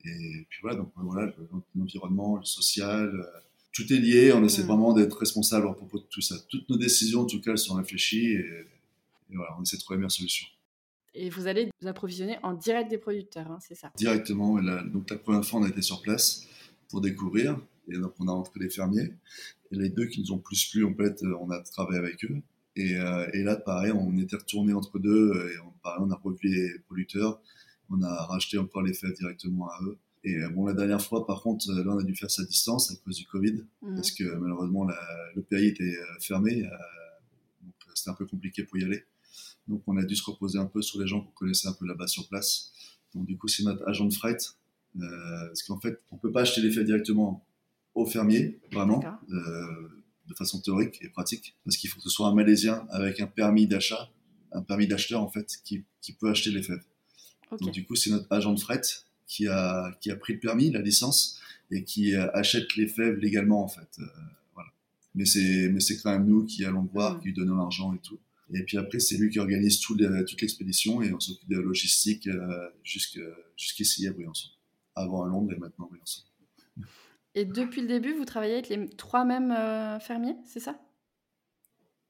Et 0.05 0.45
puis 0.47 0.60
voilà, 0.62 0.77
donc 0.77 0.91
voilà, 0.95 1.34
l'environnement, 1.73 2.38
le 2.38 2.45
social, 2.45 3.08
euh, 3.08 3.23
tout 3.73 3.91
est 3.91 3.97
lié. 3.97 4.34
On 4.34 4.43
essaie 4.43 4.62
mm. 4.62 4.67
vraiment 4.67 4.93
d'être 4.93 5.17
responsable 5.17 5.67
à 5.67 5.73
propos 5.73 5.97
de 5.97 6.05
tout 6.10 6.21
ça. 6.21 6.36
Toutes 6.47 6.69
nos 6.69 6.77
décisions, 6.77 7.21
en 7.21 7.25
tout 7.25 7.41
cas, 7.41 7.51
elles 7.51 7.58
sont 7.58 7.73
réfléchies 7.73 8.34
et, 8.34 8.45
voilà, 9.31 9.55
on 9.58 9.63
essaie 9.63 9.77
de 9.77 9.81
trouver 9.81 9.95
la 9.95 10.01
meilleure 10.01 10.12
solution. 10.12 10.45
Et 11.15 11.29
vous 11.29 11.47
allez 11.47 11.69
vous 11.81 11.88
approvisionner 11.88 12.38
en 12.43 12.53
direct 12.53 12.89
des 12.89 12.99
producteurs, 12.99 13.49
hein, 13.49 13.58
c'est 13.65 13.73
ça? 13.73 13.91
Directement. 13.95 14.62
donc 14.84 15.10
la 15.10 15.17
première 15.17 15.43
fois, 15.43 15.60
on 15.60 15.63
a 15.63 15.69
été 15.69 15.81
sur 15.81 16.01
place 16.03 16.45
pour 16.89 17.01
découvrir. 17.01 17.60
Et 17.87 17.97
donc 17.97 18.13
on 18.19 18.27
a 18.27 18.31
rentré 18.31 18.59
les 18.59 18.69
fermiers. 18.69 19.13
Et 19.71 19.75
les 19.75 19.89
deux 19.89 20.05
qui 20.05 20.21
nous 20.21 20.31
ont 20.31 20.39
plus 20.39 20.69
plu, 20.69 20.85
en 20.85 20.93
fait, 20.93 21.21
on 21.39 21.49
a 21.49 21.59
travaillé 21.61 21.99
avec 21.99 22.23
eux. 22.25 22.41
Et, 22.75 22.97
euh, 22.97 23.27
et 23.33 23.43
là, 23.43 23.55
pareil, 23.55 23.91
on 23.91 24.17
était 24.17 24.35
retourné 24.35 24.73
entre 24.73 24.99
deux 24.99 25.31
et 25.49 25.59
on, 25.59 25.71
pareil, 25.81 26.03
on 26.05 26.11
a 26.11 26.15
revu 26.15 26.37
les 26.43 26.79
producteurs 26.87 27.41
on 27.89 28.01
a 28.01 28.25
racheté 28.25 28.57
encore 28.57 28.81
les 28.81 28.93
fèves 28.93 29.13
directement 29.13 29.69
à 29.69 29.79
eux. 29.83 29.97
Et 30.23 30.37
euh, 30.37 30.49
bon, 30.49 30.65
la 30.65 30.73
dernière 30.73 31.01
fois, 31.01 31.25
par 31.25 31.41
contre, 31.41 31.71
là, 31.71 31.83
on 31.93 31.99
a 31.99 32.03
dû 32.03 32.15
faire 32.15 32.31
sa 32.31 32.43
distance 32.43 32.91
à 32.91 32.95
cause 33.03 33.17
du 33.17 33.25
Covid, 33.25 33.63
mhm. 33.81 33.95
parce 33.95 34.11
que 34.11 34.23
malheureusement, 34.23 34.87
le 35.35 35.41
pays 35.43 35.67
était 35.67 35.83
euh, 35.83 36.19
fermé, 36.19 36.63
euh, 36.63 36.69
donc 37.61 37.73
c'était 37.93 38.09
un 38.09 38.15
peu 38.15 38.25
compliqué 38.25 38.63
pour 38.63 38.77
y 38.77 38.83
aller. 38.83 39.03
Donc, 39.67 39.83
on 39.87 39.97
a 39.97 40.03
dû 40.03 40.15
se 40.15 40.23
reposer 40.23 40.59
un 40.59 40.65
peu 40.65 40.81
sur 40.81 40.99
les 40.99 41.07
gens 41.07 41.21
qu'on 41.21 41.31
connaissait 41.31 41.67
un 41.67 41.73
peu 41.73 41.85
là-bas 41.85 42.07
sur 42.07 42.27
place. 42.27 42.71
Donc, 43.13 43.25
du 43.25 43.37
coup, 43.37 43.47
c'est 43.47 43.63
notre 43.63 43.87
agent 43.87 44.05
de 44.05 44.13
fret, 44.13 44.37
parce 44.97 45.63
qu'en 45.63 45.79
fait, 45.79 46.01
on 46.11 46.17
peut 46.17 46.31
pas 46.31 46.41
acheter 46.41 46.61
les 46.61 46.71
fèves 46.71 46.85
directement 46.85 47.45
au 47.95 48.05
fermier, 48.05 48.60
vraiment, 48.71 49.03
de 49.29 50.34
façon 50.34 50.60
théorique 50.60 50.99
et 51.01 51.10
pratique, 51.10 51.55
parce 51.63 51.77
qu'il 51.77 51.89
faut 51.89 51.97
que 51.97 52.03
ce 52.03 52.10
soit 52.10 52.27
un 52.27 52.34
Malaisien 52.34 52.86
avec 52.89 53.19
un 53.19 53.27
permis 53.27 53.67
d'achat, 53.67 54.10
un 54.51 54.62
permis 54.62 54.88
d'acheteur, 54.88 55.21
en 55.21 55.29
fait, 55.29 55.60
qui, 55.63 55.84
qui 56.01 56.13
peut 56.13 56.29
acheter 56.29 56.51
les 56.51 56.63
fèves. 56.63 56.84
Donc, 57.60 57.71
du 57.71 57.86
coup, 57.86 57.95
c'est 57.95 58.10
notre 58.10 58.31
agent 58.31 58.53
de 58.53 58.60
fret 58.60 58.81
qui 59.27 59.47
a, 59.47 59.91
qui 60.01 60.12
a 60.12 60.15
pris 60.15 60.34
le 60.34 60.39
permis, 60.39 60.71
la 60.71 60.81
licence, 60.81 61.39
et 61.71 61.84
qui 61.84 62.15
euh, 62.15 62.29
achète 62.34 62.75
les 62.75 62.88
fèves 62.88 63.17
légalement, 63.17 63.63
en 63.63 63.67
fait. 63.67 63.89
Euh, 63.99 64.05
voilà. 64.53 64.69
Mais 65.15 65.25
c'est, 65.25 65.69
mais 65.69 65.79
c'est 65.79 65.97
quand 65.97 66.12
même 66.12 66.27
nous 66.27 66.45
qui 66.45 66.65
allons 66.65 66.88
voir, 66.93 67.15
mm. 67.15 67.19
qui 67.19 67.25
lui 67.27 67.34
donnons 67.34 67.55
l'argent 67.55 67.93
et 67.93 67.99
tout. 67.99 68.19
Et 68.53 68.63
puis 68.63 68.77
après, 68.77 68.99
c'est 68.99 69.17
lui 69.17 69.29
qui 69.29 69.39
organise 69.39 69.79
tout 69.79 69.95
toute 69.95 70.41
l'expédition 70.41 71.01
et 71.01 71.12
on 71.12 71.19
s'occupe 71.19 71.49
de 71.49 71.55
la 71.55 71.63
logistique 71.63 72.27
euh, 72.27 72.69
jusqu'ici 72.84 74.08
à 74.08 74.13
Briançon. 74.13 74.49
Avant 74.93 75.23
à 75.23 75.27
Londres 75.27 75.51
et 75.51 75.58
maintenant 75.58 75.86
à 75.86 75.89
Briançon. 75.89 76.21
Et 77.35 77.45
depuis 77.45 77.81
le 77.81 77.87
début, 77.87 78.13
vous 78.13 78.25
travaillez 78.25 78.53
avec 78.53 78.69
les 78.69 78.89
trois 78.89 79.25
mêmes 79.25 79.53
fermiers, 79.99 80.37
c'est 80.45 80.59
ça? 80.59 80.79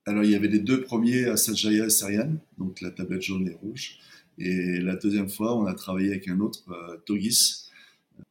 Alors, 0.05 0.23
il 0.23 0.29
y 0.29 0.35
avait 0.35 0.47
les 0.47 0.59
deux 0.59 0.81
premiers 0.81 1.25
à 1.25 1.35
Sajaya 1.35 1.85
et 1.85 1.89
Serian, 1.89 2.35
donc 2.59 2.79
la 2.81 2.91
tablette 2.91 3.23
jaune 3.23 3.47
et 3.47 3.53
rouge. 3.53 3.97
Et 4.37 4.79
la 4.79 4.95
deuxième 4.95 5.29
fois, 5.29 5.57
on 5.57 5.65
a 5.65 5.73
travaillé 5.73 6.11
avec 6.11 6.27
un 6.27 6.39
autre, 6.41 6.63
Togis. 7.07 7.71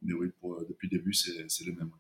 Mais 0.03 0.15
oui, 0.15 0.29
depuis 0.69 0.89
le 0.91 0.99
début, 0.99 1.13
c'est 1.13 1.65
le 1.65 1.73
même. 1.73 1.91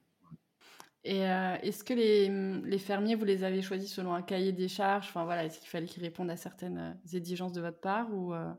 Et 1.04 1.28
euh, 1.28 1.56
est-ce 1.62 1.84
que 1.84 1.92
les, 1.92 2.30
les, 2.66 2.78
fermiers, 2.78 3.14
vous 3.14 3.26
les 3.26 3.44
avez 3.44 3.60
choisis 3.60 3.92
selon 3.92 4.14
un 4.14 4.22
cahier 4.22 4.52
des 4.52 4.68
charges? 4.68 5.06
Enfin, 5.08 5.24
voilà, 5.24 5.44
Est-ce 5.44 5.60
qu'il 5.60 5.68
fallait 5.68 5.86
qu'ils 5.86 6.02
répondent 6.02 6.30
à 6.30 6.36
certaines 6.36 6.78
euh, 6.78 7.16
exigences 7.16 7.52
de 7.52 7.60
votre 7.60 7.78
part 7.78 8.12
ou 8.14 8.32
euh, 8.32 8.50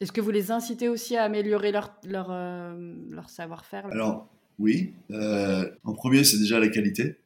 Est-ce 0.00 0.10
que 0.10 0.20
vous 0.20 0.32
les 0.32 0.50
incitez 0.50 0.88
aussi 0.88 1.16
à 1.16 1.22
améliorer 1.22 1.70
leur, 1.70 1.96
leur, 2.04 2.30
leur 2.30 3.30
savoir-faire? 3.30 3.86
Alors, 3.86 4.28
oui. 4.58 4.92
en 5.10 5.94
premier, 5.94 6.24
c'est 6.24 6.38
déjà 6.38 6.58
la 6.58 6.68
qualité, 6.68 7.16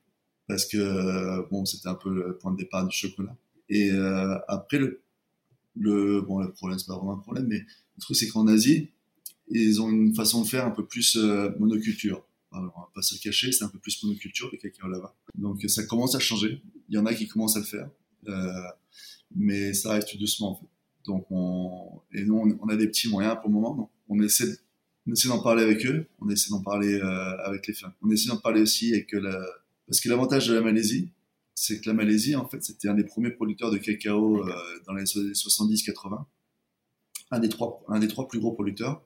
parce 0.46 0.66
que 0.66 1.48
bon, 1.50 1.64
c'était 1.64 1.88
un 1.88 1.94
peu 1.94 2.12
le 2.12 2.36
point 2.38 2.52
de 2.52 2.56
départ 2.56 2.86
du 2.86 2.96
chocolat. 2.96 3.36
Et 3.68 3.90
après, 4.48 4.78
le, 4.78 5.02
le, 5.76 6.20
bon, 6.22 6.40
le 6.40 6.52
problème, 6.52 6.78
c'est 6.78 6.86
pas 6.86 6.96
vraiment 6.96 7.14
un 7.14 7.20
problème, 7.20 7.46
mais 7.46 7.58
le 7.60 8.00
truc, 8.00 8.16
c'est 8.16 8.28
qu'en 8.28 8.46
Asie, 8.46 8.88
ils 9.48 9.80
ont 9.80 9.90
une 9.90 10.14
façon 10.14 10.42
de 10.42 10.48
faire 10.48 10.66
un 10.66 10.70
peu 10.70 10.86
plus 10.86 11.16
monoculture 11.58 12.24
on 12.52 12.62
va 12.62 12.90
pas 12.94 13.02
se 13.02 13.14
le 13.14 13.20
cacher, 13.20 13.52
c'est 13.52 13.64
un 13.64 13.68
peu 13.68 13.78
plus 13.78 14.02
monoculture 14.02 14.48
le 14.52 14.58
cacao 14.58 14.88
là-bas. 14.88 15.14
Donc 15.34 15.62
ça 15.68 15.84
commence 15.84 16.14
à 16.14 16.18
changer. 16.18 16.62
Il 16.88 16.96
y 16.96 16.98
en 16.98 17.06
a 17.06 17.14
qui 17.14 17.28
commencent 17.28 17.56
à 17.56 17.60
le 17.60 17.64
faire, 17.64 17.88
euh, 18.28 18.68
mais 19.34 19.72
ça 19.74 19.90
arrive 19.90 20.04
tout 20.04 20.18
doucement 20.18 20.52
en 20.52 20.54
fait. 20.56 20.66
Donc 21.06 21.26
on 21.30 22.02
et 22.12 22.24
nous 22.24 22.58
on, 22.60 22.68
a 22.68 22.76
des 22.76 22.88
petits 22.88 23.08
moyens 23.08 23.36
pour 23.36 23.48
le 23.48 23.54
moment. 23.54 23.74
Donc 23.74 23.90
on 24.08 24.20
essaie 24.20 24.58
on 25.06 25.12
essaie 25.12 25.28
d'en 25.28 25.42
parler 25.42 25.62
avec 25.62 25.84
eux, 25.86 26.06
on 26.20 26.28
essaie 26.28 26.50
d'en 26.50 26.62
parler 26.62 26.94
euh, 26.94 27.36
avec 27.44 27.66
les 27.66 27.74
femmes. 27.74 27.92
On 28.02 28.10
essaie 28.10 28.28
d'en 28.28 28.36
parler 28.36 28.60
aussi 28.60 28.92
avec 28.92 29.12
la 29.12 29.38
parce 29.86 30.00
que 30.00 30.08
l'avantage 30.08 30.46
de 30.46 30.54
la 30.54 30.60
Malaisie, 30.60 31.10
c'est 31.54 31.80
que 31.80 31.88
la 31.88 31.94
Malaisie 31.94 32.36
en 32.36 32.48
fait 32.48 32.62
c'était 32.62 32.88
un 32.88 32.94
des 32.94 33.04
premiers 33.04 33.30
producteurs 33.30 33.70
de 33.70 33.78
cacao 33.78 34.46
euh, 34.46 34.52
dans 34.86 34.94
les 34.94 35.04
70-80, 35.04 36.24
un 37.30 37.38
des 37.40 37.48
trois 37.48 37.84
un 37.88 37.98
des 37.98 38.08
trois 38.08 38.28
plus 38.28 38.38
gros 38.38 38.52
producteurs. 38.52 39.02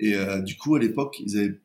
Et 0.00 0.14
du 0.44 0.56
coup 0.56 0.76
à 0.76 0.78
l'époque 0.78 1.16
ils 1.18 1.36
avaient 1.36 1.58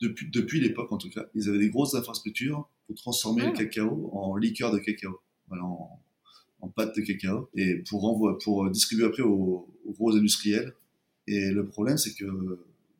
depuis, 0.00 0.28
depuis 0.30 0.60
l'époque 0.60 0.92
en 0.92 0.98
tout 0.98 1.10
cas, 1.10 1.24
ils 1.34 1.48
avaient 1.48 1.58
des 1.58 1.70
grosses 1.70 1.94
infrastructures 1.94 2.68
pour 2.86 2.96
transformer 2.96 3.42
le 3.42 3.52
ah. 3.54 3.58
cacao 3.58 4.10
en 4.12 4.36
liqueur 4.36 4.72
de 4.72 4.78
cacao, 4.78 5.20
voilà, 5.48 5.64
en, 5.64 6.68
pâte 6.68 6.96
de 6.96 7.02
cacao, 7.02 7.48
et 7.54 7.76
pour, 7.88 8.38
pour 8.42 8.70
distribuer 8.70 9.06
après 9.06 9.22
aux, 9.22 9.68
gros 9.86 10.16
industriels. 10.16 10.74
Et 11.26 11.50
le 11.50 11.66
problème, 11.66 11.98
c'est 11.98 12.14
que 12.14 12.24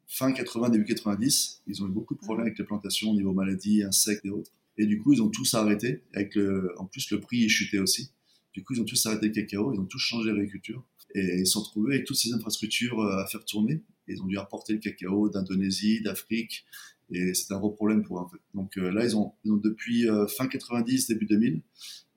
fin 0.06 0.32
80, 0.32 0.70
début 0.70 0.84
90, 0.84 1.62
ils 1.66 1.82
ont 1.82 1.86
eu 1.86 1.90
beaucoup 1.90 2.14
de 2.14 2.20
problèmes 2.20 2.46
avec 2.46 2.58
les 2.58 2.64
plantations 2.64 3.10
au 3.10 3.14
niveau 3.14 3.32
maladies, 3.32 3.82
insectes 3.82 4.24
et 4.24 4.30
autres. 4.30 4.50
Et 4.76 4.86
du 4.86 5.00
coup, 5.00 5.12
ils 5.12 5.22
ont 5.22 5.28
tous 5.28 5.54
arrêté. 5.54 6.02
Avec 6.14 6.34
le, 6.34 6.72
en 6.78 6.86
plus, 6.86 7.10
le 7.10 7.20
prix 7.20 7.44
est 7.44 7.48
chuté 7.48 7.78
aussi. 7.78 8.10
Du 8.52 8.62
coup, 8.62 8.74
ils 8.74 8.80
ont 8.80 8.84
tous 8.84 9.06
arrêté 9.06 9.26
le 9.26 9.32
cacao, 9.32 9.72
ils 9.72 9.80
ont 9.80 9.84
tous 9.84 9.98
changé 9.98 10.30
l'agriculture. 10.30 10.84
Et 11.14 11.40
ils 11.40 11.46
se 11.46 11.52
sont 11.52 11.60
retrouvés 11.60 11.94
avec 11.94 12.06
toutes 12.06 12.16
ces 12.16 12.32
infrastructures 12.32 13.00
euh, 13.00 13.22
à 13.22 13.26
faire 13.26 13.44
tourner. 13.44 13.82
Ils 14.08 14.20
ont 14.22 14.26
dû 14.26 14.38
apporter 14.38 14.72
le 14.72 14.78
cacao 14.80 15.28
d'Indonésie, 15.28 16.02
d'Afrique, 16.02 16.64
et 17.10 17.34
c'est 17.34 17.52
un 17.52 17.58
gros 17.58 17.70
problème 17.70 18.02
pour 18.02 18.18
eux, 18.18 18.22
en 18.22 18.28
fait. 18.28 18.40
Donc 18.54 18.76
euh, 18.76 18.90
là, 18.90 19.04
ils 19.04 19.16
ont, 19.16 19.32
ils 19.44 19.52
ont 19.52 19.56
depuis 19.56 20.08
euh, 20.08 20.26
fin 20.26 20.46
90, 20.46 21.06
début 21.06 21.26
2000, 21.26 21.62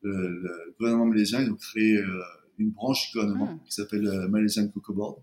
le 0.03 0.75
gouvernement 0.79 1.05
malaisien, 1.05 1.41
ils 1.41 1.51
ont 1.51 1.55
créé 1.55 1.99
une 2.57 2.69
branche 2.69 3.07
du 3.07 3.17
gouvernement 3.17 3.53
hmm. 3.53 3.59
qui 3.65 3.73
s'appelle 3.73 4.27
Malaysian 4.29 4.67
Cocoa 4.69 4.95
Board. 4.95 5.17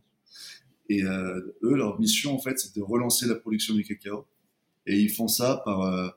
Et 0.90 1.02
eux, 1.02 1.74
leur 1.74 1.98
mission, 1.98 2.34
en 2.34 2.38
fait, 2.38 2.58
c'est 2.58 2.74
de 2.76 2.82
relancer 2.82 3.26
la 3.26 3.34
production 3.34 3.74
du 3.74 3.84
cacao. 3.84 4.26
Et 4.86 4.98
ils 4.98 5.10
font 5.10 5.28
ça 5.28 5.62
par... 5.64 6.14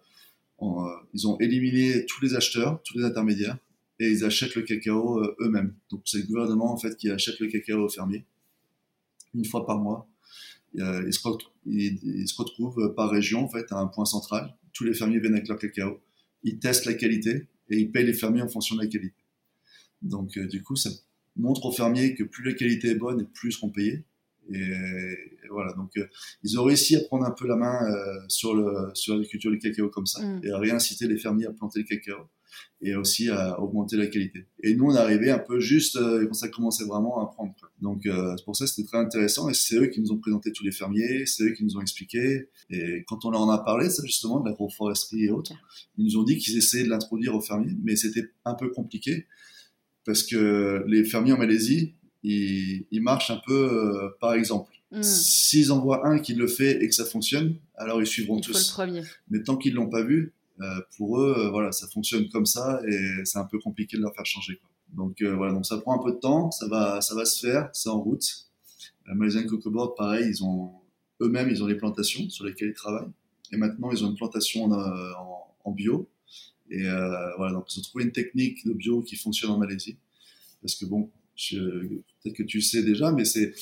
ils 1.14 1.28
ont 1.28 1.40
éliminé 1.40 2.06
tous 2.06 2.22
les 2.22 2.36
acheteurs, 2.36 2.82
tous 2.84 2.98
les 2.98 3.06
intermédiaires, 3.06 3.58
et 4.00 4.10
ils 4.10 4.26
achètent 4.26 4.56
le 4.56 4.64
cacao 4.64 5.22
eux-mêmes. 5.40 5.74
Donc 5.90 6.02
c'est 6.06 6.20
le 6.20 6.26
gouvernement, 6.26 6.74
en 6.74 6.78
fait, 6.78 6.98
qui 6.98 7.10
achète 7.10 7.40
le 7.40 7.48
cacao 7.48 7.86
aux 7.86 7.90
fermiers, 7.90 8.26
une 9.34 9.46
fois 9.46 9.66
par 9.66 9.80
mois. 9.80 10.10
Euh, 10.80 11.04
ils, 11.66 12.28
se 12.28 12.38
retrouvent, 12.38 12.94
par 12.96 13.10
région 13.10 13.44
en 13.44 13.50
fait 13.50 13.72
à 13.72 13.78
un 13.78 13.88
point 13.88 14.06
central. 14.06 14.56
Tous 14.74 14.84
les 14.84 14.94
fermiers 14.94 15.20
viennent 15.20 15.34
avec 15.34 15.48
leur 15.48 15.58
cacao. 15.58 16.00
Ils 16.44 16.60
testent 16.60 16.86
la 16.86 16.94
qualité 16.94 17.48
et 17.70 17.78
ils 17.78 17.92
payent 17.92 18.06
les 18.06 18.14
fermiers 18.14 18.42
en 18.42 18.48
fonction 18.48 18.76
de 18.76 18.82
la 18.82 18.88
qualité. 18.88 19.16
Donc 20.02 20.38
euh, 20.38 20.48
du 20.48 20.62
coup, 20.62 20.76
ça 20.76 20.90
montre 21.36 21.66
aux 21.66 21.72
fermiers 21.72 22.14
que 22.14 22.24
plus 22.24 22.44
la 22.44 22.54
qualité 22.54 22.90
est 22.90 22.96
bonne 22.96 23.26
plus 23.28 23.50
ils 23.50 23.54
seront 23.54 23.70
payés. 23.70 24.04
Et, 24.52 25.50
voilà, 25.50 25.74
donc 25.74 25.92
euh, 25.98 26.06
ils 26.44 26.60
ont 26.60 26.64
réussi 26.64 26.96
à 26.96 27.02
prendre 27.02 27.26
un 27.26 27.32
peu 27.32 27.48
la 27.48 27.56
main 27.56 27.80
sur 28.28 28.54
l'agriculture 28.54 29.52
du 29.52 29.60
cacao 29.60 29.90
comme 29.90 30.06
ça 30.06 30.22
mm. 30.22 30.42
et 30.44 30.52
à 30.52 30.58
réinciter 30.58 31.08
les 31.08 31.18
fermiers 31.18 31.46
à 31.46 31.52
planter 31.52 31.80
le 31.80 31.86
cacao 31.86 32.28
et 32.82 32.96
aussi 32.96 33.30
à 33.30 33.60
augmenter 33.60 33.98
la 33.98 34.08
qualité. 34.08 34.46
Et 34.62 34.76
nous, 34.76 34.86
on 34.86 34.96
est 34.96 35.00
arrivé 35.00 35.32
un 35.32 35.40
peu 35.40 35.60
juste 35.60 35.96
euh, 35.96 36.26
quand 36.28 36.34
ça 36.34 36.48
commençait 36.48 36.86
vraiment 36.86 37.20
à 37.22 37.28
prendre. 37.28 37.54
Donc, 37.82 38.06
euh, 38.06 38.36
c'est 38.38 38.46
pour 38.46 38.56
ça 38.56 38.68
c'était 38.68 38.88
très 38.88 39.00
intéressant. 39.00 39.50
Et 39.50 39.54
c'est 39.54 39.78
eux 39.78 39.88
qui 39.88 40.00
nous 40.00 40.12
ont 40.12 40.18
présenté 40.18 40.52
tous 40.52 40.64
les 40.64 40.72
fermiers, 40.72 41.26
c'est 41.26 41.44
eux 41.44 41.54
qui 41.54 41.64
nous 41.64 41.78
ont 41.78 41.82
expliqué. 41.82 42.50
Et 42.70 43.04
quand 43.08 43.26
on 43.26 43.32
leur 43.32 43.42
en 43.42 43.50
a 43.50 43.58
parlé, 43.58 43.90
ça 43.90 44.04
justement, 44.06 44.40
de 44.40 44.50
l'agroforesterie 44.50 45.26
et 45.26 45.32
autres, 45.32 45.54
ils 45.98 46.06
nous 46.06 46.18
ont 46.18 46.24
dit 46.24 46.38
qu'ils 46.38 46.58
essayaient 46.58 46.84
de 46.84 46.90
l'introduire 46.90 47.36
aux 47.36 47.42
fermiers, 47.42 47.76
mais 47.84 47.96
c'était 47.96 48.30
un 48.46 48.54
peu 48.54 48.70
compliqué 48.70 49.26
parce 50.06 50.24
que 50.24 50.86
les 50.88 51.04
fermiers 51.04 51.34
en 51.34 51.38
Malaisie, 51.38 51.96
ils, 52.24 53.02
marchent 53.02 53.32
un 53.32 53.42
peu 53.46 53.54
euh, 53.54 54.10
par 54.20 54.34
exemple. 54.34 54.72
Hmm. 54.92 55.04
S'ils 55.04 55.72
en 55.72 55.80
voient 55.80 56.08
un 56.08 56.20
qui 56.20 56.34
le 56.34 56.48
fait 56.48 56.82
et 56.82 56.88
que 56.88 56.96
ça 56.96 57.06
fonctionne, 57.06 57.56
alors 57.76 58.02
ils 58.02 58.08
suivront 58.08 58.40
tous. 58.40 58.70
le 58.70 58.74
premier. 58.74 59.04
Mais 59.30 59.44
tant 59.44 59.58
qu'ils 59.58 59.74
l'ont 59.74 59.90
pas 59.90 60.04
vu, 60.04 60.34
euh, 60.60 60.82
pour 60.98 61.22
eux, 61.22 61.36
euh, 61.38 61.50
voilà, 61.50 61.72
ça 61.72 61.88
fonctionne 61.88 62.28
comme 62.30 62.48
ça 62.48 62.82
et 62.88 63.26
c'est 63.26 63.38
un 63.38 63.46
peu 63.46 63.60
compliqué 63.60 63.96
de 63.98 64.02
leur 64.02 64.16
faire 64.16 64.26
changer. 64.26 64.60
Donc 64.94 65.22
euh, 65.22 65.36
voilà, 65.36 65.54
donc 65.54 65.66
ça 65.66 65.78
prend 65.78 66.00
un 66.00 66.04
peu 66.04 66.14
de 66.14 66.20
temps, 66.20 66.50
ça 66.50 66.68
va, 66.68 67.02
ça 67.02 67.14
va 67.14 67.26
se 67.26 67.46
faire, 67.46 67.70
c'est 67.74 67.90
en 67.90 68.02
route. 68.02 68.26
La 69.06 69.14
Malaysian 69.14 69.46
Cocoa 69.46 69.72
Board, 69.72 69.96
pareil, 69.96 70.28
ils 70.28 70.44
ont 70.44 70.72
eux-mêmes, 71.22 71.50
ils 71.50 71.64
ont 71.64 71.68
des 71.68 71.76
plantations 71.76 72.28
sur 72.30 72.46
lesquelles 72.46 72.70
ils 72.70 72.74
travaillent. 72.74 73.12
Et 73.52 73.58
maintenant, 73.58 73.92
ils 73.92 74.04
ont 74.04 74.10
une 74.10 74.16
plantation 74.16 74.66
en, 74.66 75.56
en, 75.64 75.72
bio. 75.72 76.10
Et 76.70 76.84
voilà, 77.38 77.54
donc 77.54 77.74
ils 77.74 77.80
ont 77.80 77.84
trouvé 77.84 78.04
une 78.04 78.12
technique 78.12 78.66
de 78.66 78.74
bio 78.74 79.02
qui 79.02 79.16
fonctionne 79.16 79.52
en 79.52 79.58
Malaisie. 79.58 79.98
Parce 80.62 80.76
que 80.76 80.86
bon, 80.86 81.10
peut-être 81.38 82.36
que 82.36 82.44
tu 82.44 82.62
sais 82.62 82.84
déjà, 82.84 83.12
mais 83.12 83.26
c'est 83.26 83.54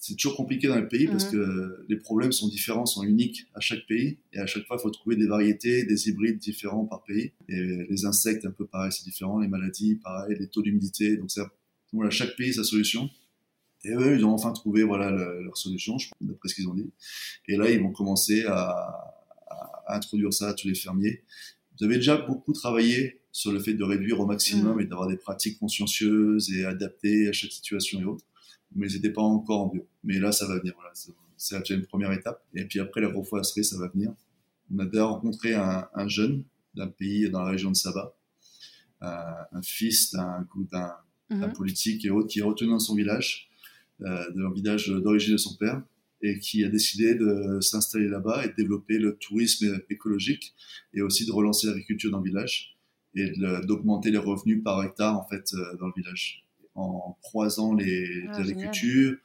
c'est 0.00 0.14
toujours 0.14 0.36
compliqué 0.36 0.68
dans 0.68 0.76
les 0.76 0.86
pays 0.86 1.06
parce 1.08 1.24
que 1.24 1.84
les 1.88 1.96
problèmes 1.96 2.30
sont 2.30 2.48
différents, 2.48 2.86
sont 2.86 3.02
uniques 3.02 3.46
à 3.54 3.60
chaque 3.60 3.84
pays. 3.86 4.18
Et 4.32 4.38
à 4.38 4.46
chaque 4.46 4.64
fois, 4.66 4.76
il 4.78 4.82
faut 4.82 4.90
trouver 4.90 5.16
des 5.16 5.26
variétés, 5.26 5.84
des 5.84 6.08
hybrides 6.08 6.38
différents 6.38 6.86
par 6.86 7.02
pays. 7.02 7.32
Et 7.48 7.86
les 7.90 8.04
insectes, 8.06 8.46
un 8.46 8.52
peu 8.52 8.64
pareil, 8.64 8.92
c'est 8.92 9.04
différent. 9.04 9.40
Les 9.40 9.48
maladies, 9.48 9.96
pareil, 9.96 10.36
les 10.38 10.46
taux 10.46 10.62
d'humidité. 10.62 11.16
Donc, 11.16 11.30
ça, 11.30 11.52
voilà, 11.92 12.10
chaque 12.10 12.36
pays 12.36 12.54
sa 12.54 12.62
solution. 12.64 13.10
Et 13.84 13.90
eux, 13.90 14.16
ils 14.16 14.24
ont 14.24 14.30
enfin 14.30 14.52
trouvé 14.52 14.82
voilà, 14.82 15.10
leur 15.10 15.56
solution, 15.56 15.96
d'après 16.20 16.48
ce 16.48 16.54
qu'ils 16.54 16.68
ont 16.68 16.74
dit. 16.74 16.90
Et 17.46 17.56
là, 17.56 17.70
ils 17.70 17.80
vont 17.80 17.92
commencer 17.92 18.44
à, 18.44 19.14
introduire 19.88 20.32
ça 20.32 20.48
à 20.48 20.54
tous 20.54 20.68
les 20.68 20.74
fermiers. 20.74 21.22
Vous 21.78 21.86
avez 21.86 21.96
déjà 21.96 22.16
beaucoup 22.16 22.52
travaillé 22.52 23.17
sur 23.30 23.52
le 23.52 23.60
fait 23.60 23.74
de 23.74 23.84
réduire 23.84 24.20
au 24.20 24.26
maximum 24.26 24.76
mm. 24.76 24.80
et 24.80 24.84
d'avoir 24.86 25.08
des 25.08 25.16
pratiques 25.16 25.58
consciencieuses 25.58 26.52
et 26.52 26.64
adaptées 26.64 27.28
à 27.28 27.32
chaque 27.32 27.52
situation 27.52 28.00
et 28.00 28.04
autres 28.04 28.24
mais 28.74 28.90
ils 28.90 28.96
n'étaient 28.96 29.12
pas 29.12 29.22
encore 29.22 29.60
en 29.62 29.66
bio. 29.68 29.86
Mais 30.04 30.18
là, 30.18 30.32
ça 30.32 30.46
va 30.46 30.58
venir. 30.58 30.74
Voilà, 30.76 30.92
c'est 31.36 31.58
déjà 31.58 31.74
une 31.74 31.86
première 31.86 32.12
étape. 32.12 32.44
Et 32.54 32.64
puis 32.64 32.80
après, 32.80 33.00
la 33.00 33.08
l'agroforesterie, 33.08 33.64
ça 33.64 33.78
va 33.78 33.88
venir. 33.88 34.12
On 34.72 34.78
a 34.78 34.84
d'ailleurs 34.84 35.10
rencontré 35.10 35.54
un, 35.54 35.88
un 35.94 36.08
jeune 36.08 36.44
d'un 36.74 36.88
pays 36.88 37.30
dans 37.30 37.42
la 37.42 37.50
région 37.50 37.70
de 37.70 37.76
Saba, 37.76 38.14
euh, 39.02 39.06
un 39.52 39.62
fils 39.62 40.12
d'un 40.12 40.46
mm 41.30 41.52
politique 41.54 42.06
et 42.06 42.10
autre 42.10 42.28
qui 42.28 42.38
est 42.38 42.42
retenu 42.42 42.70
dans 42.70 42.78
son 42.78 42.94
village, 42.94 43.50
euh, 44.00 44.30
de 44.30 44.40
leur 44.40 44.52
village 44.54 44.88
d'origine 44.88 45.32
de 45.32 45.36
son 45.36 45.56
père, 45.56 45.82
et 46.22 46.38
qui 46.38 46.64
a 46.64 46.68
décidé 46.70 47.14
de 47.14 47.60
s'installer 47.60 48.08
là-bas 48.08 48.46
et 48.46 48.48
de 48.48 48.54
développer 48.54 48.98
le 48.98 49.16
tourisme 49.16 49.78
écologique 49.90 50.54
et 50.94 51.02
aussi 51.02 51.26
de 51.26 51.32
relancer 51.32 51.66
l'agriculture 51.66 52.10
dans 52.10 52.20
le 52.20 52.24
village 52.24 52.77
et 53.18 53.32
d'augmenter 53.64 54.10
les 54.10 54.18
revenus 54.18 54.62
par 54.62 54.82
hectare 54.82 55.18
en 55.18 55.26
fait 55.26 55.52
euh, 55.54 55.76
dans 55.78 55.86
le 55.86 55.92
village 55.96 56.44
en 56.78 57.18
croisant 57.22 57.74
les, 57.74 58.24
ah, 58.28 58.36
agricultures, 58.36 59.16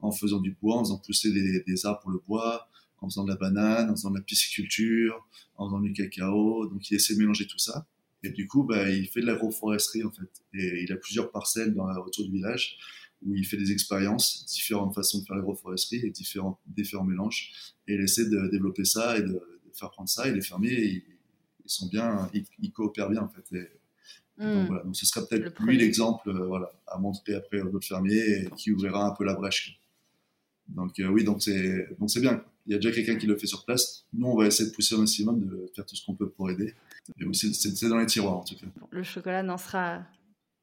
en 0.00 0.12
faisant 0.12 0.40
du 0.40 0.56
bois, 0.62 0.76
en 0.76 0.84
faisant 0.84 0.98
pousser 0.98 1.32
des, 1.32 1.86
arbres 1.86 2.00
pour 2.00 2.10
le 2.10 2.20
bois, 2.26 2.68
en 3.00 3.08
faisant 3.08 3.24
de 3.24 3.30
la 3.30 3.36
banane, 3.36 3.90
en 3.90 3.96
faisant 3.96 4.10
de 4.10 4.18
la 4.18 4.22
pisciculture, 4.22 5.26
en 5.56 5.66
faisant 5.66 5.80
du 5.80 5.92
cacao. 5.92 6.66
Donc 6.66 6.88
il 6.90 6.94
essaie 6.94 7.14
de 7.14 7.18
mélanger 7.18 7.46
tout 7.46 7.58
ça. 7.58 7.86
Et 8.22 8.30
du 8.30 8.46
coup, 8.46 8.62
bah, 8.62 8.90
il 8.90 9.08
fait 9.08 9.20
de 9.20 9.26
l'agroforesterie 9.26 10.04
en 10.04 10.10
fait. 10.10 10.30
Et 10.54 10.82
il 10.82 10.92
a 10.92 10.96
plusieurs 10.96 11.30
parcelles 11.30 11.74
dans, 11.74 11.90
autour 11.96 12.26
du 12.26 12.32
village 12.32 12.78
où 13.22 13.34
il 13.34 13.44
fait 13.44 13.58
des 13.58 13.70
expériences, 13.72 14.46
différentes 14.46 14.94
façons 14.94 15.20
de 15.20 15.24
faire 15.26 15.36
l'agroforesterie 15.36 16.06
et 16.06 16.10
différents, 16.10 16.58
différents 16.66 17.04
mélanges. 17.04 17.50
Et 17.86 17.94
il 17.94 18.00
essaie 18.00 18.28
de 18.28 18.48
développer 18.48 18.84
ça 18.84 19.18
et 19.18 19.22
de, 19.22 19.40
faire 19.72 19.90
prendre 19.90 20.08
ça. 20.08 20.26
Et 20.26 20.32
les 20.32 20.40
fermiers, 20.40 20.84
ils, 20.84 21.02
sont 21.66 21.86
bien, 21.86 22.30
ils, 22.32 22.72
coopèrent 22.72 23.10
bien 23.10 23.22
en 23.22 23.28
fait. 23.28 23.44
Donc, 23.52 23.66
hmm. 24.38 24.66
voilà. 24.66 24.82
Donc 24.84 24.96
ce 24.96 25.06
sera 25.06 25.26
peut-être 25.26 25.62
lui 25.62 25.76
l'exemple 25.76 26.30
euh, 26.30 26.46
voilà, 26.46 26.70
à 26.86 26.98
montrer 26.98 27.34
après 27.34 27.60
aux 27.60 27.74
autres 27.74 27.86
fermiers 27.86 28.44
et 28.44 28.50
qui 28.56 28.72
ouvrira 28.72 29.06
un 29.06 29.10
peu 29.10 29.24
la 29.24 29.34
brèche. 29.34 29.78
Donc 30.68 30.98
euh, 31.00 31.08
oui, 31.08 31.24
donc 31.24 31.42
c'est 31.42 31.88
donc 31.98 32.10
c'est 32.10 32.20
bien. 32.20 32.42
il 32.66 32.72
y 32.72 32.74
a 32.74 32.78
déjà 32.78 32.92
quelqu'un 32.92 33.16
qui 33.16 33.26
le 33.26 33.36
fait 33.36 33.46
sur 33.46 33.64
place. 33.64 34.06
Nous, 34.12 34.26
on 34.26 34.36
va 34.36 34.46
essayer 34.46 34.70
de 34.70 34.74
pousser 34.74 34.94
au 34.94 34.98
maximum, 34.98 35.40
de 35.40 35.70
faire 35.74 35.84
tout 35.84 35.96
ce 35.96 36.04
qu'on 36.04 36.14
peut 36.14 36.28
pour 36.28 36.50
aider. 36.50 36.74
C'est 37.32 37.88
dans 37.88 37.98
les 37.98 38.06
tiroirs 38.06 38.38
en 38.38 38.44
tout 38.44 38.54
cas. 38.54 38.66
Le 38.90 39.02
chocolat 39.02 39.42
n'en 39.42 39.58
sera, 39.58 40.04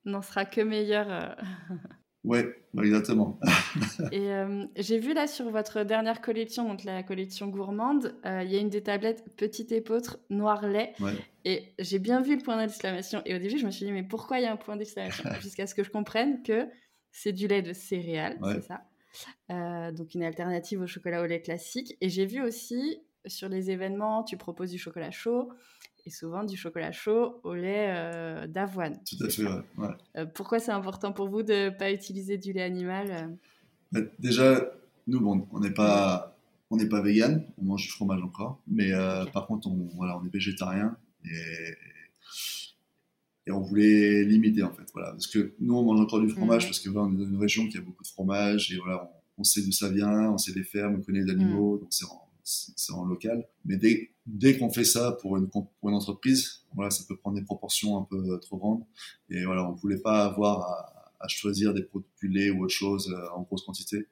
n'en 0.05 0.21
sera 0.21 0.45
que 0.45 0.61
meilleur. 0.61 1.35
Ouais, 2.27 2.45
exactement. 2.77 3.39
et 4.11 4.33
euh, 4.33 4.65
j'ai 4.75 4.99
vu 4.99 5.13
là 5.13 5.27
sur 5.27 5.49
votre 5.49 5.83
dernière 5.83 6.19
collection, 6.19 6.67
donc 6.67 6.83
la 6.83 7.01
collection 7.01 7.47
gourmande, 7.47 8.15
euh, 8.25 8.43
il 8.43 8.51
y 8.51 8.57
a 8.57 8.59
une 8.59 8.69
des 8.69 8.83
tablettes 8.83 9.23
petite 9.37 9.71
épeautre 9.71 10.19
noir 10.29 10.67
lait. 10.67 10.93
Et 11.45 11.73
j'ai 11.79 11.99
bien 11.99 12.21
vu 12.21 12.35
le 12.35 12.43
point 12.43 12.57
d'exclamation. 12.57 13.21
Et 13.25 13.33
au 13.33 13.39
début, 13.39 13.57
je 13.57 13.65
me 13.65 13.71
suis 13.71 13.85
dit, 13.85 13.91
mais 13.93 14.03
pourquoi 14.03 14.39
il 14.39 14.43
y 14.43 14.45
a 14.45 14.51
un 14.51 14.57
point 14.57 14.75
d'exclamation? 14.75 15.23
Jusqu'à 15.41 15.67
ce 15.67 15.73
que 15.73 15.83
je 15.83 15.89
comprenne 15.89 16.43
que 16.43 16.67
c'est 17.11 17.31
du 17.31 17.47
lait 17.47 17.61
de 17.61 17.71
céréales, 17.71 18.37
c'est 18.43 18.61
ça. 18.61 18.81
Euh, 19.49 19.91
donc 19.91 20.13
une 20.13 20.23
alternative 20.23 20.81
au 20.81 20.87
chocolat 20.87 21.21
au 21.21 21.25
lait 21.25 21.41
classique. 21.41 21.95
Et 22.01 22.09
j'ai 22.09 22.25
vu 22.25 22.41
aussi 22.41 22.99
sur 23.25 23.47
les 23.49 23.71
événements, 23.71 24.23
tu 24.23 24.37
proposes 24.37 24.71
du 24.71 24.77
chocolat 24.77 25.11
chaud 25.11 25.49
et 26.07 26.09
souvent 26.09 26.45
du 26.45 26.55
chocolat 26.55 26.93
chaud 26.93 27.41
au 27.43 27.53
lait 27.53 27.87
euh, 27.89 28.47
d'avoine. 28.47 28.97
Tout 29.03 29.23
à 29.25 29.29
fait, 29.29 29.43
ouais. 29.43 29.89
Euh, 30.15 30.25
pourquoi 30.25 30.59
c'est 30.59 30.71
important 30.71 31.11
pour 31.11 31.27
vous 31.27 31.43
de 31.43 31.65
ne 31.65 31.69
pas 31.69 31.91
utiliser 31.91 32.37
du 32.37 32.53
lait 32.53 32.63
animal 32.63 33.11
euh? 33.11 33.27
Bah, 33.91 33.99
Déjà, 34.19 34.71
nous, 35.05 35.19
bon, 35.19 35.45
on 35.51 35.59
n'est 35.59 35.73
pas, 35.73 36.37
on 36.71 36.77
n'est 36.77 36.87
pas 36.87 37.01
vegan, 37.01 37.45
on 37.57 37.65
mange 37.65 37.83
du 37.83 37.89
fromage 37.89 38.21
encore, 38.23 38.61
mais 38.67 38.91
par 39.33 39.47
contre, 39.47 39.67
on, 39.67 39.89
voilà, 39.95 40.17
on 40.17 40.25
est 40.25 40.31
végétarien 40.31 40.95
et, 41.25 41.75
et 43.47 43.51
on 43.51 43.61
voulait 43.61 44.23
limiter 44.23 44.63
en 44.63 44.71
fait, 44.71 44.85
voilà, 44.93 45.11
parce 45.11 45.27
que 45.27 45.53
nous, 45.59 45.75
on 45.75 45.83
mange 45.83 45.99
encore 45.99 46.21
du 46.21 46.29
fromage 46.29 46.63
mmh. 46.63 46.67
parce 46.67 46.79
que 46.79 46.89
voilà, 46.89 47.07
on 47.07 47.13
est 47.13 47.17
dans 47.17 47.29
une 47.29 47.39
région 47.39 47.67
qui 47.67 47.77
a 47.77 47.81
beaucoup 47.81 48.03
de 48.03 48.07
fromage 48.07 48.71
et 48.71 48.77
voilà, 48.77 49.09
on, 49.37 49.43
sait 49.43 49.61
d'où 49.61 49.73
ça 49.73 49.89
vient, 49.89 50.31
on 50.31 50.37
sait 50.37 50.53
les 50.53 50.63
fermes, 50.63 50.95
on 50.99 51.01
connaît 51.01 51.21
les 51.21 51.31
animaux, 51.31 51.75
mmh. 51.75 51.79
donc 51.79 51.87
c'est 51.91 52.05
c'est 52.47 52.93
en 52.93 53.05
local. 53.05 53.45
Mais 53.65 53.77
dès, 53.77 54.11
dès 54.25 54.57
qu'on 54.57 54.69
fait 54.69 54.85
ça 54.85 55.17
pour 55.21 55.37
une, 55.37 55.49
pour 55.49 55.69
une 55.83 55.95
entreprise, 55.95 56.61
voilà, 56.73 56.89
ça 56.91 57.03
peut 57.07 57.17
prendre 57.17 57.37
des 57.37 57.43
proportions 57.43 57.97
un 57.97 58.03
peu 58.03 58.39
trop 58.39 58.57
grandes. 58.57 58.83
Et 59.29 59.43
voilà, 59.45 59.69
on 59.69 59.73
voulait 59.73 59.99
pas 59.99 60.25
avoir 60.25 60.61
à, 60.61 60.97
à 61.19 61.27
choisir 61.27 61.73
des 61.73 61.83
produits 61.83 62.07
lait 62.29 62.49
ou 62.49 62.63
autre 62.63 62.73
chose 62.73 63.13
euh, 63.13 63.35
en 63.35 63.43
grosse 63.43 63.63
quantité. 63.63 64.07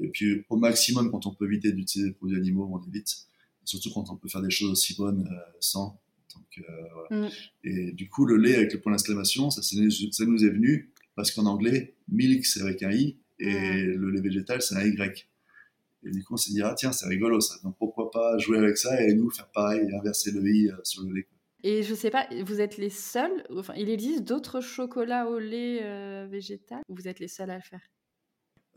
Et 0.00 0.08
puis, 0.08 0.44
au 0.48 0.56
maximum, 0.56 1.10
quand 1.10 1.26
on 1.26 1.34
peut 1.34 1.46
éviter 1.46 1.72
d'utiliser 1.72 2.10
des 2.10 2.14
produits 2.14 2.36
animaux, 2.36 2.68
on 2.72 2.86
évite. 2.88 3.26
Surtout 3.64 3.90
quand 3.92 4.10
on 4.10 4.16
peut 4.16 4.28
faire 4.28 4.42
des 4.42 4.50
choses 4.50 4.70
aussi 4.70 4.94
bonnes 4.96 5.26
euh, 5.30 5.52
sans. 5.60 6.00
Donc, 6.34 6.46
euh, 6.58 6.72
voilà. 6.94 7.26
Mm. 7.26 7.30
Et 7.64 7.92
du 7.92 8.08
coup, 8.08 8.24
le 8.24 8.36
lait 8.36 8.54
avec 8.54 8.72
le 8.72 8.80
point 8.80 8.92
d'exclamation, 8.92 9.50
ça, 9.50 9.62
ça, 9.62 9.76
nous 9.76 10.44
est 10.44 10.50
venu 10.50 10.92
parce 11.14 11.32
qu'en 11.32 11.46
anglais, 11.46 11.94
milk 12.08 12.46
c'est 12.46 12.62
avec 12.62 12.82
un 12.82 12.92
i 12.92 13.18
et 13.40 13.52
mm. 13.52 13.94
le 13.94 14.10
lait 14.10 14.20
végétal 14.20 14.62
c'est 14.62 14.76
un 14.76 14.86
y. 14.86 15.26
Et 16.04 16.10
du 16.10 16.24
coup, 16.24 16.34
on 16.34 16.36
s'est 16.36 16.52
dit, 16.52 16.62
ah 16.62 16.74
tiens, 16.76 16.92
c'est 16.92 17.06
rigolo 17.06 17.40
ça. 17.40 17.54
Donc 17.64 17.76
pourquoi 17.78 18.10
pas 18.10 18.38
jouer 18.38 18.58
avec 18.58 18.76
ça 18.76 19.02
et 19.02 19.14
nous 19.14 19.30
faire 19.30 19.48
pareil 19.50 19.80
et 19.80 19.94
inverser 19.94 20.30
le 20.30 20.46
i 20.46 20.70
euh, 20.70 20.76
sur 20.84 21.02
le 21.02 21.14
lait. 21.14 21.26
Et 21.64 21.82
je 21.82 21.94
sais 21.94 22.10
pas, 22.10 22.28
vous 22.44 22.60
êtes 22.60 22.76
les 22.76 22.90
seuls, 22.90 23.44
enfin, 23.50 23.74
il 23.76 23.90
existe 23.90 24.22
d'autres 24.22 24.60
chocolats 24.60 25.28
au 25.28 25.38
lait 25.40 25.80
euh, 25.82 26.26
végétal 26.30 26.82
ou 26.88 26.94
vous 26.94 27.08
êtes 27.08 27.18
les 27.18 27.26
seuls 27.26 27.50
à 27.50 27.56
le 27.56 27.62
faire? 27.62 27.80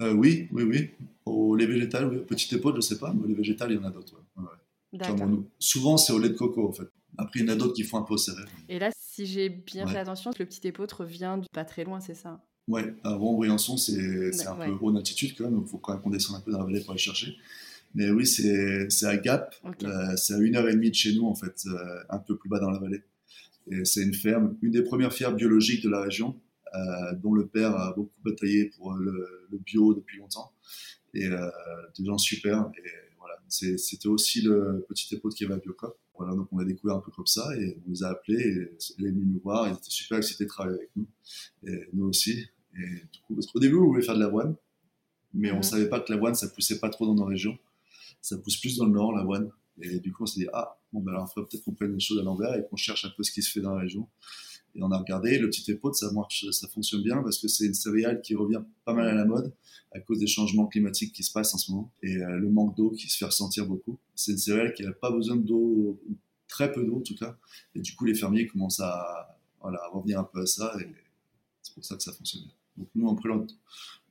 Euh, 0.01 0.13
Oui, 0.13 0.47
oui, 0.51 0.63
oui. 0.63 0.89
Au 1.25 1.55
lait 1.55 1.67
végétal, 1.67 2.07
oui. 2.07 2.25
Petite 2.25 2.53
épaule, 2.53 2.75
je 2.77 2.81
sais 2.81 2.97
pas, 2.97 3.13
mais 3.13 3.23
au 3.23 3.27
lait 3.27 3.35
végétal, 3.35 3.71
il 3.71 3.75
y 3.75 3.77
en 3.77 3.83
a 3.83 3.91
d'autres. 3.91 4.19
Ouais. 4.35 5.43
Souvent, 5.59 5.97
c'est 5.97 6.11
au 6.11 6.19
lait 6.19 6.29
de 6.29 6.33
coco, 6.33 6.67
en 6.67 6.71
fait. 6.71 6.87
Après, 7.17 7.39
il 7.39 7.45
y 7.45 7.49
en 7.49 7.53
a 7.53 7.55
d'autres 7.55 7.73
qui 7.73 7.83
font 7.83 7.97
un 7.97 8.03
peu 8.03 8.17
céréales. 8.17 8.49
Et 8.67 8.79
là, 8.79 8.89
si 8.97 9.25
j'ai 9.25 9.49
bien 9.49 9.85
fait 9.85 9.99
attention, 9.99 10.31
le 10.39 10.45
petit 10.45 10.67
épeautre 10.67 11.05
vient 11.05 11.39
pas 11.53 11.65
très 11.65 11.83
loin, 11.83 11.99
c'est 11.99 12.15
ça? 12.15 12.41
Ouais, 12.67 12.93
avant 13.03 13.33
Briançon, 13.33 13.77
c'est 13.77 14.47
un 14.47 14.55
peu 14.55 14.71
haut 14.79 14.91
d'altitude 14.91 15.35
quand 15.37 15.45
même, 15.45 15.55
donc 15.55 15.65
il 15.67 15.71
faut 15.71 15.77
quand 15.77 15.93
même 15.93 16.01
qu'on 16.01 16.09
descende 16.09 16.37
un 16.37 16.41
peu 16.41 16.51
dans 16.51 16.59
la 16.59 16.65
vallée 16.65 16.81
pour 16.81 16.91
aller 16.91 16.99
chercher. 16.99 17.35
Mais 17.93 18.09
oui, 18.09 18.25
c'est 18.25 19.05
à 19.05 19.17
Gap, 19.17 19.55
euh, 19.83 20.15
c'est 20.15 20.33
à 20.33 20.37
une 20.37 20.55
heure 20.55 20.67
et 20.69 20.73
demie 20.73 20.89
de 20.89 20.95
chez 20.95 21.13
nous 21.13 21.25
en 21.25 21.35
fait, 21.35 21.65
euh, 21.65 22.03
un 22.09 22.19
peu 22.19 22.37
plus 22.37 22.49
bas 22.49 22.59
dans 22.59 22.69
la 22.69 22.79
vallée. 22.79 23.03
Et 23.69 23.83
c'est 23.85 24.01
une 24.01 24.13
ferme, 24.13 24.57
une 24.61 24.71
des 24.71 24.83
premières 24.83 25.13
fermes 25.13 25.35
biologiques 25.35 25.83
de 25.83 25.89
la 25.89 26.01
région, 26.01 26.39
euh, 26.73 27.13
dont 27.15 27.33
le 27.33 27.47
père 27.47 27.75
a 27.75 27.93
beaucoup 27.93 28.13
bataillé 28.23 28.65
pour 28.77 28.93
le, 28.93 29.49
bio 29.65 29.93
depuis 29.93 30.19
longtemps. 30.19 30.53
Et 31.13 31.27
des 31.27 32.05
gens 32.05 32.17
super. 32.17 32.71
Et 32.77 32.89
voilà, 33.19 33.35
c'était 33.49 34.07
aussi 34.07 34.41
le 34.41 34.85
petit 34.87 35.13
épaule 35.13 35.33
qui 35.33 35.43
avait 35.43 35.55
à 35.55 35.57
Biocop. 35.57 35.97
Voilà, 36.21 36.35
donc 36.35 36.47
on 36.51 36.59
a 36.59 36.65
découvert 36.65 36.97
un 36.97 36.99
peu 36.99 37.09
comme 37.11 37.25
ça 37.25 37.49
et 37.57 37.81
on 37.87 37.89
les 37.89 38.03
a 38.03 38.09
appelés 38.09 38.39
et 38.39 38.77
ils 38.99 39.07
est 39.07 39.09
venus 39.09 39.25
nous 39.25 39.39
voir. 39.39 39.67
Ils 39.67 39.73
étaient 39.73 39.89
super 39.89 40.19
excités 40.19 40.43
de 40.43 40.49
travailler 40.49 40.77
avec 40.77 40.91
nous. 40.95 41.07
Et 41.67 41.89
nous 41.93 42.05
aussi. 42.05 42.45
Et 42.75 43.05
du 43.11 43.19
coup, 43.25 43.33
parce 43.33 43.47
qu'au 43.47 43.59
début, 43.59 43.77
on 43.77 43.87
voulait 43.87 44.03
faire 44.03 44.13
de 44.13 44.19
l'avoine, 44.19 44.55
mais 45.33 45.51
on 45.51 45.57
mhm. 45.57 45.63
savait 45.63 45.89
pas 45.89 45.99
que 45.99 46.11
l'avoine, 46.11 46.35
ça 46.35 46.47
poussait 46.47 46.79
pas 46.79 46.89
trop 46.89 47.07
dans 47.07 47.15
nos 47.15 47.25
régions. 47.25 47.57
Ça 48.21 48.37
pousse 48.37 48.57
plus 48.57 48.77
dans 48.77 48.85
le 48.85 48.91
nord, 48.91 49.13
l'avoine. 49.13 49.49
Et 49.81 49.99
du 49.99 50.13
coup, 50.13 50.23
on 50.23 50.25
s'est 50.27 50.41
dit, 50.41 50.47
ah, 50.53 50.77
bon, 50.93 51.01
ben 51.01 51.11
alors, 51.11 51.27
il 51.27 51.33
faudrait 51.33 51.49
peut-être 51.49 51.63
qu'on 51.63 51.73
prenne 51.73 51.93
les 51.93 51.99
choses 51.99 52.19
à 52.19 52.23
l'envers 52.23 52.53
et 52.53 52.63
qu'on 52.69 52.75
cherche 52.75 53.03
un 53.03 53.11
peu 53.17 53.23
ce 53.23 53.31
qui 53.31 53.41
se 53.41 53.51
fait 53.51 53.61
dans 53.61 53.73
la 53.73 53.81
région. 53.81 54.07
Et 54.75 54.83
on 54.83 54.91
a 54.91 54.97
regardé, 54.97 55.37
le 55.37 55.49
petit 55.49 55.69
épaule, 55.71 55.93
ça 55.93 56.11
marche, 56.11 56.45
ça 56.51 56.67
fonctionne 56.67 57.03
bien 57.03 57.21
parce 57.21 57.37
que 57.39 57.47
c'est 57.47 57.65
une 57.65 57.73
céréale 57.73 58.21
qui 58.21 58.35
revient 58.35 58.61
pas 58.85 58.93
mal 58.93 59.07
à 59.07 59.13
la 59.13 59.25
mode 59.25 59.53
à 59.91 59.99
cause 59.99 60.19
des 60.19 60.27
changements 60.27 60.67
climatiques 60.67 61.13
qui 61.13 61.23
se 61.23 61.31
passent 61.31 61.53
en 61.53 61.57
ce 61.57 61.71
moment 61.71 61.91
et 62.01 62.15
euh, 62.15 62.37
le 62.37 62.49
manque 62.49 62.75
d'eau 62.77 62.91
qui 62.91 63.09
se 63.09 63.17
fait 63.17 63.25
ressentir 63.25 63.65
beaucoup. 63.65 63.99
C'est 64.15 64.31
une 64.31 64.37
céréale 64.37 64.73
qui 64.73 64.83
n'a 64.83 64.93
pas 64.93 65.11
besoin 65.11 65.35
d'eau, 65.35 66.01
très 66.47 66.71
peu 66.71 66.85
d'eau 66.85 66.97
en 66.97 67.01
tout 67.01 67.15
cas. 67.15 67.37
Et 67.75 67.81
du 67.81 67.95
coup, 67.95 68.05
les 68.05 68.15
fermiers 68.15 68.47
commencent 68.47 68.79
à, 68.79 69.37
voilà, 69.59 69.79
revenir 69.91 70.19
un 70.19 70.23
peu 70.23 70.41
à 70.41 70.45
ça 70.45 70.73
et 70.79 70.87
c'est 71.61 71.73
pour 71.73 71.83
ça 71.83 71.97
que 71.97 72.03
ça 72.03 72.13
fonctionne 72.13 72.43
bien. 72.43 72.53
Donc 72.77 72.89
nous, 72.95 73.07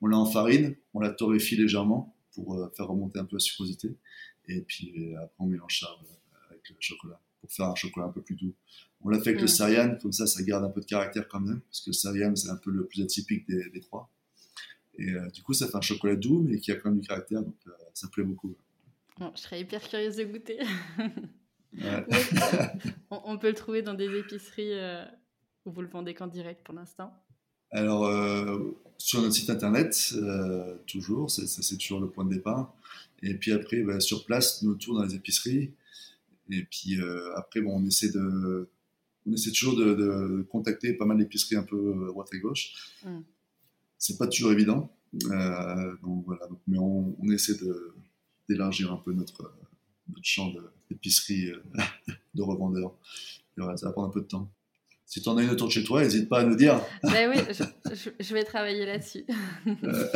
on 0.02 0.06
l'a 0.06 0.18
en 0.18 0.26
farine, 0.26 0.76
on 0.92 1.00
la 1.00 1.10
torréfie 1.10 1.56
légèrement 1.56 2.14
pour 2.34 2.54
euh, 2.54 2.68
faire 2.76 2.88
remonter 2.88 3.18
un 3.18 3.24
peu 3.24 3.36
la 3.36 3.40
sucrosité. 3.40 3.96
Et 4.48 4.60
puis 4.60 4.92
euh, 4.98 5.16
après, 5.16 5.36
on 5.38 5.46
mélange 5.46 5.80
ça 5.80 5.88
avec 6.50 6.68
le 6.68 6.76
chocolat 6.78 7.20
pour 7.40 7.50
faire 7.50 7.66
un 7.66 7.74
chocolat 7.74 8.06
un 8.06 8.12
peu 8.12 8.22
plus 8.22 8.36
doux. 8.36 8.54
On 9.02 9.08
l'a 9.08 9.18
fait 9.18 9.30
avec 9.30 9.40
le 9.40 9.46
cerian, 9.46 9.96
comme 10.00 10.12
ça, 10.12 10.26
ça 10.26 10.42
garde 10.42 10.64
un 10.64 10.68
peu 10.68 10.80
de 10.80 10.86
caractère 10.86 11.26
quand 11.28 11.40
même, 11.40 11.60
parce 11.60 11.80
que 11.80 11.90
le 11.90 11.94
cerian, 11.94 12.36
c'est 12.36 12.50
un 12.50 12.56
peu 12.56 12.70
le 12.70 12.86
plus 12.86 13.02
atypique 13.02 13.46
des, 13.48 13.80
trois. 13.80 14.10
Et 14.98 15.10
du 15.32 15.42
coup, 15.42 15.54
ça 15.54 15.68
fait 15.68 15.76
un 15.76 15.80
chocolat 15.80 16.16
doux, 16.16 16.42
mais 16.42 16.58
qui 16.58 16.70
a 16.70 16.76
quand 16.76 16.90
même 16.90 17.00
du 17.00 17.08
caractère, 17.08 17.42
donc 17.42 17.56
ça 17.94 18.08
plaît 18.08 18.24
beaucoup. 18.24 18.54
je 19.18 19.40
serais 19.40 19.62
hyper 19.62 19.80
curieuse 19.80 20.16
de 20.16 20.24
goûter. 20.24 20.58
on, 23.10 23.38
peut 23.38 23.48
le 23.48 23.54
trouver 23.54 23.80
dans 23.80 23.94
des 23.94 24.18
épiceries 24.18 24.74
où 25.64 25.72
vous 25.72 25.80
le 25.80 25.88
vendez 25.88 26.12
qu'en 26.12 26.26
direct 26.26 26.62
pour 26.62 26.74
l'instant 26.74 27.14
alors, 27.72 28.06
euh, 28.06 28.76
sur 28.98 29.22
notre 29.22 29.34
site 29.34 29.50
internet, 29.50 30.12
euh, 30.14 30.76
toujours, 30.86 31.30
c'est 31.30 31.76
toujours 31.78 32.00
le 32.00 32.08
point 32.08 32.24
de 32.24 32.34
départ. 32.34 32.74
Et 33.22 33.34
puis 33.34 33.52
après, 33.52 33.82
bah, 33.82 34.00
sur 34.00 34.24
place, 34.24 34.62
nous 34.62 34.74
tours 34.74 34.96
dans 34.96 35.04
les 35.04 35.14
épiceries. 35.14 35.72
Et 36.50 36.64
puis 36.64 37.00
euh, 37.00 37.32
après, 37.36 37.60
bon, 37.60 37.80
on 37.80 37.86
essaie 37.86 38.10
de, 38.10 38.68
on 39.26 39.32
essaie 39.32 39.50
toujours 39.50 39.76
de, 39.76 40.46
contacter 40.50 40.94
pas 40.94 41.04
mal 41.04 41.18
d'épiceries 41.18 41.56
un 41.56 41.62
peu 41.62 42.06
droite 42.08 42.28
et 42.32 42.38
gauche. 42.38 42.94
Mm. 43.04 43.20
C'est 43.98 44.18
pas 44.18 44.26
toujours 44.26 44.52
évident. 44.52 44.94
donc 45.12 46.24
voilà, 46.26 46.48
mais 46.66 46.78
on, 46.78 47.14
essaie 47.30 47.54
d'élargir 48.48 48.92
un 48.92 48.96
peu 48.96 49.12
notre, 49.12 49.52
notre 50.08 50.24
champ 50.24 50.52
d'épicerie 50.90 51.52
de, 52.34 52.42
revendeurs. 52.42 52.94
ça 53.56 53.86
va 53.86 53.92
prendre 53.92 54.08
un 54.08 54.12
peu 54.12 54.20
de 54.22 54.26
temps. 54.26 54.50
Si 55.10 55.20
tu 55.20 55.28
en 55.28 55.36
as 55.38 55.42
une 55.42 55.50
autour 55.50 55.66
de 55.66 55.72
chez 55.72 55.82
toi, 55.82 56.04
n'hésite 56.04 56.28
pas 56.28 56.38
à 56.38 56.44
nous 56.44 56.54
dire. 56.54 56.80
Ben 57.02 57.28
oui, 57.28 57.42
je, 58.20 58.32
vais 58.32 58.44
travailler 58.44 58.86
là-dessus. 58.86 59.24
Euh. 59.66 60.08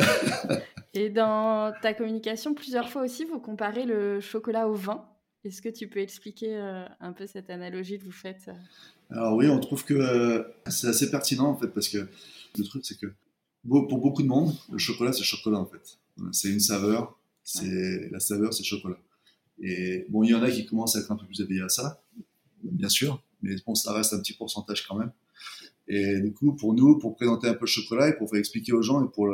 Et 0.93 1.09
dans 1.09 1.73
ta 1.81 1.93
communication, 1.93 2.53
plusieurs 2.53 2.87
fois 2.87 3.01
aussi, 3.01 3.25
vous 3.25 3.39
comparez 3.39 3.83
le 3.83 4.21
chocolat 4.21 4.69
au 4.69 4.73
vin. 4.73 5.05
Est-ce 5.45 5.61
que 5.61 5.69
tu 5.69 5.87
peux 5.87 5.99
expliquer 5.99 6.55
euh, 6.55 6.85
un 6.99 7.13
peu 7.13 7.27
cette 7.27 7.51
analogie 7.51 7.99
que 7.99 8.03
vous 8.03 8.11
faites? 8.11 8.49
Alors 9.11 9.35
oui, 9.35 9.47
on 9.47 9.59
trouve 9.59 9.85
que 9.85 9.93
euh, 9.93 10.43
c'est 10.67 10.87
assez 10.87 11.11
pertinent 11.11 11.49
en 11.49 11.55
fait, 11.55 11.67
parce 11.67 11.87
que 11.87 12.07
le 12.57 12.63
truc, 12.63 12.83
c'est 12.83 12.97
que 12.97 13.07
pour 13.67 13.99
beaucoup 13.99 14.23
de 14.23 14.27
monde, 14.27 14.53
le 14.71 14.79
chocolat, 14.79 15.13
c'est 15.13 15.23
chocolat 15.23 15.59
en 15.59 15.67
fait. 15.67 15.99
C'est 16.31 16.49
une 16.49 16.59
saveur, 16.59 17.19
c'est 17.43 18.09
la 18.09 18.19
saveur, 18.19 18.53
c'est 18.53 18.63
chocolat. 18.63 18.97
Et 19.61 20.05
bon, 20.09 20.23
il 20.23 20.31
y 20.31 20.33
en 20.33 20.41
a 20.41 20.49
qui 20.49 20.65
commencent 20.65 20.95
à 20.95 20.99
être 20.99 21.11
un 21.11 21.15
peu 21.15 21.25
plus 21.25 21.39
éveillés 21.41 21.61
à 21.61 21.69
ça, 21.69 22.01
bien 22.63 22.89
sûr, 22.89 23.21
mais 23.41 23.55
bon, 23.65 23.75
ça 23.75 23.93
reste 23.93 24.13
un 24.13 24.19
petit 24.19 24.33
pourcentage 24.33 24.87
quand 24.87 24.95
même. 24.95 25.11
Et 25.87 26.19
du 26.19 26.33
coup, 26.33 26.53
pour 26.53 26.73
nous, 26.73 26.97
pour 26.97 27.15
présenter 27.15 27.47
un 27.47 27.53
peu 27.53 27.65
le 27.65 27.67
chocolat 27.67 28.09
et 28.09 28.17
pour 28.17 28.29
faire 28.29 28.39
expliquer 28.39 28.73
aux 28.73 28.81
gens 28.81 29.05
et 29.05 29.11
pour 29.11 29.27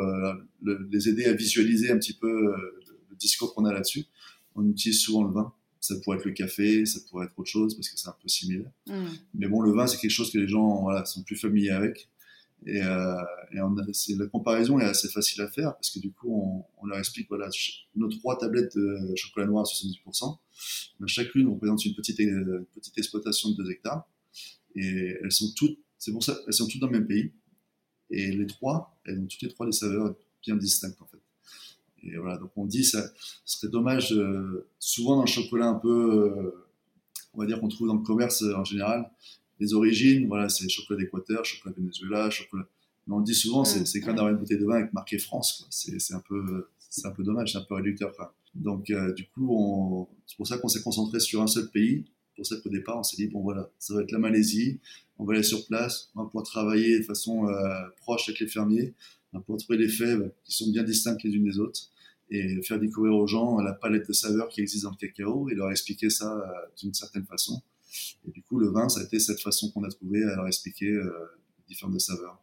les 0.62 1.10
aider 1.10 1.26
à 1.26 1.34
visualiser 1.34 1.92
un 1.92 1.98
petit 1.98 2.14
peu 2.14 2.28
euh, 2.28 2.82
le 3.10 3.16
discours 3.16 3.56
qu'on 3.56 3.64
a 3.64 3.72
là-dessus, 3.72 4.06
on 4.56 4.68
utilise 4.68 5.00
souvent 5.00 5.24
le 5.24 5.32
vin. 5.32 5.54
Ça 5.82 5.96
pourrait 6.04 6.18
être 6.18 6.26
le 6.26 6.32
café, 6.32 6.86
ça 6.86 7.00
pourrait 7.10 7.26
être 7.26 7.38
autre 7.38 7.50
chose 7.50 7.76
parce 7.76 7.90
que 7.90 8.00
c'est 8.00 8.08
un 8.08 8.16
peu 8.22 8.28
similaire. 8.28 8.72
Mm. 8.88 9.06
Mais 9.34 9.48
bon, 9.48 9.62
le 9.62 9.72
vin, 9.72 9.88
c'est 9.88 9.98
quelque 9.98 10.12
chose 10.12 10.32
que 10.32 10.38
les 10.38 10.48
gens 10.48 10.84
voilà, 10.84 11.04
sont 11.06 11.24
plus 11.24 11.36
familiers 11.36 11.72
avec. 11.72 12.08
Et, 12.68 12.80
euh, 12.84 13.16
et 13.52 14.16
la 14.16 14.28
comparaison 14.28 14.80
est 14.80 14.86
assez 14.86 15.10
facile 15.10 15.42
à 15.42 15.48
faire 15.48 15.74
parce 15.74 15.90
que 15.90 16.00
du 16.00 16.12
coup, 16.12 16.32
on, 16.32 16.64
on 16.84 16.86
leur 16.86 17.00
explique 17.00 17.28
voilà, 17.28 17.50
nos 17.96 18.08
trois 18.08 18.38
tablettes 18.38 18.78
de 18.78 19.16
chocolat 19.16 19.48
noir 19.48 19.66
à 19.66 19.70
70%. 19.70 20.38
chacune 21.08 21.48
représente 21.48 21.84
une 21.84 21.96
petite, 21.96 22.20
une 22.20 22.66
petite 22.76 22.98
exploitation 23.00 23.50
de 23.50 23.64
2 23.64 23.72
hectares. 23.72 24.08
Et 24.76 25.18
elles 25.22 25.32
sont 25.32 25.52
toutes, 25.56 25.80
c'est 25.98 26.12
pour 26.12 26.24
ça, 26.24 26.38
elles 26.48 26.54
sont 26.54 26.68
toutes 26.68 26.80
dans 26.80 26.88
le 26.88 27.00
même 27.00 27.08
pays. 27.08 27.32
Et 28.12 28.32
les 28.32 28.46
trois, 28.46 29.00
elles 29.06 29.20
ont 29.20 29.26
toutes 29.26 29.42
les 29.42 29.50
trois 29.50 29.66
des 29.66 29.72
saveurs 29.72 30.16
bien 30.44 30.56
distinctes 30.56 31.02
en 31.02 31.08
fait. 31.08 31.21
Et 32.04 32.18
voilà, 32.18 32.38
donc 32.38 32.52
on 32.56 32.66
dit, 32.66 32.84
ça 32.84 33.04
serait 33.46 33.72
dommage, 33.72 34.16
souvent 34.80 35.16
dans 35.16 35.24
le 35.24 35.28
chocolat 35.28 35.68
un 35.68 35.76
peu, 35.76 36.54
on 37.34 37.40
va 37.40 37.46
dire 37.46 37.60
qu'on 37.60 37.68
trouve 37.68 37.88
dans 37.88 37.96
le 37.96 38.02
commerce 38.02 38.44
en 38.44 38.64
général, 38.64 39.10
les 39.60 39.74
origines, 39.76 40.28
voilà, 40.28 40.50
c'est 40.50 40.68
chocolat 40.68 41.00
d'Équateur, 41.00 41.46
chocolat 41.46 41.76
Venezuela, 41.78 42.30
chocolat. 42.32 42.68
Mais 43.08 43.16
on 43.16 43.22
dit 43.22 43.36
souvent, 43.36 43.64
c'est 43.64 44.00
quand 44.00 44.08
même 44.08 44.16
d'avoir 44.16 44.34
une 44.34 44.40
bouteille 44.40 44.60
de 44.60 44.66
vin 44.66 44.78
avec 44.78 44.94
marqué 44.94 45.20
France. 45.20 45.68
C'est 45.70 46.14
un 46.14 46.20
peu, 46.20 46.68
c'est 46.90 47.06
un 47.06 47.12
peu 47.12 47.24
dommage, 47.24 47.52
c'est 47.52 47.60
un 47.60 47.64
peu 47.64 47.76
réducteur. 47.76 48.12
Donc, 48.56 48.90
euh, 48.90 49.14
du 49.14 49.28
coup, 49.30 50.08
c'est 50.26 50.36
pour 50.36 50.48
ça 50.48 50.58
qu'on 50.58 50.68
s'est 50.68 50.82
concentré 50.82 51.20
sur 51.20 51.42
un 51.42 51.48
seul 51.48 51.70
pays. 51.70 52.06
Pour 52.36 52.46
ça 52.46 52.56
qu'au 52.58 52.70
départ, 52.70 52.98
on 52.98 53.04
s'est 53.04 53.18
dit, 53.18 53.28
bon 53.28 53.42
voilà, 53.42 53.70
ça 53.78 53.94
va 53.94 54.02
être 54.02 54.12
la 54.12 54.18
Malaisie, 54.18 54.80
on 55.20 55.26
va 55.26 55.34
aller 55.34 55.44
sur 55.44 55.68
place, 55.68 56.10
on 56.16 56.24
va 56.24 56.26
pouvoir 56.26 56.46
travailler 56.46 57.00
de 57.00 57.04
façon 57.04 57.48
euh, 57.48 57.88
proche 57.98 58.30
avec 58.30 58.40
les 58.40 58.48
fermiers, 58.48 58.94
trouver 59.40 59.78
des 59.78 59.90
fèves 59.90 60.32
qui 60.44 60.54
sont 60.54 60.70
bien 60.72 60.84
distinctes 60.84 61.24
les 61.24 61.32
unes 61.32 61.46
des 61.46 61.60
autres 61.60 61.90
et 62.30 62.62
faire 62.64 62.80
découvrir 62.80 63.14
aux 63.14 63.28
gens 63.28 63.60
la 63.60 63.74
palette 63.74 64.08
de 64.08 64.14
saveurs 64.14 64.48
qui 64.50 64.62
existe 64.62 64.84
dans 64.84 64.92
le 64.92 64.96
cacao 64.96 65.50
et 65.50 65.54
leur 65.54 65.70
expliquer 65.70 66.10
ça 66.10 66.34
euh, 66.38 66.68
d'une 66.78 66.94
certaine 66.94 67.26
façon. 67.26 67.62
Et 68.26 68.32
du 68.32 68.42
coup, 68.42 68.58
le 68.58 68.70
vin, 68.70 68.88
ça 68.88 69.02
a 69.02 69.04
été 69.04 69.20
cette 69.20 69.42
façon 69.42 69.70
qu'on 69.72 69.84
a 69.84 69.90
trouvé 69.90 70.24
à 70.24 70.36
leur 70.36 70.48
expliquer 70.48 70.90
euh, 70.90 71.12
différentes 71.68 72.00
saveurs. 72.00 72.42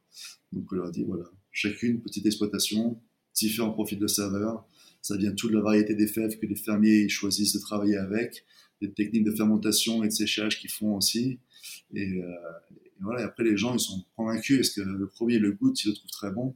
Donc, 0.52 0.70
on 0.70 0.74
leur 0.74 0.86
a 0.86 0.90
dit, 0.90 1.04
voilà, 1.04 1.24
chacune 1.50 2.02
petite 2.02 2.26
exploitation, 2.26 3.00
différents 3.34 3.70
profils 3.70 3.98
de 3.98 4.06
saveurs. 4.06 4.66
Ça 5.00 5.16
vient 5.16 5.32
toute 5.32 5.52
la 5.52 5.60
variété 5.60 5.94
des 5.94 6.06
fèves 6.06 6.38
que 6.38 6.44
les 6.44 6.56
fermiers 6.56 7.08
choisissent 7.08 7.54
de 7.54 7.60
travailler 7.60 7.96
avec, 7.96 8.44
des 8.82 8.92
techniques 8.92 9.24
de 9.24 9.32
fermentation 9.32 10.04
et 10.04 10.08
de 10.08 10.12
séchage 10.12 10.60
qu'ils 10.60 10.70
font 10.70 10.96
aussi. 10.96 11.38
Et, 11.94 12.20
euh, 12.20 12.30
voilà, 13.00 13.20
et 13.20 13.24
après, 13.24 13.44
les 13.44 13.56
gens, 13.56 13.74
ils 13.74 13.80
sont 13.80 14.04
convaincus 14.16 14.58
parce 14.58 14.70
que 14.70 14.80
le 14.80 15.06
premier, 15.06 15.38
le 15.38 15.52
goûte, 15.52 15.84
ils 15.84 15.88
le 15.88 15.94
trouvent 15.94 16.10
très 16.10 16.30
bon. 16.30 16.54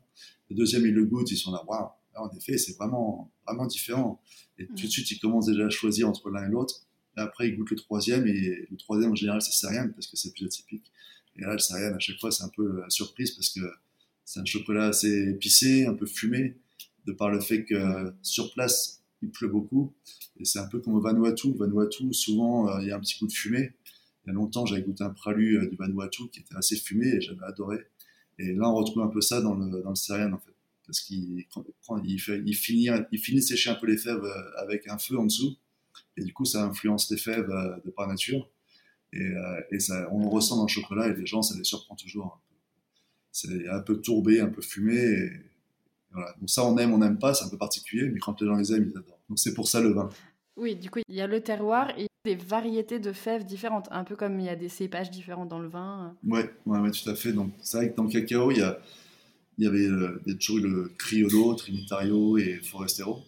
Le 0.50 0.56
deuxième, 0.56 0.86
ils 0.86 0.94
le 0.94 1.04
goûtent, 1.04 1.30
ils 1.30 1.36
sont 1.36 1.52
là, 1.52 1.62
waouh, 1.66 1.88
en 2.16 2.30
effet, 2.36 2.58
c'est 2.58 2.76
vraiment, 2.76 3.30
vraiment 3.46 3.66
différent. 3.66 4.20
Et 4.58 4.66
tout 4.66 4.86
de 4.86 4.90
suite, 4.90 5.10
ils 5.10 5.18
commencent 5.18 5.46
déjà 5.46 5.66
à 5.66 5.70
choisir 5.70 6.08
entre 6.08 6.30
l'un 6.30 6.46
et 6.46 6.50
l'autre. 6.50 6.86
Et 7.16 7.20
après, 7.20 7.48
ils 7.48 7.56
goûtent 7.56 7.70
le 7.70 7.76
troisième, 7.76 8.26
et 8.26 8.66
le 8.70 8.76
troisième, 8.76 9.12
en 9.12 9.14
général, 9.14 9.42
c'est 9.42 9.52
céréales, 9.52 9.92
parce 9.92 10.06
que 10.06 10.16
c'est 10.16 10.32
plus 10.32 10.46
atypique. 10.46 10.90
Et 11.36 11.42
là, 11.42 11.52
le 11.52 11.58
céréales, 11.58 11.94
à 11.94 11.98
chaque 11.98 12.18
fois, 12.18 12.30
c'est 12.30 12.44
un 12.44 12.50
peu 12.54 12.80
la 12.80 12.90
surprise, 12.90 13.32
parce 13.32 13.50
que 13.50 13.60
c'est 14.24 14.40
un 14.40 14.44
chocolat 14.44 14.86
assez 14.88 15.30
épicé, 15.30 15.86
un 15.86 15.94
peu 15.94 16.06
fumé, 16.06 16.56
de 17.06 17.12
par 17.12 17.30
le 17.30 17.40
fait 17.40 17.64
que 17.64 18.12
sur 18.22 18.52
place, 18.52 19.02
il 19.22 19.30
pleut 19.30 19.48
beaucoup. 19.48 19.92
Et 20.38 20.44
c'est 20.44 20.58
un 20.58 20.66
peu 20.66 20.80
comme 20.80 20.94
au 20.94 21.00
Vanuatu. 21.00 21.54
Vanuatu, 21.54 22.12
souvent, 22.12 22.68
euh, 22.68 22.82
il 22.82 22.88
y 22.88 22.90
a 22.90 22.96
un 22.96 23.00
petit 23.00 23.18
coup 23.18 23.26
de 23.26 23.32
fumée. 23.32 23.72
Il 24.24 24.28
y 24.28 24.30
a 24.30 24.34
longtemps, 24.34 24.66
j'avais 24.66 24.82
goûté 24.82 25.02
un 25.04 25.10
pralu 25.10 25.58
euh, 25.58 25.68
du 25.68 25.76
Vanuatu 25.76 26.28
qui 26.28 26.40
était 26.40 26.54
assez 26.54 26.76
fumé 26.76 27.08
et 27.08 27.20
j'avais 27.20 27.44
adoré. 27.44 27.78
Et 28.38 28.52
là, 28.54 28.68
on 28.68 28.74
retrouve 28.74 29.02
un 29.02 29.08
peu 29.08 29.20
ça 29.20 29.40
dans 29.40 29.54
le, 29.54 29.82
dans 29.82 29.90
le 29.90 29.96
céréal, 29.96 30.32
en 30.32 30.38
fait. 30.38 30.54
Parce 30.86 31.00
qu'il 31.00 31.38
il, 31.38 31.46
il, 32.04 32.54
finit, 32.54 32.88
il 33.12 33.18
finit 33.18 33.40
de 33.40 33.44
sécher 33.44 33.70
un 33.70 33.74
peu 33.74 33.86
les 33.86 33.96
fèves 33.96 34.24
euh, 34.24 34.60
avec 34.62 34.88
un 34.88 34.98
feu 34.98 35.18
en 35.18 35.24
dessous. 35.24 35.56
Et 36.16 36.24
du 36.24 36.32
coup, 36.32 36.44
ça 36.44 36.64
influence 36.64 37.10
les 37.10 37.16
fèves 37.16 37.50
euh, 37.50 37.76
de 37.84 37.90
par 37.90 38.08
nature. 38.08 38.48
Et, 39.14 39.30
et 39.70 39.78
ça, 39.78 40.08
on 40.10 40.20
le 40.20 40.26
ressent 40.26 40.56
dans 40.56 40.62
le 40.62 40.68
chocolat 40.68 41.08
et 41.08 41.14
les 41.14 41.26
gens, 41.26 41.42
ça 41.42 41.54
les 41.54 41.64
surprend 41.64 41.94
toujours. 41.96 42.40
C'est 43.30 43.68
un 43.68 43.80
peu 43.80 44.00
tourbé, 44.00 44.40
un 44.40 44.48
peu 44.48 44.62
fumé. 44.62 45.30
Voilà. 46.12 46.34
Donc 46.40 46.48
ça, 46.48 46.64
on 46.64 46.78
aime, 46.78 46.94
on 46.94 46.98
n'aime 46.98 47.18
pas, 47.18 47.34
c'est 47.34 47.44
un 47.44 47.50
peu 47.50 47.58
particulier, 47.58 48.08
mais 48.08 48.18
quand 48.18 48.40
les 48.40 48.46
gens 48.46 48.56
les 48.56 48.72
aiment, 48.72 48.90
ils 48.90 48.96
adorent. 48.96 49.20
Donc 49.28 49.38
c'est 49.38 49.52
pour 49.52 49.68
ça 49.68 49.82
le 49.82 49.92
vin. 49.92 50.08
Oui, 50.56 50.76
du 50.76 50.90
coup, 50.90 51.00
il 51.08 51.14
y 51.14 51.20
a 51.20 51.26
le 51.26 51.40
terroir 51.40 51.98
et 51.98 52.06
des 52.24 52.36
variétés 52.36 53.00
de 53.00 53.12
fèves 53.12 53.44
différentes, 53.44 53.88
un 53.90 54.04
peu 54.04 54.16
comme 54.16 54.38
il 54.38 54.46
y 54.46 54.48
a 54.48 54.56
des 54.56 54.68
cépages 54.68 55.10
différents 55.10 55.46
dans 55.46 55.58
le 55.58 55.68
vin. 55.68 56.14
Oui, 56.24 56.40
ouais, 56.66 56.78
ouais, 56.78 56.90
tout 56.90 57.08
à 57.10 57.14
fait. 57.14 57.32
Donc 57.32 57.52
c'est 57.62 57.78
vrai 57.78 57.90
que 57.90 57.96
dans 57.96 58.04
le 58.04 58.10
cacao, 58.10 58.50
il 58.50 58.58
y, 58.58 58.62
a, 58.62 58.78
il 59.58 59.64
y 59.64 59.66
avait 59.66 59.86
euh, 59.86 60.20
toujours 60.38 60.64
le 60.64 60.92
Criollo, 60.98 61.54
Trinitario 61.54 62.38
et 62.38 62.60
Forestero. 62.62 63.22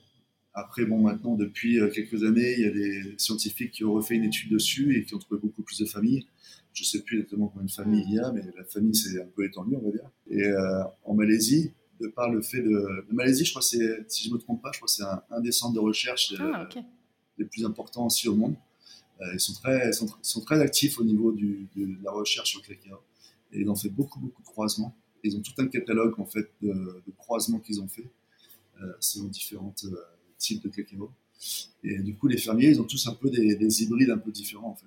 Après, 0.52 0.84
bon, 0.84 1.00
maintenant, 1.00 1.34
depuis 1.34 1.80
euh, 1.80 1.90
quelques 1.90 2.22
années, 2.22 2.54
il 2.56 2.60
y 2.60 2.66
a 2.66 2.70
des 2.70 3.14
scientifiques 3.18 3.72
qui 3.72 3.84
ont 3.84 3.94
refait 3.94 4.14
une 4.14 4.24
étude 4.24 4.52
dessus 4.52 4.96
et 4.96 5.04
qui 5.04 5.14
ont 5.16 5.18
trouvé 5.18 5.40
beaucoup 5.40 5.62
plus 5.62 5.80
de 5.80 5.86
familles. 5.86 6.26
Je 6.72 6.82
ne 6.82 6.86
sais 6.86 7.02
plus 7.02 7.16
exactement 7.16 7.48
combien 7.48 7.66
de 7.66 7.70
familles 7.72 8.04
il 8.06 8.14
y 8.14 8.18
a, 8.20 8.30
mais 8.30 8.42
la 8.56 8.64
famille 8.64 8.94
s'est 8.94 9.20
un 9.20 9.26
peu 9.34 9.44
étendue, 9.44 9.74
on 9.76 9.84
va 9.84 9.90
dire. 9.90 10.08
Et 10.30 10.44
euh, 10.44 10.84
en 11.04 11.14
Malaisie, 11.14 11.72
de 12.00 12.06
par 12.08 12.30
le 12.30 12.40
fait 12.42 12.62
de... 12.62 13.04
La 13.08 13.14
Malaisie, 13.14 13.44
je 13.44 13.50
crois, 13.50 13.62
c'est, 13.62 14.04
si 14.08 14.24
je 14.24 14.28
ne 14.30 14.34
me 14.34 14.38
trompe 14.38 14.62
pas, 14.62 14.70
je 14.72 14.78
crois 14.78 14.86
que 14.86 14.92
c'est 14.92 15.02
un, 15.02 15.40
des 15.40 15.52
centres 15.52 15.74
de 15.74 15.80
recherche 15.80 16.34
ah, 16.38 16.68
les 17.38 17.44
plus 17.44 17.64
importants 17.64 18.06
aussi 18.06 18.28
au 18.28 18.34
monde. 18.34 18.56
Euh, 19.20 19.26
ils 19.32 19.40
sont 19.40 19.52
très, 19.54 19.92
sont, 19.92 20.08
sont, 20.22 20.40
très 20.40 20.60
actifs 20.60 20.98
au 20.98 21.04
niveau 21.04 21.32
du, 21.32 21.68
de, 21.76 21.96
la 22.02 22.10
recherche 22.10 22.50
sur 22.50 22.60
le 22.60 22.74
cacao. 22.74 22.98
Et 23.52 23.60
ils 23.60 23.70
ont 23.70 23.76
fait 23.76 23.88
beaucoup, 23.88 24.18
beaucoup 24.18 24.42
de 24.42 24.46
croisements. 24.46 24.94
Ils 25.22 25.36
ont 25.36 25.40
tout 25.40 25.52
un 25.58 25.68
catalogue, 25.68 26.18
en 26.18 26.26
fait, 26.26 26.50
de, 26.60 26.72
de 26.72 27.12
croisements 27.16 27.60
qu'ils 27.60 27.80
ont 27.80 27.88
fait 27.88 28.10
euh, 28.82 28.92
selon 29.00 29.28
différentes 29.28 29.86
type 30.38 30.62
de 30.62 30.68
cacao. 30.68 31.10
Et 31.82 31.98
du 32.00 32.14
coup, 32.16 32.26
les 32.26 32.38
fermiers, 32.38 32.70
ils 32.70 32.80
ont 32.80 32.84
tous 32.84 33.06
un 33.06 33.14
peu 33.14 33.30
des, 33.30 33.82
hybrides 33.82 34.10
un 34.10 34.18
peu 34.18 34.30
différents, 34.30 34.70
en 34.70 34.76
fait. 34.76 34.86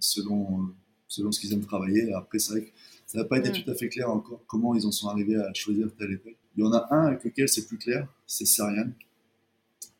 Selon, 0.00 0.74
selon 1.08 1.32
ce 1.32 1.40
qu'ils 1.40 1.52
aiment 1.52 1.64
travailler. 1.64 2.12
Après, 2.12 2.38
c'est 2.38 2.52
vrai 2.52 2.62
que 2.62 2.70
ça 3.06 3.18
n'a 3.18 3.24
pas 3.24 3.38
été 3.38 3.52
tout 3.52 3.70
à 3.70 3.74
fait 3.74 3.88
clair 3.88 4.10
encore 4.10 4.42
comment 4.46 4.74
ils 4.74 4.86
en 4.86 4.92
sont 4.92 5.08
arrivés 5.08 5.36
à 5.36 5.52
choisir 5.54 5.88
tel 5.96 6.12
et 6.12 6.18
tel. 6.18 6.34
Il 6.56 6.64
y 6.64 6.66
en 6.66 6.72
a 6.72 6.86
un 6.90 7.06
avec 7.06 7.24
lequel 7.24 7.48
c'est 7.48 7.66
plus 7.66 7.78
clair, 7.78 8.08
c'est 8.26 8.46
Sarian. 8.46 8.90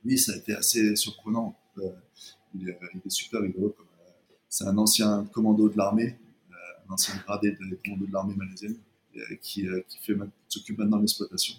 Lui, 0.07 0.19
ça 0.19 0.33
a 0.33 0.37
été 0.37 0.55
assez 0.55 0.97
surprenant. 0.97 1.57
Euh, 1.79 1.91
il, 2.55 2.69
est, 2.69 2.79
super 3.09 3.43
rigolo. 3.43 3.77
Euh, 3.79 3.83
c'est 4.49 4.65
un 4.65 4.79
ancien 4.79 5.29
commando 5.33 5.69
de 5.69 5.77
l'armée, 5.77 6.19
euh, 6.51 6.55
un 6.89 6.95
ancien 6.95 7.15
gradé 7.27 7.51
de 7.51 7.79
commando 7.85 8.07
de 8.07 8.13
l'armée 8.13 8.35
malaisienne, 8.35 8.77
qui, 9.41 9.67
qui 9.89 10.01
s'occupe 10.49 10.79
maintenant 10.79 10.99
de 10.99 11.03
l'exploitation 11.03 11.55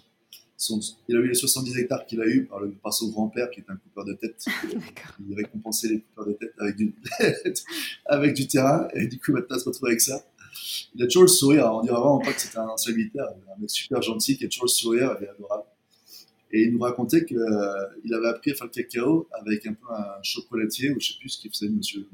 il 1.08 1.16
a 1.16 1.20
eu 1.20 1.28
les 1.28 1.34
70 1.34 1.78
hectares 1.78 2.04
qu'il 2.06 2.20
a 2.20 2.26
eu 2.26 2.46
par, 2.46 2.60
le, 2.60 2.72
par 2.72 2.92
son 2.92 3.08
grand-père 3.10 3.50
qui 3.50 3.60
est 3.60 3.64
un 3.68 3.76
coupeur 3.76 4.04
de 4.04 4.14
tête. 4.14 4.44
il 5.28 5.34
récompensait 5.34 5.88
les 5.88 6.00
coupeurs 6.00 6.26
de 6.26 6.32
tête 6.32 6.52
avec 6.58 6.76
du, 6.76 6.94
avec 8.06 8.34
du 8.34 8.48
terrain 8.48 8.88
et 8.94 9.06
du 9.06 9.20
coup 9.20 9.32
maintenant 9.32 9.56
il 9.56 9.60
se 9.60 9.68
retrouve 9.68 9.88
avec 9.88 10.00
ça. 10.00 10.24
Il 10.94 11.02
a 11.02 11.06
toujours 11.06 11.22
le 11.22 11.28
sourire, 11.28 11.70
on 11.72 11.82
dirait 11.82 11.94
vraiment 11.94 12.18
pas 12.18 12.32
que 12.32 12.40
c'était 12.40 12.58
un 12.58 12.66
ancien 12.66 12.92
militaire, 12.92 13.26
un 13.26 13.60
mec 13.60 13.70
super 13.70 14.02
gentil 14.02 14.36
qui 14.36 14.44
a 14.44 14.48
toujours 14.48 14.64
le 14.64 14.70
sourire, 14.70 15.16
il 15.20 15.24
est 15.24 15.28
adorable. 15.28 15.64
Et 16.50 16.62
il 16.62 16.72
nous 16.72 16.80
racontait 16.80 17.24
qu'il 17.24 17.38
euh, 17.38 18.16
avait 18.16 18.28
appris 18.28 18.52
à 18.52 18.54
faire 18.54 18.66
le 18.66 18.72
cacao 18.72 19.28
avec 19.32 19.66
un 19.66 19.74
peu 19.74 19.86
un 19.90 20.22
chocolatier 20.22 20.90
ou 20.90 21.00
je 21.00 21.08
sais 21.08 21.18
plus 21.20 21.28
ce 21.28 21.40
qu'il 21.40 21.50
faisait 21.50 21.66
le 21.66 21.74
monsieur. 21.74 22.06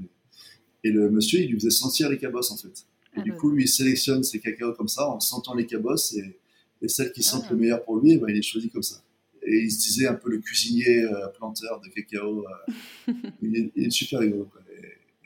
Et 0.82 0.91
le 0.91 1.09
monsieur 1.11 1.41
il 1.41 1.51
lui 1.51 1.59
faisait 1.59 1.70
sentir 1.70 2.11
les 2.11 2.18
cabosses 2.18 2.51
en 2.51 2.57
fait. 2.57 2.87
Et 3.16 3.20
ah 3.20 3.22
du 3.22 3.32
coup 3.35 3.51
lui 3.51 3.64
il 3.64 3.68
sélectionne 3.68 4.24
ses 4.24 4.41
cacaos 4.41 4.72
comme 4.72 4.89
ça 4.89 5.09
en 5.09 5.20
sentant 5.20 5.55
les 5.55 5.66
cabosses 5.66 6.14
et 6.14 6.37
et 6.85 6.89
celles 6.89 7.12
qui 7.12 7.22
sentent 7.22 7.51
le 7.51 7.57
meilleur 7.57 7.82
pour 7.82 7.99
lui, 7.99 8.12
eh 8.12 8.18
ben, 8.18 8.28
il 8.28 8.37
les 8.37 8.43
choisit 8.43 8.70
comme 8.70 8.82
ça. 8.82 8.97
Et 9.43 9.57
il 9.57 9.70
se 9.70 9.82
disait 9.82 10.07
un 10.07 10.14
peu 10.14 10.30
le 10.30 10.39
cuisinier 10.39 11.03
euh, 11.03 11.28
planteur 11.28 11.80
de 11.80 11.89
cacao. 11.89 12.45
Euh, 13.09 13.12
il, 13.43 13.70
est, 13.74 13.91
super 13.91 14.20
rigolo. 14.20 14.49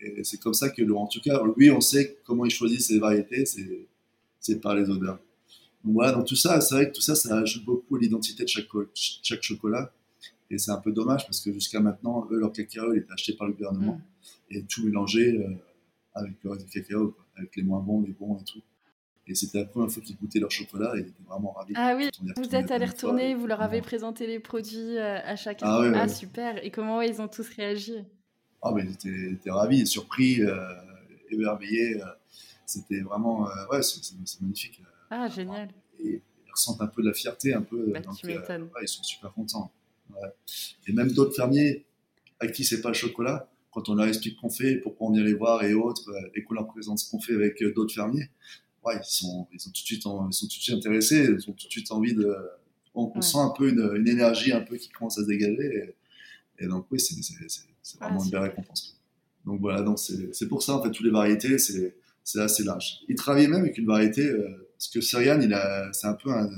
Et, 0.00 0.22
c'est 0.22 0.38
comme 0.38 0.54
ça 0.54 0.70
que, 0.70 0.88
en 0.92 1.06
tout 1.06 1.20
cas, 1.20 1.40
lui, 1.56 1.70
on 1.70 1.80
sait 1.80 2.18
comment 2.24 2.44
il 2.44 2.50
choisit 2.50 2.80
ses 2.80 2.98
variétés, 2.98 3.44
c'est 4.40 4.60
par 4.60 4.76
les 4.76 4.88
odeurs. 4.88 5.18
Donc 5.88 5.94
voilà, 5.94 6.12
donc 6.12 6.26
tout 6.26 6.36
ça, 6.36 6.60
c'est 6.60 6.74
vrai 6.74 6.90
que 6.90 6.94
tout 6.94 7.00
ça, 7.00 7.14
ça 7.14 7.38
ajoute 7.38 7.64
beaucoup 7.64 7.96
à 7.96 7.98
l'identité 7.98 8.44
de 8.44 8.48
chaque, 8.48 8.66
chaque 8.94 9.42
chocolat. 9.42 9.90
Et 10.50 10.58
c'est 10.58 10.70
un 10.70 10.76
peu 10.76 10.92
dommage 10.92 11.24
parce 11.24 11.40
que 11.40 11.50
jusqu'à 11.50 11.80
maintenant, 11.80 12.28
eux, 12.30 12.38
leur 12.38 12.52
cacao, 12.52 12.92
il 12.92 12.98
était 12.98 13.12
acheté 13.12 13.32
par 13.32 13.46
le 13.46 13.54
gouvernement 13.54 13.94
mm. 13.94 14.54
et 14.54 14.64
tout 14.64 14.84
mélangé 14.84 15.38
euh, 15.38 15.48
avec 16.12 16.34
le 16.42 16.50
reste 16.50 16.66
du 16.66 16.70
cacao, 16.70 17.16
avec 17.38 17.56
les 17.56 17.62
moins 17.62 17.80
bons, 17.80 18.02
les 18.02 18.12
bons 18.12 18.36
et 18.38 18.44
tout. 18.44 18.60
Et 19.26 19.34
c'était 19.34 19.60
la 19.60 19.64
première 19.64 19.90
fois 19.90 20.02
qu'ils 20.02 20.16
goûtaient 20.16 20.40
leur 20.40 20.50
chocolat 20.50 20.92
et 20.94 21.00
ils 21.00 21.06
étaient 21.06 21.22
vraiment 21.26 21.52
ravis. 21.52 21.72
Ah 21.74 21.94
oui, 21.96 22.10
vous 22.36 22.54
êtes 22.54 22.70
allé 22.70 22.84
retourner, 22.84 23.34
vous 23.34 23.46
leur 23.46 23.62
avez 23.62 23.80
présenté 23.80 24.26
les 24.26 24.40
produits 24.40 24.98
euh, 24.98 25.20
à 25.24 25.36
chacun. 25.36 25.66
Ah, 25.66 26.02
ah 26.02 26.08
super. 26.08 26.62
Et 26.62 26.70
comment 26.70 27.00
ils 27.00 27.22
ont 27.22 27.28
tous 27.28 27.48
réagi? 27.56 27.96
Ah, 28.60 28.72
mais 28.74 28.84
ils 28.84 29.32
étaient, 29.32 29.50
ravis, 29.50 29.86
surpris, 29.86 30.42
euh, 30.42 30.58
émerveillés. 31.30 31.98
C'était 32.66 33.00
vraiment. 33.00 33.48
ouais, 33.70 33.82
c'est 33.82 34.42
magnifique. 34.42 34.82
Ah, 35.10 35.28
génial. 35.28 35.68
Et 36.00 36.22
ils 36.46 36.50
ressentent 36.50 36.80
un 36.80 36.86
peu 36.86 37.02
de 37.02 37.08
la 37.08 37.14
fierté, 37.14 37.54
un 37.54 37.62
peu. 37.62 37.92
Bah, 37.92 38.00
tu 38.18 38.26
m'étonnes. 38.26 38.68
ils 38.82 38.88
sont 38.88 39.02
super 39.02 39.32
contents. 39.32 39.72
Et 40.86 40.92
même 40.92 41.12
d'autres 41.12 41.34
fermiers 41.34 41.84
à 42.40 42.46
qui 42.46 42.64
c'est 42.64 42.80
pas 42.80 42.88
le 42.88 42.94
chocolat, 42.94 43.50
quand 43.70 43.88
on 43.88 43.94
leur 43.94 44.06
explique 44.06 44.40
qu'on 44.40 44.48
fait, 44.50 44.76
pourquoi 44.76 45.08
on 45.08 45.12
vient 45.12 45.24
les 45.24 45.34
voir 45.34 45.62
et 45.64 45.74
autres, 45.74 46.10
et 46.34 46.42
qu'on 46.42 46.54
leur 46.54 46.66
présente 46.66 46.98
ce 46.98 47.10
qu'on 47.10 47.20
fait 47.20 47.34
avec 47.34 47.62
d'autres 47.74 47.94
fermiers, 47.94 48.30
ils 48.94 49.04
sont, 49.04 49.46
ils 49.52 49.60
sont 49.60 49.70
tout 49.70 49.82
de 49.82 49.86
suite, 49.86 50.04
ils 50.04 50.32
sont 50.32 50.46
tout 50.46 50.56
de 50.56 50.62
suite 50.62 50.74
intéressés, 50.74 51.28
ils 51.38 51.50
ont 51.50 51.52
tout 51.52 51.66
de 51.66 51.72
suite 51.72 51.90
envie 51.90 52.14
de. 52.14 52.34
On, 52.94 53.20
sent 53.20 53.38
un 53.38 53.50
peu 53.50 53.68
une, 53.68 53.92
une, 53.94 54.08
énergie 54.08 54.52
un 54.52 54.60
peu 54.60 54.76
qui 54.76 54.88
commence 54.88 55.18
à 55.18 55.22
se 55.22 55.26
dégager. 55.26 55.94
Et, 56.58 56.66
donc 56.66 56.86
oui, 56.90 56.98
c'est 56.98 57.14
ah, 58.00 58.06
vraiment 58.06 58.24
une 58.24 58.30
belle 58.30 58.40
récompense. 58.40 58.98
Donc 59.44 59.60
voilà, 59.60 59.82
donc 59.82 59.98
c'est 59.98 60.48
pour 60.48 60.62
ça 60.62 60.76
en 60.76 60.82
fait 60.82 60.90
toutes 60.90 61.06
les 61.06 61.12
variétés, 61.12 61.58
c'est 61.58 61.94
assez 62.40 62.64
large. 62.64 63.00
Il 63.08 63.14
travaillait 63.14 63.48
même 63.48 63.60
avec 63.60 63.78
une 63.78 63.86
variété, 63.86 64.26
euh, 64.26 64.67
parce 64.78 64.88
que 64.88 65.00
Syrian, 65.00 65.40
il 65.40 65.52
a, 65.52 65.92
c'est 65.92 66.06
un 66.06 66.14
peu, 66.14 66.30
un, 66.30 66.48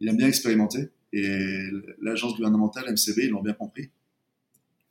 il 0.00 0.08
aime 0.08 0.16
bien 0.16 0.28
expérimenter. 0.28 0.90
Et 1.12 1.60
l'agence 2.00 2.36
gouvernementale 2.36 2.84
MCB, 2.84 3.24
ils 3.24 3.30
l'ont 3.30 3.42
bien 3.42 3.54
compris. 3.54 3.90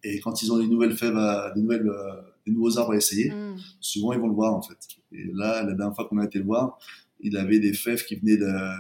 Et 0.04 0.20
quand 0.20 0.42
ils 0.42 0.52
ont 0.52 0.58
des 0.58 0.68
nouvelles 0.68 0.96
fèves, 0.96 1.18
des, 1.56 1.62
nouvelles, 1.62 1.88
euh, 1.88 2.22
des 2.46 2.52
nouveaux 2.52 2.78
arbres 2.78 2.92
à 2.92 2.98
essayer, 2.98 3.32
mm. 3.32 3.58
souvent 3.80 4.12
ils 4.14 4.20
vont 4.20 4.28
le 4.28 4.34
voir 4.34 4.54
en 4.54 4.62
fait. 4.62 4.78
Et 5.14 5.24
là, 5.34 5.64
la 5.64 5.74
dernière 5.74 5.96
fois 5.96 6.06
qu'on 6.10 6.18
a 6.18 6.26
été 6.26 6.40
le 6.40 6.46
voir, 6.46 6.78
il 7.22 7.38
avait 7.38 7.60
des 7.60 7.74
fèves 7.74 8.04
qui 8.04 8.16
venaient 8.16 8.38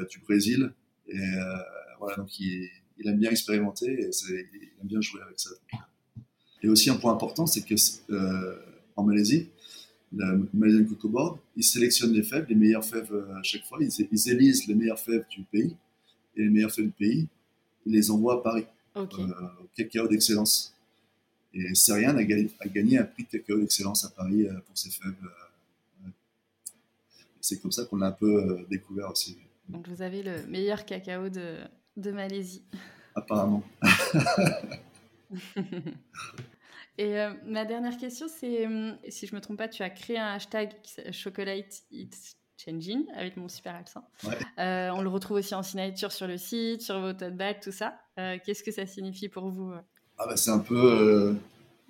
du 0.09 0.19
Brésil. 0.19 0.73
Et 1.07 1.17
euh, 1.17 1.57
voilà, 1.99 2.17
donc 2.17 2.37
il, 2.39 2.69
il 2.97 3.07
aime 3.07 3.17
bien 3.17 3.31
expérimenter 3.31 3.89
et 3.89 4.09
il 4.09 4.69
aime 4.81 4.87
bien 4.87 4.99
jouer 4.99 5.21
avec 5.21 5.39
ça. 5.39 5.51
Et 6.61 6.67
aussi 6.67 6.89
un 6.89 6.95
point 6.95 7.13
important, 7.13 7.47
c'est 7.47 7.63
que 7.63 7.75
en 8.97 9.03
Malaisie, 9.03 9.49
la 10.13 10.35
Malaysian 10.53 10.85
Cocoa 10.85 11.11
Board, 11.11 11.39
ils 11.55 11.63
sélectionnent 11.63 12.13
les 12.13 12.23
fèves, 12.23 12.45
les 12.49 12.55
meilleures 12.55 12.85
fèves 12.85 13.13
à 13.37 13.43
chaque 13.43 13.65
fois. 13.65 13.77
Ils, 13.81 14.07
ils, 14.11 14.29
élisent 14.29 14.67
les 14.67 14.75
meilleures 14.75 14.99
fèves 14.99 15.25
du 15.29 15.41
pays 15.43 15.75
et 16.35 16.43
les 16.43 16.49
meilleures 16.49 16.71
fèves 16.71 16.85
du 16.85 16.91
pays, 16.91 17.27
ils 17.85 17.93
les 17.93 18.09
envoient 18.11 18.35
à 18.35 18.41
Paris 18.41 18.65
au 18.95 19.05
cacao 19.75 20.07
d'excellence. 20.07 20.73
Et 21.53 21.73
Serian 21.75 22.15
a, 22.15 22.21
a, 22.21 22.67
gagné 22.67 22.97
un 22.97 23.03
prix 23.03 23.23
de 23.23 23.29
cacao 23.37 23.59
d'excellence 23.59 24.05
à 24.05 24.09
Paris 24.09 24.47
pour 24.65 24.77
ses 24.77 24.89
fèves 24.89 25.13
c'est 27.47 27.61
comme 27.61 27.71
ça 27.71 27.85
qu'on 27.85 27.95
l'a 27.97 28.07
un 28.07 28.11
peu 28.11 28.43
euh, 28.43 28.65
découvert 28.69 29.09
aussi. 29.09 29.37
Donc 29.69 29.87
vous 29.87 30.01
avez 30.01 30.21
le 30.21 30.45
meilleur 30.47 30.83
cacao 30.85 31.29
de, 31.29 31.59
de 31.95 32.11
Malaisie. 32.11 32.63
Apparemment. 33.15 33.63
Et 36.97 37.19
euh, 37.19 37.31
ma 37.45 37.65
dernière 37.65 37.97
question, 37.97 38.27
c'est 38.27 38.65
hum, 38.65 38.97
si 39.07 39.27
je 39.27 39.35
me 39.35 39.41
trompe 39.41 39.57
pas, 39.57 39.67
tu 39.67 39.83
as 39.83 39.89
créé 39.89 40.17
un 40.17 40.33
hashtag 40.33 40.71
Chocolate 41.11 41.83
It's 41.91 42.35
Changing 42.57 43.05
avec 43.13 43.37
mon 43.37 43.47
super 43.47 43.75
accent. 43.75 44.03
Euh, 44.57 44.89
on 44.89 45.01
le 45.01 45.09
retrouve 45.09 45.37
aussi 45.37 45.53
en 45.53 45.61
signature 45.61 46.11
sur 46.11 46.25
le 46.25 46.37
site, 46.37 46.81
sur 46.81 46.99
vos 46.99 47.13
tote 47.13 47.35
bags, 47.35 47.59
tout 47.61 47.71
ça. 47.71 47.99
Qu'est-ce 48.15 48.63
que 48.63 48.71
ça 48.71 48.87
signifie 48.87 49.29
pour 49.29 49.49
vous 49.49 49.73
ah 50.17 50.25
bah, 50.25 50.35
C'est 50.37 50.49
un 50.49 50.59
peu 50.59 51.37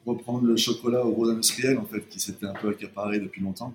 reprendre 0.06 0.46
le 0.46 0.58
chocolat 0.58 1.06
au 1.06 1.12
rôle 1.12 1.32
industriel 1.32 1.78
en 1.78 1.86
fait, 1.86 2.08
qui 2.10 2.20
s'était 2.20 2.46
un 2.46 2.54
peu 2.54 2.70
accaparé 2.70 3.20
depuis 3.20 3.42
longtemps. 3.42 3.74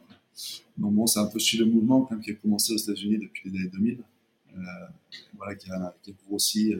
Donc 0.77 0.95
bon, 0.95 1.07
c'est 1.07 1.21
un 1.21 1.27
peu 1.27 1.39
suivi 1.39 1.65
le 1.65 1.71
mouvement 1.71 2.03
quand 2.03 2.15
même, 2.15 2.25
qui 2.25 2.31
a 2.31 2.35
commencé 2.35 2.73
aux 2.73 2.77
États-Unis 2.77 3.19
depuis 3.19 3.51
les 3.51 3.59
années 3.59 3.69
2000, 3.69 3.99
euh, 3.99 4.61
voilà, 5.37 5.55
qui 5.55 5.71
a, 5.71 5.95
qui 6.03 6.11
a 6.11 6.15
grossi. 6.27 6.75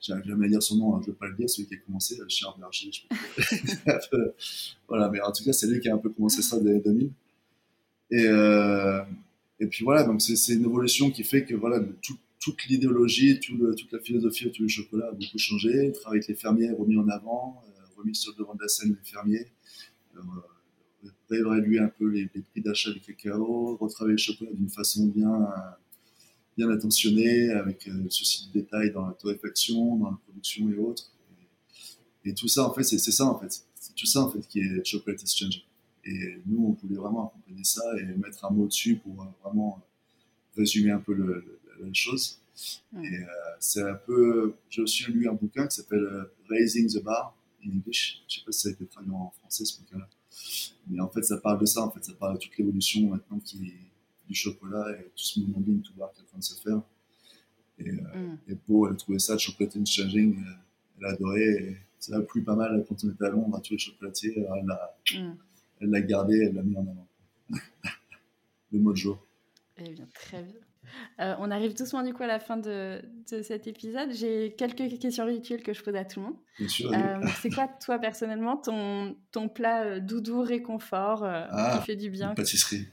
J'arrive 0.00 0.24
jamais 0.24 0.46
à 0.46 0.48
dire 0.50 0.62
son 0.62 0.76
nom, 0.76 0.94
hein, 0.94 1.00
je 1.02 1.08
ne 1.08 1.12
vais 1.12 1.18
pas 1.18 1.28
le 1.28 1.34
dire, 1.34 1.48
celui 1.48 1.68
qui 1.68 1.74
a 1.74 1.78
commencé, 1.78 2.20
euh, 2.20 2.24
Charles 2.28 2.58
Berger. 2.60 2.90
voilà, 4.88 5.08
mais 5.08 5.20
en 5.20 5.32
tout 5.32 5.44
cas, 5.44 5.52
c'est 5.52 5.66
lui 5.66 5.80
qui 5.80 5.88
a 5.88 5.94
un 5.94 5.98
peu 5.98 6.10
commencé 6.10 6.42
ça 6.42 6.56
années 6.56 6.80
2000. 6.80 7.10
Et, 8.10 8.26
euh, 8.26 9.02
et 9.60 9.66
puis 9.66 9.84
voilà, 9.84 10.04
donc 10.04 10.20
c'est 10.20 10.54
une 10.54 10.64
évolution 10.64 11.10
qui 11.10 11.24
fait 11.24 11.44
que 11.44 11.54
voilà, 11.54 11.80
tout, 12.02 12.18
toute 12.44 12.66
l'idéologie, 12.66 13.40
tout 13.40 13.56
toute 13.74 13.92
la 13.92 14.00
philosophie 14.00 14.46
autour 14.46 14.66
du 14.66 14.68
chocolat 14.68 15.08
a 15.08 15.12
beaucoup 15.12 15.38
changé. 15.38 15.86
Le 15.86 15.92
travail 15.92 16.18
avec 16.18 16.28
les 16.28 16.34
fermiers 16.34 16.70
remis 16.72 16.98
en 16.98 17.08
avant, 17.08 17.62
euh, 17.66 17.84
remis 17.96 18.14
sur 18.14 18.32
le 18.32 18.38
devant 18.38 18.54
de 18.54 18.60
la 18.60 18.68
scène 18.68 18.90
les 18.90 19.10
fermiers. 19.10 19.46
Euh, 20.16 20.20
réévaluer 21.30 21.78
un 21.78 21.88
peu 21.88 22.06
les, 22.08 22.26
prix 22.26 22.60
d'achat 22.60 22.90
du 22.90 23.00
cacao, 23.00 23.76
retravailler 23.76 24.12
le 24.12 24.18
chocolat 24.18 24.50
d'une 24.52 24.68
façon 24.68 25.06
bien, 25.06 25.48
bien 26.56 26.70
attentionnée, 26.70 27.50
avec 27.50 27.88
euh, 27.88 27.92
le 27.92 28.10
souci 28.10 28.48
de 28.48 28.60
détail 28.60 28.92
dans 28.92 29.06
la 29.06 29.12
torréfaction, 29.12 29.96
dans 29.96 30.10
la 30.10 30.16
production 30.24 30.70
et 30.70 30.76
autres. 30.76 31.10
Et, 32.24 32.32
tout 32.34 32.48
ça, 32.48 32.68
en 32.68 32.72
fait, 32.72 32.84
c'est 32.84 32.98
ça, 32.98 33.26
en 33.26 33.38
fait. 33.38 33.64
C'est 33.74 33.94
tout 33.94 34.06
ça, 34.06 34.22
en 34.22 34.30
fait, 34.30 34.46
qui 34.48 34.60
est 34.60 34.84
Chocolate 34.84 35.20
Exchange. 35.20 35.66
Et 36.04 36.38
nous, 36.46 36.66
on 36.66 36.72
voulait 36.72 36.98
vraiment 36.98 37.28
accompagner 37.28 37.64
ça 37.64 37.82
et 37.98 38.04
mettre 38.16 38.44
un 38.44 38.50
mot 38.50 38.66
dessus 38.66 38.96
pour 38.96 39.22
euh, 39.22 39.26
vraiment 39.42 39.82
résumer 40.56 40.90
un 40.90 41.00
peu 41.00 41.14
la 41.14 41.92
chose. 41.92 42.38
Et 42.94 42.98
euh, 42.98 43.24
c'est 43.58 43.82
un 43.82 43.94
peu. 43.94 44.54
J'ai 44.70 44.82
aussi 44.82 45.04
lu 45.10 45.28
un 45.28 45.32
bouquin 45.32 45.66
qui 45.66 45.76
s'appelle 45.76 46.06
Raising 46.48 46.88
the 46.88 47.02
Bar 47.02 47.36
in 47.64 47.70
English. 47.70 48.22
Je 48.28 48.36
ne 48.36 48.38
sais 48.38 48.44
pas 48.46 48.52
si 48.52 48.60
ça 48.60 48.68
a 48.68 48.72
été 48.72 48.86
traduit 48.86 49.10
en 49.10 49.32
français 49.40 49.64
ce 49.64 49.80
bouquin-là. 49.80 50.08
Mais 50.88 51.00
en 51.00 51.08
fait, 51.08 51.22
ça 51.22 51.38
parle 51.38 51.60
de 51.60 51.66
ça, 51.66 51.82
en 51.82 51.90
fait, 51.90 52.04
ça 52.04 52.12
parle 52.14 52.34
de 52.34 52.38
toute 52.38 52.56
l'évolution 52.56 53.08
maintenant 53.08 53.38
qui 53.40 53.72
du 54.28 54.34
chocolat 54.34 54.86
et 54.98 55.04
tout 55.04 55.24
ce 55.24 55.40
mouvement 55.40 55.60
bean 55.60 55.78
to 55.80 55.92
bar 55.96 56.12
qui 56.12 56.20
est 56.20 56.24
en 56.24 56.26
train 56.26 56.38
de 56.38 56.44
se 56.44 56.60
faire. 56.60 56.80
Et, 57.78 57.90
euh, 57.90 58.36
mm. 58.48 58.58
Beau, 58.68 58.86
elle 58.86 58.94
a 58.94 58.96
trouvé 58.96 59.18
ça, 59.18 59.36
Chocolate 59.36 59.86
Changing, 59.86 60.38
euh, 60.38 60.50
elle 60.98 61.06
a 61.06 61.10
adoré. 61.10 61.42
Et 61.42 61.76
ça 61.98 62.16
a 62.16 62.20
plu 62.20 62.42
pas 62.42 62.54
mal 62.54 62.84
quand 62.88 63.02
on 63.04 63.10
était 63.10 63.24
à 63.24 63.30
Londres 63.30 63.56
à 63.56 63.60
tous 63.60 63.72
les 63.72 63.78
chocolatiers. 63.78 64.34
elle 64.36 64.66
l'a 64.66 64.96
mm. 65.14 65.90
l'a 65.90 66.00
gardé, 66.00 66.38
elle 66.38 66.54
l'a 66.54 66.62
mis 66.62 66.76
en 66.76 66.82
avant. 66.82 67.08
Le 68.72 68.78
mot 68.78 68.92
de 68.92 68.96
jour. 68.96 69.24
Eh 69.76 69.90
bien, 69.90 70.06
très 70.14 70.42
bien. 70.42 70.60
Euh, 71.20 71.34
on 71.38 71.50
arrive 71.50 71.74
doucement 71.74 72.02
du 72.02 72.12
coup 72.12 72.22
à 72.22 72.26
la 72.26 72.38
fin 72.38 72.56
de, 72.56 73.00
cet 73.26 73.66
épisode. 73.66 74.10
J'ai 74.12 74.54
quelques 74.56 74.98
questions 74.98 75.26
rituelles 75.26 75.62
que 75.62 75.72
je 75.72 75.82
pose 75.82 75.94
à 75.94 76.04
tout 76.04 76.20
le 76.20 76.26
monde. 76.26 76.36
Bien 76.58 76.68
sûr. 76.68 76.92
Euh, 76.92 77.20
c'est 77.40 77.50
quoi, 77.50 77.68
toi, 77.84 77.98
personnellement, 77.98 78.56
ton, 78.56 79.16
ton 79.32 79.48
plat 79.48 79.84
euh, 79.84 80.00
doudou 80.00 80.42
réconfort 80.42 81.24
ah, 81.24 81.78
qui 81.78 81.86
fait 81.86 81.96
du 81.96 82.10
bien 82.10 82.30
Une 82.30 82.34
pâtisserie. 82.34 82.86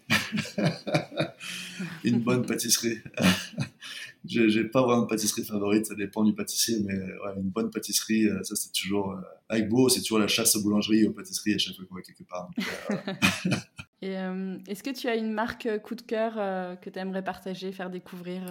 une 2.03 2.19
bonne 2.19 2.45
pâtisserie. 2.45 2.99
Je 4.29 4.59
n'ai 4.59 4.67
pas 4.67 4.83
vraiment 4.83 5.01
de 5.01 5.07
pâtisserie 5.07 5.43
favorite, 5.43 5.87
ça 5.87 5.95
dépend 5.95 6.23
du 6.23 6.33
pâtissier, 6.33 6.77
mais 6.85 6.93
une 7.37 7.49
bonne 7.49 7.71
pâtisserie, 7.71 8.27
ça 8.43 8.55
c'est 8.55 8.71
toujours. 8.71 9.19
avec 9.49 9.67
Beau, 9.67 9.89
c'est 9.89 10.01
toujours 10.01 10.19
la 10.19 10.27
chasse 10.27 10.55
aux 10.55 10.61
boulangeries 10.61 10.99
et 10.99 11.07
aux 11.07 11.11
pâtisseries 11.11 11.55
à 11.55 11.57
chaque 11.57 11.75
fois 11.75 11.85
qu'on 11.89 11.95
va 11.95 12.01
quelque 12.01 12.23
part. 12.23 12.51
Et 14.01 14.17
euh, 14.17 14.57
est-ce 14.67 14.81
que 14.81 14.89
tu 14.89 15.07
as 15.07 15.15
une 15.15 15.31
marque 15.31 15.67
euh, 15.67 15.77
coup 15.77 15.93
de 15.93 16.01
cœur 16.01 16.33
euh, 16.37 16.75
que 16.75 16.89
tu 16.89 16.97
aimerais 16.97 17.23
partager, 17.23 17.71
faire 17.71 17.91
découvrir 17.91 18.41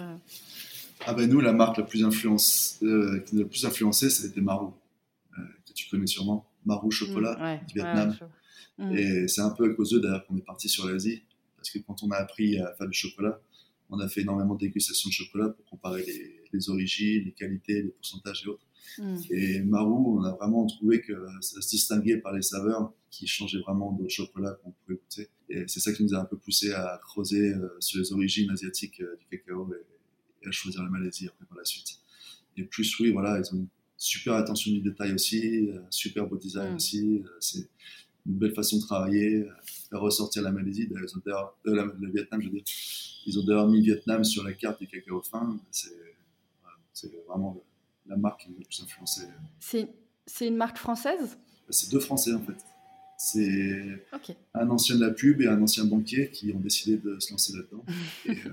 Ah 1.05 1.13
ben 1.13 1.29
nous, 1.29 1.41
la 1.41 1.51
marque 1.51 1.77
la 1.77 1.83
plus, 1.83 2.05
influence, 2.05 2.77
qui 2.79 2.85
nous 2.85 3.41
a 3.41 3.43
le 3.43 3.47
plus 3.47 3.65
influencé, 3.65 4.09
c'était 4.09 4.39
Marou, 4.41 4.73
que 5.35 5.73
tu 5.73 5.89
connais 5.89 6.07
sûrement. 6.07 6.47
Marou 6.65 6.91
Chocolat 6.91 7.59
mmh, 7.61 7.65
du 7.67 7.73
Vietnam. 7.73 8.15
Mmh. 8.77 8.95
Et 8.95 9.27
c'est 9.27 9.41
un 9.41 9.49
peu 9.49 9.69
à 9.69 9.73
cause 9.73 9.91
d'eux 9.91 9.99
d'ailleurs 9.99 10.25
qu'on 10.27 10.37
est 10.37 10.45
parti 10.45 10.69
sur 10.69 10.87
l'Asie, 10.87 11.23
parce 11.57 11.69
que 11.69 11.79
quand 11.79 12.01
on 12.03 12.11
a 12.11 12.17
appris 12.17 12.57
à 12.59 12.71
faire 12.73 12.87
du 12.87 12.93
chocolat, 12.93 13.39
on 13.89 13.99
a 13.99 14.07
fait 14.07 14.21
énormément 14.21 14.55
de 14.55 14.59
dégustations 14.59 15.09
de 15.09 15.13
chocolat 15.13 15.49
pour 15.49 15.65
comparer 15.65 16.05
les, 16.05 16.41
les 16.53 16.69
origines, 16.69 17.25
les 17.25 17.31
qualités, 17.33 17.81
les 17.81 17.89
pourcentages 17.89 18.43
et 18.45 18.47
autres. 18.47 18.65
Mm. 18.97 19.17
Et 19.29 19.61
Marou, 19.61 20.19
on 20.19 20.23
a 20.23 20.31
vraiment 20.33 20.65
trouvé 20.65 21.01
que 21.01 21.13
ça 21.41 21.61
se 21.61 21.69
distinguait 21.69 22.17
par 22.17 22.33
les 22.33 22.41
saveurs 22.41 22.93
qui 23.09 23.27
changeaient 23.27 23.59
vraiment 23.59 23.91
de 23.91 24.07
chocolat 24.07 24.57
qu'on 24.63 24.71
pouvait 24.71 24.97
goûter. 24.97 25.29
Et 25.51 25.67
c'est 25.67 25.81
ça 25.81 25.91
qui 25.91 26.03
nous 26.03 26.13
a 26.13 26.19
un 26.19 26.25
peu 26.25 26.37
poussé 26.37 26.71
à 26.71 26.99
creuser 27.03 27.53
euh, 27.53 27.67
sur 27.79 27.99
les 27.99 28.13
origines 28.13 28.49
asiatiques 28.51 29.01
euh, 29.01 29.17
du 29.19 29.25
cacao 29.25 29.69
et, 29.73 30.47
à 30.47 30.51
choisir 30.51 30.81
la 30.81 30.89
Malaisie 30.89 31.27
après 31.27 31.45
par 31.45 31.57
la 31.57 31.65
suite. 31.65 31.99
Et 32.57 32.63
plus, 32.63 32.99
oui, 32.99 33.11
voilà, 33.11 33.37
ils 33.37 33.53
ont 33.53 33.57
une 33.57 33.67
super 33.97 34.33
attention 34.33 34.71
du 34.71 34.79
détail 34.79 35.13
aussi, 35.13 35.69
euh, 35.69 35.81
super 35.89 36.25
beau 36.25 36.37
design 36.37 36.71
mm. 36.71 36.75
aussi. 36.75 37.23
C'est 37.39 37.69
une 38.25 38.37
belle 38.37 38.53
façon 38.53 38.77
de 38.77 38.81
travailler, 38.83 39.45
faire 39.89 39.99
ressortir 39.99 40.41
la 40.41 40.51
Malaisie. 40.51 40.87
Ils 40.89 41.17
ont 41.17 41.21
d'ailleurs, 41.25 41.57
le 41.65 42.11
Vietnam, 42.11 42.41
je 42.41 42.47
veux 42.47 42.53
dire, 42.53 42.63
ils 43.25 43.39
ont 43.39 43.43
d'ailleurs 43.43 43.67
mis 43.67 43.81
Vietnam 43.81 44.23
sur 44.23 44.43
la 44.43 44.53
carte 44.53 44.79
du 44.79 44.87
cacao 44.87 45.21
fin. 45.21 45.59
C'est 45.69 47.11
vraiment 47.27 47.61
la 48.07 48.15
marque 48.15 48.41
qui 48.41 48.49
nous 48.49 48.55
a 48.55 48.59
le 48.59 48.65
plus 48.65 48.81
influencé. 48.83 49.21
C'est 49.59 50.47
une 50.47 50.55
marque 50.55 50.77
française? 50.77 51.37
C'est 51.69 51.91
deux 51.91 51.99
Français 51.99 52.33
en 52.33 52.41
fait. 52.41 52.57
C'est 53.23 54.05
un 54.53 54.69
ancien 54.69 54.95
de 54.95 55.05
la 55.05 55.11
pub 55.11 55.41
et 55.41 55.47
un 55.47 55.61
ancien 55.61 55.85
banquier 55.85 56.29
qui 56.31 56.51
ont 56.53 56.59
décidé 56.59 56.97
de 56.97 57.19
se 57.19 57.31
lancer 57.31 57.53
là-dedans. 57.53 57.83
et, 58.25 58.31
euh, 58.31 58.51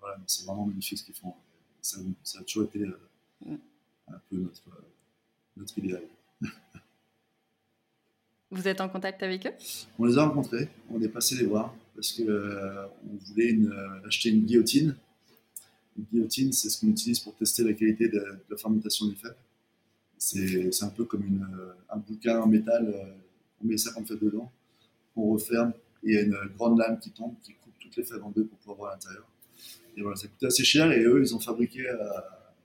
voilà, 0.00 0.18
c'est 0.26 0.44
vraiment 0.44 0.66
magnifique 0.66 0.98
ce 0.98 1.04
qu'ils 1.04 1.14
font. 1.14 1.34
Ça, 1.82 1.98
a 2.38 2.42
toujours 2.42 2.64
été 2.64 2.80
euh, 2.80 2.98
mm. 3.46 3.56
un 4.08 4.20
peu 4.30 4.36
notre, 4.36 4.62
notre 5.56 5.78
idéal. 5.78 6.02
Vous 8.50 8.66
êtes 8.66 8.80
en 8.80 8.88
contact 8.88 9.22
avec 9.22 9.46
eux? 9.46 9.52
On 9.98 10.04
les 10.04 10.18
a 10.18 10.24
rencontrés, 10.26 10.68
on 10.90 11.00
est 11.00 11.08
passé 11.08 11.36
les 11.36 11.46
voir 11.46 11.74
parce 11.94 12.12
qu'on 12.12 12.28
euh, 12.28 12.86
voulait 13.26 13.50
une, 13.50 13.72
acheter 14.04 14.30
une 14.30 14.44
guillotine 14.44 14.96
une 15.96 16.04
guillotine, 16.04 16.52
c'est 16.52 16.68
ce 16.68 16.80
qu'on 16.80 16.88
utilise 16.88 17.20
pour 17.20 17.34
tester 17.36 17.64
la 17.64 17.72
qualité 17.72 18.08
de, 18.08 18.24
la 18.48 18.56
fermentation 18.56 19.06
des 19.06 19.14
fèves. 19.14 19.36
C'est 20.18 20.82
un 20.82 20.88
peu 20.88 21.04
comme 21.04 21.24
une, 21.24 21.42
euh, 21.42 21.72
un 21.88 21.98
bouquin 21.98 22.40
en 22.40 22.46
métal, 22.46 22.86
euh, 22.88 23.14
on 23.62 23.66
met 23.66 23.76
50 23.76 24.06
fèves 24.06 24.20
dedans, 24.20 24.50
on 25.16 25.30
referme, 25.30 25.72
et 26.02 26.10
il 26.10 26.14
y 26.14 26.18
a 26.18 26.22
une 26.22 26.36
grande 26.56 26.78
lame 26.78 26.98
qui 26.98 27.10
tombe, 27.10 27.34
qui 27.42 27.54
coupe 27.54 27.74
toutes 27.78 27.96
les 27.96 28.04
fèves 28.04 28.24
en 28.24 28.30
deux 28.30 28.44
pour 28.44 28.58
pouvoir 28.58 28.76
voir 28.76 28.90
à 28.92 28.94
l'intérieur. 28.94 29.26
Et 29.96 30.02
voilà, 30.02 30.16
ça 30.16 30.28
coûtait 30.28 30.46
assez 30.46 30.64
cher, 30.64 30.90
et 30.92 31.02
eux, 31.02 31.20
ils 31.20 31.34
ont 31.34 31.40
fabriqué 31.40 31.88
euh, 31.88 31.96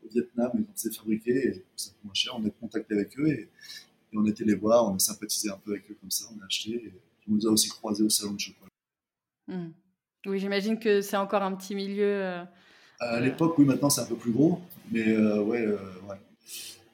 au 0.06 0.10
Vietnam, 0.10 0.52
ils 0.56 0.62
ont 0.62 0.76
fait 0.76 0.96
fabriquer, 0.96 1.48
et 1.48 1.66
ça 1.76 1.90
coûte 1.90 2.04
moins 2.04 2.14
cher, 2.14 2.34
on 2.38 2.46
a 2.46 2.50
contacté 2.50 2.94
avec 2.94 3.18
eux, 3.20 3.28
et, 3.28 3.50
on 4.18 4.26
était 4.26 4.46
les 4.46 4.56
voir, 4.56 4.90
on 4.90 4.96
a 4.96 5.00
sympathisé 5.00 5.50
un 5.50 5.58
peu 5.58 5.72
avec 5.72 5.92
eux 5.92 5.98
comme 6.00 6.10
ça, 6.10 6.24
on 6.34 6.42
a 6.42 6.46
acheté, 6.46 6.72
et 6.72 6.94
on 7.28 7.34
nous 7.34 7.48
a 7.48 7.50
aussi 7.50 7.68
croisés 7.68 8.02
au 8.02 8.10
salon 8.10 8.32
de 8.32 8.40
chocolat. 8.40 8.70
Mmh. 9.50 9.72
Oui, 10.28 10.40
j'imagine 10.40 10.80
que 10.80 11.02
c'est 11.02 11.18
encore 11.18 11.44
un 11.44 11.54
petit 11.54 11.76
milieu 11.76 12.46
à 13.00 13.20
l'époque, 13.20 13.58
oui, 13.58 13.66
maintenant 13.66 13.90
c'est 13.90 14.02
un 14.02 14.06
peu 14.06 14.16
plus 14.16 14.32
gros, 14.32 14.62
mais 14.92 15.10
euh, 15.10 15.42
ouais, 15.42 15.66
euh, 15.66 15.78
ouais, 16.10 16.16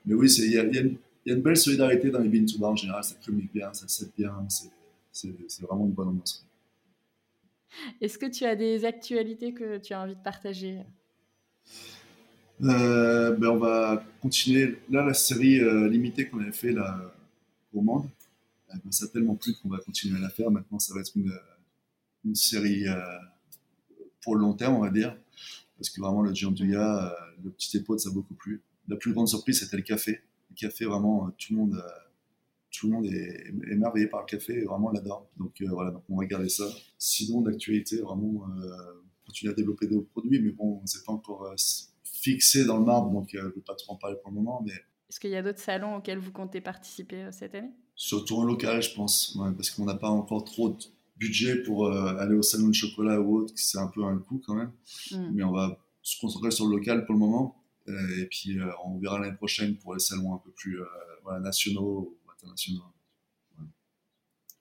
Mais 0.06 0.14
oui, 0.14 0.32
il 0.32 0.46
y, 0.46 0.56
y 0.56 0.58
a, 0.58 0.64
une 0.64 0.98
belle 1.26 1.58
solidarité 1.58 2.10
dans 2.10 2.20
les 2.20 2.30
bean 2.30 2.46
to 2.46 2.64
en 2.64 2.76
général, 2.76 3.04
ça 3.04 3.16
communique 3.24 3.54
bien, 3.54 3.74
ça 3.74 3.88
s'aide 3.88 4.12
bien, 4.18 4.34
c'est 5.12 5.62
vraiment 5.62 5.86
une 5.86 5.92
bonne 5.92 6.10
ambiance. 6.10 6.46
Est-ce 8.02 8.18
que 8.18 8.26
tu 8.26 8.44
as 8.46 8.56
des 8.56 8.84
actualités 8.86 9.54
que 9.54 9.78
tu 9.78 9.94
as 9.94 10.02
envie 10.02 10.16
de 10.16 10.22
partager? 10.22 10.80
Euh, 12.64 13.32
ben 13.32 13.48
on 13.48 13.58
va 13.58 14.04
continuer. 14.22 14.78
Là, 14.90 15.06
la 15.06 15.14
série 15.14 15.60
limitée 15.90 16.28
qu'on 16.28 16.40
avait 16.40 16.52
fait, 16.52 16.74
la 16.74 17.14
gourmande, 17.74 18.10
ben, 18.68 18.80
ça 18.92 19.06
a 19.06 19.08
tellement 19.08 19.36
plu 19.36 19.54
qu'on 19.62 19.70
va 19.70 19.78
continuer 19.78 20.18
à 20.18 20.22
la 20.22 20.30
faire. 20.30 20.52
Maintenant, 20.52 20.80
ça 20.80 20.94
va 20.94 21.00
être 21.00 21.16
une, 21.16 21.32
une 22.26 22.36
série 22.36 22.86
pour 24.22 24.36
le 24.36 24.42
long 24.42 24.54
terme, 24.54 24.76
on 24.76 24.82
va 24.82 24.90
dire 24.90 25.16
parce 25.82 25.90
que 25.90 26.00
vraiment 26.00 26.22
le 26.22 26.32
Gianduya, 26.32 27.06
euh, 27.06 27.10
le 27.44 27.50
petit 27.50 27.76
épaule, 27.76 28.00
ça 28.00 28.10
a 28.10 28.12
beaucoup 28.14 28.36
plu. 28.36 28.62
la 28.88 28.98
plus 28.98 29.14
grande 29.14 29.28
surprise, 29.28 29.60
c'était 29.60 29.78
le 29.78 29.82
café. 29.82 30.22
Le 30.52 30.56
café, 30.56 30.86
vraiment, 30.86 31.30
tout 31.38 31.54
le 31.54 31.60
monde, 31.60 31.84
tout 32.72 32.88
le 32.88 32.94
monde 32.94 33.06
est 33.06 33.54
émerveillé 33.72 34.08
par 34.08 34.22
le 34.22 34.26
café 34.26 34.60
et 34.60 34.66
vraiment 34.66 34.92
l'adore. 34.92 35.28
Donc 35.38 35.62
voilà, 35.70 35.92
donc 35.92 36.04
on 36.10 36.18
va 36.18 36.26
garder 36.26 36.50
ça. 36.50 36.66
Sinon, 36.98 37.42
d'actualité, 37.42 38.02
vraiment, 38.02 38.46
continuer 39.26 39.54
à 39.54 39.56
développer 39.56 39.88
des 39.88 40.00
produits, 40.02 40.42
mais 40.42 40.52
bon, 40.52 40.80
on 40.80 40.82
ne 40.82 40.88
s'est 40.88 41.04
pas 41.06 41.14
encore 41.14 41.54
fixé 42.04 42.66
dans 42.66 42.78
le 42.78 42.86
marbre, 42.86 43.12
donc 43.12 43.30
je 43.34 43.40
ne 43.40 43.50
peux 43.50 43.62
pas 43.62 43.76
trop 43.76 43.94
en 43.94 43.96
parler 43.96 44.18
pour 44.22 44.32
le 44.32 44.36
moment. 44.36 44.62
Mais... 44.66 44.74
Est-ce 45.10 45.20
qu'il 45.20 45.32
y 45.32 45.36
a 45.36 45.42
d'autres 45.42 45.60
salons 45.60 45.96
auxquels 45.96 46.20
vous 46.20 46.32
comptez 46.32 46.62
participer 46.62 47.30
cette 47.32 47.56
année? 47.56 47.72
Surtout 47.96 48.38
en 48.38 48.44
local, 48.44 48.82
je 48.82 48.94
pense, 48.94 49.38
parce 49.56 49.70
qu'on 49.70 49.86
n'a 49.86 49.96
pas 49.96 50.10
encore 50.10 50.44
trop 50.44 50.70
de 50.70 50.84
budget 51.18 51.62
pour 51.62 51.86
euh, 51.86 52.16
aller 52.18 52.36
au 52.36 52.42
salon 52.42 52.70
de 52.70 52.74
chocolat 52.74 53.22
ou 53.22 53.38
autre, 53.38 53.54
c'est 53.56 53.78
un 53.78 53.88
peu 53.88 54.04
un 54.04 54.18
coût 54.18 54.42
quand 54.44 54.56
même. 54.56 54.72
Hmm. 55.12 55.30
Mais 55.34 55.44
on 55.44 55.52
va 55.52 55.78
se 56.02 56.20
concentrer 56.20 56.50
sur 56.50 56.68
le 56.68 56.78
local 56.78 57.06
pour 57.06 57.14
le 57.14 57.20
moment. 57.20 57.61
Euh, 57.88 58.22
et 58.22 58.26
puis 58.26 58.60
euh, 58.60 58.72
on 58.86 58.98
verra 59.00 59.20
l'année 59.20 59.36
prochaine 59.36 59.76
pour 59.78 59.94
les 59.94 60.00
salons 60.00 60.36
un 60.36 60.38
peu 60.38 60.52
plus 60.52 60.80
nationaux 61.42 62.16
ou 62.26 62.32
internationaux. 62.32 62.84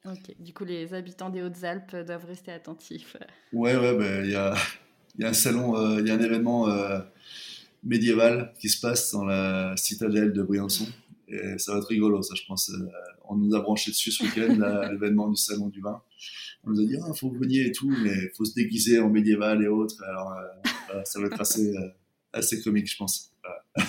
Ok, 0.07 0.35
du 0.39 0.55
coup 0.55 0.65
les 0.65 0.95
habitants 0.95 1.31
des 1.31 1.43
Hautes-Alpes 1.43 1.95
doivent 2.07 2.25
rester 2.25 2.53
attentifs. 2.53 3.17
Ouais, 3.53 3.77
ouais, 3.77 3.97
ben, 3.97 4.25
il 4.25 4.31
y, 4.31 4.35
a, 4.35 4.55
y, 5.19 5.25
a, 5.25 5.29
un 5.29 5.35
salon, 5.35 5.99
il 5.99 6.07
y 6.07 6.11
a 6.11 6.15
un 6.15 6.21
événement 6.21 6.69
médiéval 7.83 8.55
qui 8.59 8.69
se 8.69 8.81
passe 8.81 9.13
dans 9.13 9.25
la 9.25 9.77
citadelle 9.77 10.33
de 10.33 10.43
Briançon. 10.43 10.87
Et 11.29 11.59
ça 11.59 11.73
va 11.73 11.79
être 11.79 11.89
rigolo, 11.89 12.23
ça, 12.23 12.35
je 12.35 12.43
pense. 12.47 12.73
On 13.25 13.37
nous 13.37 13.55
a 13.55 13.61
branché 13.61 13.91
dessus 13.91 14.11
ce 14.11 14.25
week-end 14.25 14.61
à 14.63 14.91
l'événement 14.91 15.29
du 15.29 15.37
Salon 15.37 15.69
du 15.69 15.81
Vin 15.81 16.03
on 16.65 16.71
nous 16.71 16.81
a 16.81 16.85
dit 16.85 16.93
il 16.95 17.01
ah, 17.03 17.13
faut 17.15 17.31
venir 17.31 17.67
et 17.67 17.73
tout, 17.73 17.91
mais 17.91 18.13
il 18.13 18.31
faut 18.37 18.45
se 18.45 18.55
déguiser 18.55 19.01
en 19.01 19.09
médiéval 19.09 19.63
et 19.63 19.69
autres. 19.69 20.03
Alors 20.05 20.33
euh, 20.95 21.03
ça 21.05 21.21
va 21.21 21.27
être 21.27 21.41
assez, 21.41 21.75
euh, 21.77 21.89
assez 22.33 22.63
comique, 22.63 22.91
je 22.91 22.97
pense. 22.97 23.33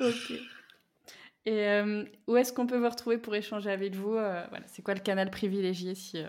ok. 0.00 0.32
Et 1.46 1.66
euh, 1.68 2.04
où 2.26 2.36
est-ce 2.36 2.52
qu'on 2.52 2.66
peut 2.66 2.78
vous 2.78 2.88
retrouver 2.88 3.18
pour 3.18 3.34
échanger 3.34 3.70
avec 3.70 3.94
vous 3.94 4.10
voilà, 4.10 4.48
C'est 4.66 4.82
quoi 4.82 4.94
le 4.94 5.00
canal 5.00 5.30
privilégié 5.30 5.94
si, 5.94 6.22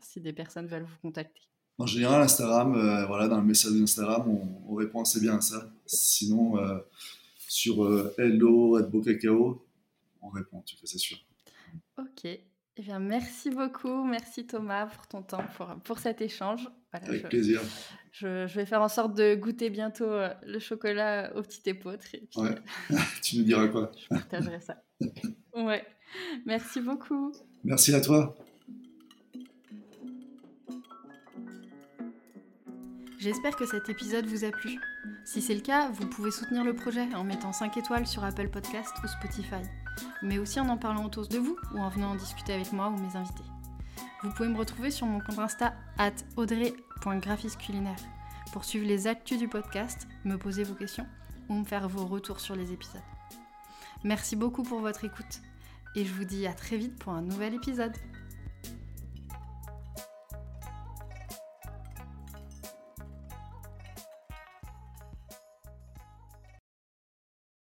si 0.00 0.20
des 0.20 0.32
personnes 0.32 0.66
veulent 0.66 0.84
vous 0.84 0.96
contacter? 1.02 1.42
En 1.76 1.86
général, 1.86 2.22
Instagram, 2.22 2.72
voilà, 3.06 3.28
dans 3.28 3.38
le 3.38 3.46
message 3.46 3.72
d'Instagram, 3.72 4.28
on, 4.68 4.74
répond 4.74 5.02
assez 5.02 5.20
bien 5.20 5.36
à 5.36 5.40
ça. 5.40 5.70
Sinon, 5.86 6.56
sur 7.46 8.10
Hello, 8.18 8.72
Redbo 8.72 9.00
Cacao, 9.00 9.64
on 10.22 10.28
répond, 10.30 10.62
tu 10.62 10.76
c'est 10.82 10.98
sûr. 10.98 11.18
Ok. 11.98 12.26
Eh 12.78 12.82
bien, 12.82 13.00
merci 13.00 13.50
beaucoup. 13.50 14.04
Merci 14.04 14.46
Thomas 14.46 14.86
pour 14.86 15.08
ton 15.08 15.22
temps, 15.22 15.44
pour, 15.56 15.66
pour 15.82 15.98
cet 15.98 16.20
échange. 16.20 16.68
Avec 16.92 17.28
plaisir. 17.28 17.60
Je, 18.12 18.46
je, 18.46 18.54
vais 18.54 18.66
faire 18.66 18.80
en 18.82 18.88
sorte 18.88 19.14
de 19.14 19.34
goûter 19.34 19.68
bientôt 19.68 20.04
euh, 20.04 20.32
le 20.46 20.60
chocolat 20.60 21.32
au 21.36 21.42
petit 21.42 21.60
épeautre. 21.66 22.04
ouais. 22.36 22.54
tu 23.22 23.38
nous 23.38 23.44
diras 23.44 23.66
quoi 23.68 23.90
Je 24.00 24.08
partagerai 24.08 24.60
ça. 24.60 24.82
ouais. 25.54 25.84
Merci 26.46 26.80
beaucoup. 26.80 27.32
Merci 27.64 27.94
à 27.94 28.00
toi. 28.00 28.36
J'espère 33.18 33.56
que 33.56 33.66
cet 33.66 33.88
épisode 33.88 34.26
vous 34.26 34.44
a 34.44 34.52
plu. 34.52 34.78
Si 35.24 35.42
c'est 35.42 35.54
le 35.54 35.60
cas, 35.60 35.90
vous 35.90 36.06
pouvez 36.06 36.30
soutenir 36.30 36.62
le 36.62 36.74
projet 36.74 37.12
en 37.14 37.24
mettant 37.24 37.52
5 37.52 37.76
étoiles 37.76 38.06
sur 38.06 38.22
Apple 38.22 38.48
Podcast 38.48 38.92
ou 39.02 39.08
Spotify 39.08 39.66
mais 40.22 40.38
aussi 40.38 40.60
en 40.60 40.68
en 40.68 40.76
parlant 40.76 41.04
autour 41.04 41.26
de 41.26 41.38
vous 41.38 41.56
ou 41.74 41.78
en 41.78 41.88
venant 41.88 42.10
en 42.10 42.14
discuter 42.14 42.52
avec 42.52 42.72
moi 42.72 42.88
ou 42.88 42.96
mes 42.96 43.16
invités. 43.16 43.44
Vous 44.22 44.30
pouvez 44.30 44.48
me 44.48 44.58
retrouver 44.58 44.90
sur 44.90 45.06
mon 45.06 45.20
compte 45.20 45.38
Insta 45.38 45.74
at 45.96 46.12
audrey.graphisculinaire 46.36 47.98
pour 48.52 48.64
suivre 48.64 48.86
les 48.86 49.06
actus 49.06 49.38
du 49.38 49.48
podcast, 49.48 50.08
me 50.24 50.36
poser 50.36 50.64
vos 50.64 50.74
questions 50.74 51.06
ou 51.48 51.54
me 51.54 51.64
faire 51.64 51.88
vos 51.88 52.06
retours 52.06 52.40
sur 52.40 52.56
les 52.56 52.72
épisodes. 52.72 53.00
Merci 54.04 54.36
beaucoup 54.36 54.62
pour 54.62 54.80
votre 54.80 55.04
écoute 55.04 55.40
et 55.94 56.04
je 56.04 56.12
vous 56.12 56.24
dis 56.24 56.46
à 56.46 56.52
très 56.52 56.76
vite 56.76 56.98
pour 56.98 57.12
un 57.12 57.22
nouvel 57.22 57.54
épisode. 57.54 57.94